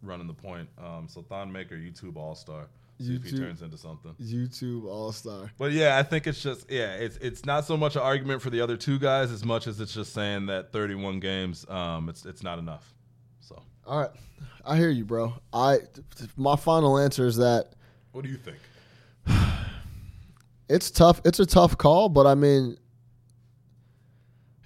running 0.02 0.28
the 0.28 0.34
point. 0.34 0.68
Um, 0.84 1.08
so 1.08 1.22
Thon 1.22 1.52
Maker, 1.52 1.76
YouTube 1.76 2.16
All 2.18 2.34
Star. 2.36 2.68
See 3.00 3.14
if 3.16 3.24
he 3.24 3.30
YouTube- 3.34 3.40
turns 3.40 3.62
into 3.62 3.78
something. 3.78 4.16
YouTube 4.20 4.86
All 4.86 5.12
Star. 5.12 5.52
But 5.60 5.72
yeah, 5.74 6.00
I 6.00 6.02
think 6.04 6.26
it's 6.26 6.42
just 6.42 6.72
yeah, 6.72 6.94
it's 6.96 7.18
it's 7.18 7.46
not 7.46 7.66
so 7.66 7.78
much 7.78 7.96
an 7.96 8.02
argument 8.02 8.42
for 8.42 8.50
the 8.50 8.62
other 8.62 8.76
two 8.76 8.98
guys 8.98 9.30
as 9.32 9.46
much 9.46 9.68
as 9.68 9.80
it's 9.80 9.94
just 9.94 10.14
saying 10.14 10.48
that 10.48 10.72
31 10.74 11.20
games, 11.20 11.64
um, 11.70 12.10
it's 12.10 12.26
it's 12.26 12.42
not 12.42 12.58
enough. 12.58 12.96
All 13.88 14.02
right, 14.02 14.12
I 14.66 14.76
hear 14.76 14.90
you, 14.90 15.06
bro. 15.06 15.34
I 15.54 15.78
my 16.36 16.58
final 16.58 16.98
answer 16.98 17.26
is 17.26 17.38
that 17.38 17.72
what 18.12 18.26
do 18.26 18.30
you 18.30 18.36
think? 18.36 18.58
it's 20.70 20.92
tough. 20.92 21.22
It's 21.24 21.40
a 21.40 21.46
tough 21.46 21.78
call, 21.78 22.10
but 22.10 22.28
I 22.28 22.36
mean, 22.36 22.78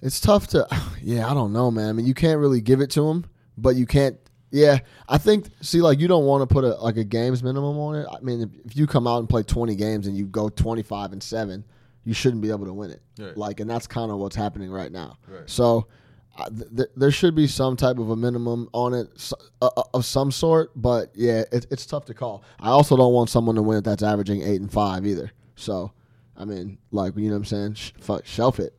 it's 0.00 0.20
tough 0.20 0.48
to. 0.48 0.66
Yeah, 1.04 1.28
I 1.28 1.34
don't 1.34 1.52
know, 1.52 1.68
man. 1.72 1.88
I 1.88 1.92
mean, 1.94 2.06
you 2.06 2.14
can't 2.14 2.38
really 2.38 2.60
give 2.60 2.80
it 2.80 2.88
to 2.92 3.08
him, 3.08 3.24
but 3.58 3.74
you 3.74 3.86
can't. 3.86 4.16
Yeah, 4.52 4.78
I 5.08 5.18
think. 5.18 5.46
See, 5.60 5.80
like 5.80 5.98
you 5.98 6.06
don't 6.06 6.26
want 6.26 6.48
to 6.48 6.52
put 6.52 6.62
a 6.62 6.76
like 6.76 6.96
a 6.96 7.02
games 7.02 7.42
minimum 7.42 7.76
on 7.76 7.96
it. 7.96 8.06
I 8.08 8.20
mean, 8.20 8.42
if, 8.42 8.66
if 8.66 8.76
you 8.76 8.86
come 8.86 9.08
out 9.08 9.18
and 9.18 9.28
play 9.28 9.42
twenty 9.42 9.74
games 9.74 10.06
and 10.06 10.16
you 10.16 10.26
go 10.26 10.48
twenty 10.48 10.84
five 10.84 11.10
and 11.12 11.20
seven, 11.20 11.64
you 12.04 12.14
shouldn't 12.14 12.40
be 12.40 12.50
able 12.50 12.66
to 12.66 12.72
win 12.72 12.92
it. 12.92 13.02
Right. 13.18 13.36
Like, 13.36 13.58
and 13.58 13.68
that's 13.68 13.88
kind 13.88 14.12
of 14.12 14.18
what's 14.18 14.36
happening 14.36 14.70
right 14.70 14.92
now. 14.92 15.18
Right. 15.26 15.50
So. 15.50 15.88
Th- 16.36 16.68
th- 16.76 16.88
there 16.96 17.10
should 17.10 17.34
be 17.34 17.46
some 17.46 17.76
type 17.76 17.98
of 17.98 18.08
a 18.10 18.16
minimum 18.16 18.68
on 18.72 18.94
it 18.94 19.32
uh, 19.60 19.66
uh, 19.76 19.82
of 19.92 20.04
some 20.06 20.30
sort, 20.30 20.70
but 20.74 21.10
yeah, 21.14 21.44
it, 21.52 21.66
it's 21.70 21.84
tough 21.84 22.06
to 22.06 22.14
call. 22.14 22.42
I 22.58 22.68
also 22.70 22.96
don't 22.96 23.12
want 23.12 23.28
someone 23.28 23.54
to 23.56 23.62
win 23.62 23.78
it 23.78 23.84
that's 23.84 24.02
averaging 24.02 24.42
eight 24.42 24.60
and 24.60 24.72
five 24.72 25.06
either. 25.06 25.30
So, 25.56 25.92
I 26.36 26.44
mean, 26.46 26.78
like 26.90 27.14
you 27.16 27.24
know 27.26 27.32
what 27.32 27.36
I'm 27.38 27.44
saying, 27.44 27.74
Sh- 27.74 27.92
fuck, 28.00 28.24
shelf 28.24 28.58
it. 28.60 28.74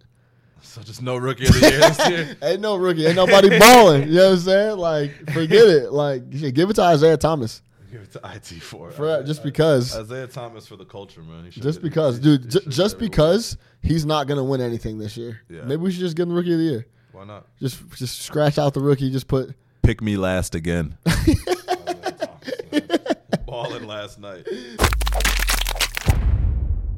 So 0.61 0.81
just 0.81 1.01
no 1.03 1.15
rookie 1.17 1.45
of 1.45 1.53
the 1.53 1.69
year 1.69 1.79
this 1.79 2.09
year. 2.09 2.37
ain't 2.41 2.61
no 2.61 2.75
rookie, 2.77 3.05
ain't 3.05 3.15
nobody 3.17 3.59
balling. 3.59 4.07
You 4.09 4.15
know 4.15 4.29
what 4.29 4.33
I'm 4.33 4.39
saying? 4.39 4.77
Like, 4.77 5.11
forget 5.31 5.67
it. 5.67 5.91
Like, 5.91 6.23
shit, 6.35 6.55
give 6.55 6.69
it 6.69 6.73
to 6.75 6.81
Isaiah 6.83 7.17
Thomas 7.17 7.61
Give 7.91 8.01
it 8.01 8.11
to 8.13 8.21
IT 8.33 8.63
for 8.63 8.89
it. 8.89 8.93
for 8.93 9.21
just 9.23 9.43
because. 9.43 9.95
Isaiah 9.95 10.25
Thomas 10.25 10.65
for 10.65 10.77
the 10.77 10.85
culture, 10.85 11.21
man. 11.21 11.45
He 11.51 11.61
Just 11.61 11.83
because, 11.83 12.17
he 12.17 12.23
dude. 12.23 12.51
should- 12.51 12.63
he 12.63 12.69
J- 12.71 12.75
just 12.75 12.97
because 12.97 13.57
he's 13.83 14.05
not 14.05 14.25
gonna 14.27 14.43
win 14.43 14.61
anything 14.61 14.97
this 14.97 15.15
year. 15.15 15.41
Yeah. 15.49 15.61
Maybe 15.65 15.83
we 15.83 15.91
should 15.91 15.99
just 15.99 16.15
give 16.15 16.23
him 16.23 16.29
the 16.29 16.35
rookie 16.35 16.53
of 16.53 16.57
the 16.57 16.63
year. 16.65 16.87
Award. 17.13 17.27
Why 17.27 17.33
not? 17.35 17.47
Just, 17.59 17.81
just 17.95 18.21
scratch 18.21 18.57
out 18.57 18.73
the 18.73 18.79
rookie. 18.81 19.09
Just 19.11 19.27
put. 19.27 19.53
Pick 19.81 20.01
me 20.01 20.17
last 20.17 20.55
again. 20.55 20.97
Balling 23.45 23.85
last 23.87 24.19
night. 24.19 24.47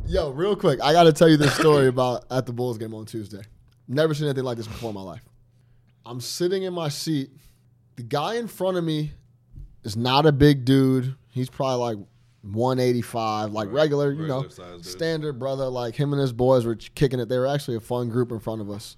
Yo, 0.07 0.29
real 0.31 0.55
quick, 0.55 0.79
I 0.83 0.93
got 0.93 1.03
to 1.03 1.13
tell 1.13 1.27
you 1.27 1.35
this 1.37 1.53
story 1.55 1.87
about 1.87 2.25
at 2.29 2.45
the 2.45 2.53
Bulls 2.53 2.77
game 2.77 2.93
on 2.93 3.05
Tuesday. 3.05 3.41
Never 3.87 4.13
seen 4.13 4.27
anything 4.27 4.43
like 4.43 4.57
this 4.57 4.67
before 4.67 4.89
in 4.89 4.95
my 4.95 5.01
life. 5.01 5.23
I'm 6.05 6.21
sitting 6.21 6.63
in 6.63 6.73
my 6.73 6.89
seat. 6.89 7.31
The 7.95 8.03
guy 8.03 8.35
in 8.35 8.47
front 8.47 8.77
of 8.77 8.83
me 8.83 9.13
is 9.83 9.97
not 9.97 10.25
a 10.27 10.31
big 10.31 10.63
dude. 10.65 11.15
He's 11.29 11.49
probably 11.49 11.95
like 11.95 12.07
185, 12.43 13.51
like 13.51 13.67
Right. 13.67 13.73
regular, 13.73 14.11
you 14.11 14.27
know, 14.27 14.43
Regular 14.43 14.49
size 14.49 14.81
dude. 14.83 14.85
standard 14.85 15.39
brother. 15.39 15.65
Like 15.65 15.95
him 15.95 16.13
and 16.13 16.21
his 16.21 16.31
boys 16.33 16.65
were 16.65 16.75
kicking 16.75 17.19
it. 17.19 17.27
They 17.27 17.39
were 17.39 17.47
actually 17.47 17.77
a 17.77 17.81
fun 17.81 18.09
group 18.09 18.31
in 18.31 18.39
front 18.39 18.61
of 18.61 18.69
us. 18.69 18.97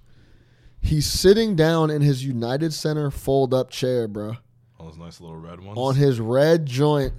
He's 0.80 1.06
sitting 1.06 1.56
down 1.56 1.90
in 1.90 2.02
his 2.02 2.24
United 2.24 2.72
Center 2.72 3.10
fold 3.10 3.52
up 3.52 3.70
chair, 3.70 4.08
bro 4.08 4.36
All 4.78 4.86
those 4.86 4.96
nice 4.98 5.20
little 5.20 5.36
red 5.38 5.60
ones. 5.60 5.76
on 5.78 5.96
his 5.96 6.20
red 6.20 6.66
joint. 6.66 7.12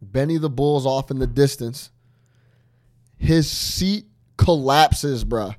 Benny 0.00 0.38
the 0.38 0.50
Bulls 0.50 0.86
off 0.86 1.10
in 1.10 1.18
the 1.18 1.26
distance. 1.26 1.90
His 3.16 3.50
seat 3.50 4.06
collapses, 4.36 5.24
bro. 5.24 5.52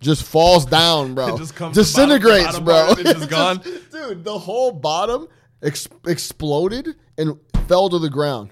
Just 0.00 0.22
falls 0.24 0.64
down, 0.64 1.14
bro. 1.16 1.34
It 1.34 1.38
just 1.38 1.54
comes 1.56 1.74
Disintegrates, 1.74 2.58
bottom- 2.58 2.64
bro. 2.64 2.86
part 2.94 2.98
just 3.04 3.28
gone? 3.30 3.60
dude, 3.90 4.24
the 4.24 4.38
whole 4.38 4.72
bottom 4.72 5.26
ex- 5.62 5.88
exploded 6.06 6.94
and 7.18 7.38
fell 7.68 7.88
to 7.88 7.98
the 7.98 8.10
ground. 8.10 8.50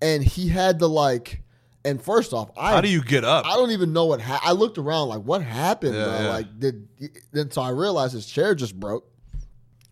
And 0.00 0.22
he 0.22 0.48
had 0.48 0.78
to 0.80 0.86
like. 0.86 1.42
And 1.86 2.02
first 2.02 2.32
off, 2.32 2.50
I 2.58 2.72
How 2.72 2.80
do 2.80 2.88
you 2.88 3.00
get 3.00 3.22
up? 3.24 3.46
I 3.46 3.50
don't 3.54 3.70
even 3.70 3.92
know 3.92 4.06
what 4.06 4.20
ha- 4.20 4.40
I 4.42 4.50
looked 4.52 4.76
around 4.76 5.08
like 5.08 5.20
what 5.22 5.40
happened, 5.40 5.94
Yeah, 5.94 6.22
yeah. 6.22 6.28
Like 6.28 6.58
did 6.58 6.88
then 7.32 7.50
so 7.52 7.62
I 7.62 7.68
realized 7.70 8.12
his 8.12 8.26
chair 8.26 8.56
just 8.56 8.74
broke, 8.78 9.08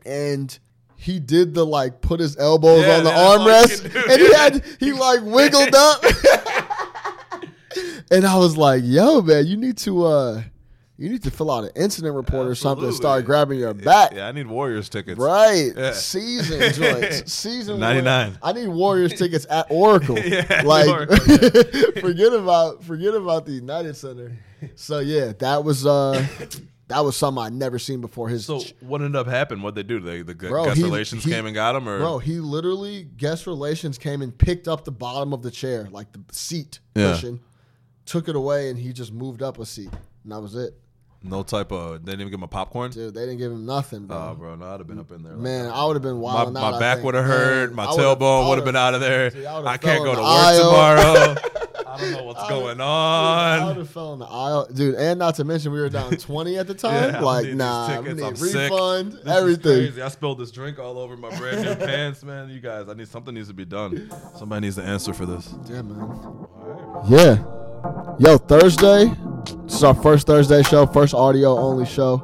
and 0.04 0.59
he 0.96 1.20
did 1.20 1.54
the 1.54 1.64
like 1.64 2.00
put 2.00 2.18
his 2.18 2.37
elbows 2.37 2.85
Yeah, 2.85 2.96
on 2.98 3.04
the 3.04 3.11
that's 3.11 3.20
all 3.20 3.44
you 3.44 3.48
armrest, 3.48 4.11
and 4.11 4.20
he 4.20 4.35
had 4.35 4.64
he 4.80 4.92
like 4.92 5.20
wiggled 5.22 5.72
up, 5.74 6.02
and 8.11 8.26
I 8.26 8.37
was 8.38 8.57
like, 8.57 8.83
"Yo, 8.85 9.20
man, 9.22 9.46
you 9.46 9.57
need 9.57 9.76
to 9.78 10.04
uh, 10.04 10.42
you 10.96 11.09
need 11.09 11.22
to 11.24 11.30
fill 11.30 11.50
out 11.50 11.64
an 11.64 11.70
incident 11.74 12.14
report 12.14 12.46
or 12.46 12.54
something. 12.54 12.87
and 12.87 12.94
Start 12.94 13.24
grabbing 13.24 13.59
your 13.59 13.74
back." 13.74 14.12
Yeah, 14.14 14.28
I 14.28 14.33
need 14.33 14.46
Warriors 14.46 14.88
tickets. 14.88 15.18
Right, 15.18 15.72
Yeah. 15.76 15.92
season 15.92 16.72
joints, 16.72 17.33
season 17.33 17.80
99. 17.80 18.38
I 18.42 18.52
need 18.52 18.68
Warriors 18.68 19.12
tickets 19.14 19.46
at 19.50 19.66
Oracle. 19.70 20.18
Yeah, 20.24 20.62
like, 20.64 20.88
Oracle, 20.88 21.16
forget 22.00 22.33
about 22.33 22.85
forget 22.85 23.14
about 23.14 23.46
the 23.46 23.52
United 23.52 23.96
Center. 23.96 24.33
So 24.76 25.00
yeah, 25.00 25.33
that 25.40 25.62
was 25.64 25.85
uh, 25.85 26.24
that 26.88 27.00
was 27.04 27.16
something 27.16 27.42
I'd 27.42 27.52
never 27.52 27.78
seen 27.78 28.00
before. 28.00 28.28
His 28.28 28.46
So 28.46 28.61
what 28.80 29.00
ended 29.02 29.16
up 29.16 29.26
happening? 29.26 29.62
What 29.62 29.74
they 29.74 29.83
do? 29.83 30.00
They 30.00 30.22
the 30.22 30.35
Bro, 30.35 30.66
guest 30.66 30.76
he- 30.78 30.85
relations 30.85 31.24
he- 31.24 31.30
came 31.30 31.44
and 31.46 31.54
got 31.54 31.74
him, 31.76 31.88
or 31.88 31.98
bro, 31.98 32.18
he 32.18 32.40
literally 32.40 33.04
guest 33.16 33.46
relations 33.46 33.98
came 33.98 34.22
and 34.22 34.37
picked 34.37 34.68
up 34.68 34.85
the 34.85 34.92
bottom 34.92 35.33
of 35.33 35.42
the 35.42 35.50
chair, 35.50 35.88
like 35.90 36.12
the 36.12 36.20
seat 36.33 36.78
Yeah. 36.94 37.12
cushion, 37.12 37.40
took 38.07 38.28
it 38.28 38.37
away, 38.37 38.70
and 38.70 38.78
he 38.78 38.92
just 38.92 39.12
moved 39.12 39.42
up 39.42 39.59
a 39.59 39.66
seat, 39.66 39.90
and 40.22 40.33
that 40.33 40.40
was 40.40 40.54
it. 40.54 40.74
No 41.24 41.42
type 41.42 41.72
of. 41.72 42.04
They 42.04 42.12
didn't 42.12 42.20
even 42.22 42.30
give 42.30 42.38
him 42.40 42.44
a 42.44 42.48
popcorn. 42.48 42.90
Dude, 42.90 43.14
they 43.14 43.22
didn't 43.22 43.38
give 43.38 43.50
him 43.50 43.64
nothing, 43.66 44.06
bro. 44.06 44.16
Oh, 44.16 44.34
bro, 44.34 44.54
no, 44.56 44.66
I'd 44.66 44.80
have 44.80 44.87
been 44.87 44.98
up 44.98 45.10
in 45.10 45.22
there. 45.22 45.32
like 45.32 45.40
Man. 45.42 45.66
I 45.66 45.84
would 45.87 45.96
have 45.96 46.02
been 46.02 46.16
my, 46.16 46.20
wild. 46.20 46.52
my 46.52 46.78
back 46.78 47.02
would 47.02 47.14
have 47.14 47.24
hurt. 47.24 47.72
My 47.74 47.87
tailbone 47.87 48.48
would 48.48 48.58
have 48.58 48.64
been 48.64 48.76
out 48.76 48.94
of 48.94 49.00
there. 49.00 49.30
Dude, 49.30 49.44
I 49.46 49.72
I 49.72 49.76
can't 49.78 50.04
go 50.04 50.14
to 50.14 50.20
work 50.20 50.28
aisle. 50.30 50.70
tomorrow. 50.70 51.37
I 51.87 51.96
don't 51.98 52.10
know 52.12 52.22
what's 52.24 52.40
I 52.40 52.48
going 52.48 52.80
I 52.80 53.64
would 53.66 53.70
on. 53.70 53.76
have 53.76 53.90
fell 53.90 54.12
in 54.14 54.18
the 54.18 54.24
aisle, 54.26 54.66
dude. 54.66 54.96
And 54.96 55.16
not 55.20 55.37
to 55.37 55.44
mention, 55.44 55.70
we 55.70 55.78
were 55.80 55.88
down 55.88 56.10
twenty 56.16 56.58
at 56.58 56.66
the 56.66 56.74
time. 56.74 57.12
Yeah, 57.12 57.18
I 57.18 57.22
like, 57.22 57.44
need 57.44 57.50
these 57.50 57.56
nah, 57.58 57.88
we 57.88 57.96
tickets. 58.02 58.20
need 58.20 58.26
I'm 58.26 58.37
sick. 58.37 58.54
refund, 58.72 59.12
This 59.12 59.20
is 59.20 59.26
everything. 59.28 59.62
crazy. 59.62 60.02
I 60.02 60.08
spilled 60.08 60.38
this 60.38 60.50
drink 60.50 60.80
all 60.80 60.98
over 60.98 61.16
my 61.16 61.30
brand 61.38 61.62
new 61.62 61.74
pants, 61.87 62.24
man. 62.24 62.48
You 62.50 62.58
guys, 62.60 62.88
I 62.88 62.94
need 62.94 63.06
something 63.06 63.32
needs 63.32 63.46
to 63.46 63.54
be 63.54 63.64
done. 63.64 64.10
Somebody 64.37 64.62
needs 64.62 64.74
to 64.76 64.82
answer 64.82 65.14
for 65.14 65.24
this. 65.24 65.54
Yeah, 65.68 65.82
man. 65.82 66.46
Yeah. 67.08 67.44
Yo, 68.18 68.38
Thursday. 68.38 69.12
This 69.44 69.74
is 69.74 69.85
our 69.85 69.94
first 69.94 70.26
Thursday 70.26 70.62
show, 70.62 70.87
first 70.87 71.14
audio 71.14 71.59
only 71.59 71.85
show. 71.85 72.16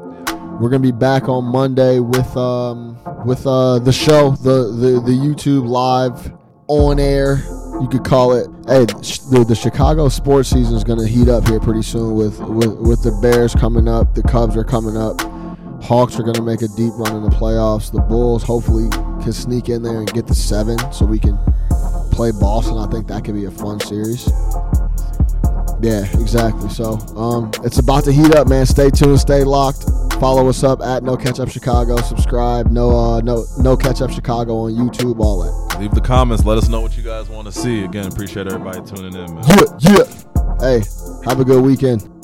We're 0.61 0.71
gonna 0.71 0.81
be 0.81 0.93
back 0.93 1.29
on 1.29 1.45
Monday 1.45 2.01
with 2.01 2.37
um 2.37 2.99
with 3.27 3.47
uh 3.47 3.79
the 3.79 3.93
show, 3.93 4.31
the 4.31 4.73
the 4.73 5.01
the 5.05 5.13
YouTube 5.13 5.67
live 5.69 6.33
on 6.69 6.99
air. 6.99 7.43
You 7.81 7.89
could 7.91 8.05
call 8.05 8.33
it. 8.33 8.47
Hey, 8.67 8.85
the, 8.87 9.45
the 9.47 9.55
Chicago 9.55 10.09
sports 10.09 10.51
season 10.51 10.75
is 10.75 10.85
gonna 10.85 11.07
heat 11.07 11.29
up 11.29 11.47
here 11.47 11.61
pretty 11.61 11.83
soon 11.83 12.15
with 12.15 12.41
with 12.41 12.75
with 12.79 13.03
the 13.03 13.13
Bears 13.23 13.55
coming 13.55 13.89
up, 13.89 14.15
the 14.15 14.23
Cubs 14.23 14.57
are 14.57 14.65
coming 14.65 14.97
up. 14.97 15.21
Hawks 15.83 16.19
are 16.19 16.23
going 16.23 16.35
to 16.35 16.43
make 16.43 16.61
a 16.61 16.69
deep 16.69 16.93
run 16.97 17.17
in 17.17 17.23
the 17.23 17.31
playoffs. 17.31 17.91
The 17.91 18.01
Bulls 18.01 18.43
hopefully 18.43 18.91
can 19.23 19.33
sneak 19.33 19.71
in 19.71 19.83
there 19.83 19.99
and 19.99 20.13
get 20.13 20.27
the 20.27 20.35
seven 20.35 20.79
so 20.93 21.07
we 21.07 21.19
can 21.19 21.39
play 22.13 22.33
Boston. 22.33 22.77
I 22.77 22.87
think 22.89 23.07
that 23.09 23.25
could 23.25 23.35
be 23.35 23.47
a 23.47 23.51
fun 23.51 23.81
series. 23.81 24.31
Yeah, 25.83 26.05
exactly. 26.21 26.69
So 26.69 26.99
um, 27.17 27.51
it's 27.65 27.79
about 27.79 28.05
to 28.05 28.13
heat 28.13 28.35
up, 28.35 28.49
man. 28.49 28.67
Stay 28.67 28.91
tuned, 28.91 29.21
stay 29.21 29.45
locked. 29.45 29.85
Follow 30.21 30.49
us 30.49 30.63
up 30.63 30.83
at 30.83 31.03
No 31.03 31.17
Catch 31.17 31.41
Up 31.41 31.49
Chicago. 31.49 31.97
Subscribe. 32.03 32.71
No, 32.71 32.91
uh, 32.91 33.21
no, 33.23 33.47
no 33.59 33.77
Catch 33.77 34.03
Up 34.03 34.11
Chicago 34.11 34.59
on 34.59 34.73
YouTube. 34.73 35.19
All 35.19 35.43
that. 35.43 35.81
Leave 35.81 35.93
the 35.93 36.01
comments. 36.01 36.45
Let 36.45 36.59
us 36.59 36.69
know 36.69 36.83
what 36.83 36.97
you 36.97 37.03
guys 37.03 37.31
want 37.31 37.47
to 37.47 37.53
see. 37.53 37.85
Again, 37.85 38.07
appreciate 38.07 38.47
everybody 38.47 38.83
tuning 38.83 39.15
in, 39.15 39.35
man. 39.35 39.45
Yeah, 39.49 39.65
yeah. 39.81 40.05
Hey, 40.61 40.83
have 41.25 41.41
a 41.41 41.45
good 41.45 41.65
weekend. 41.65 42.20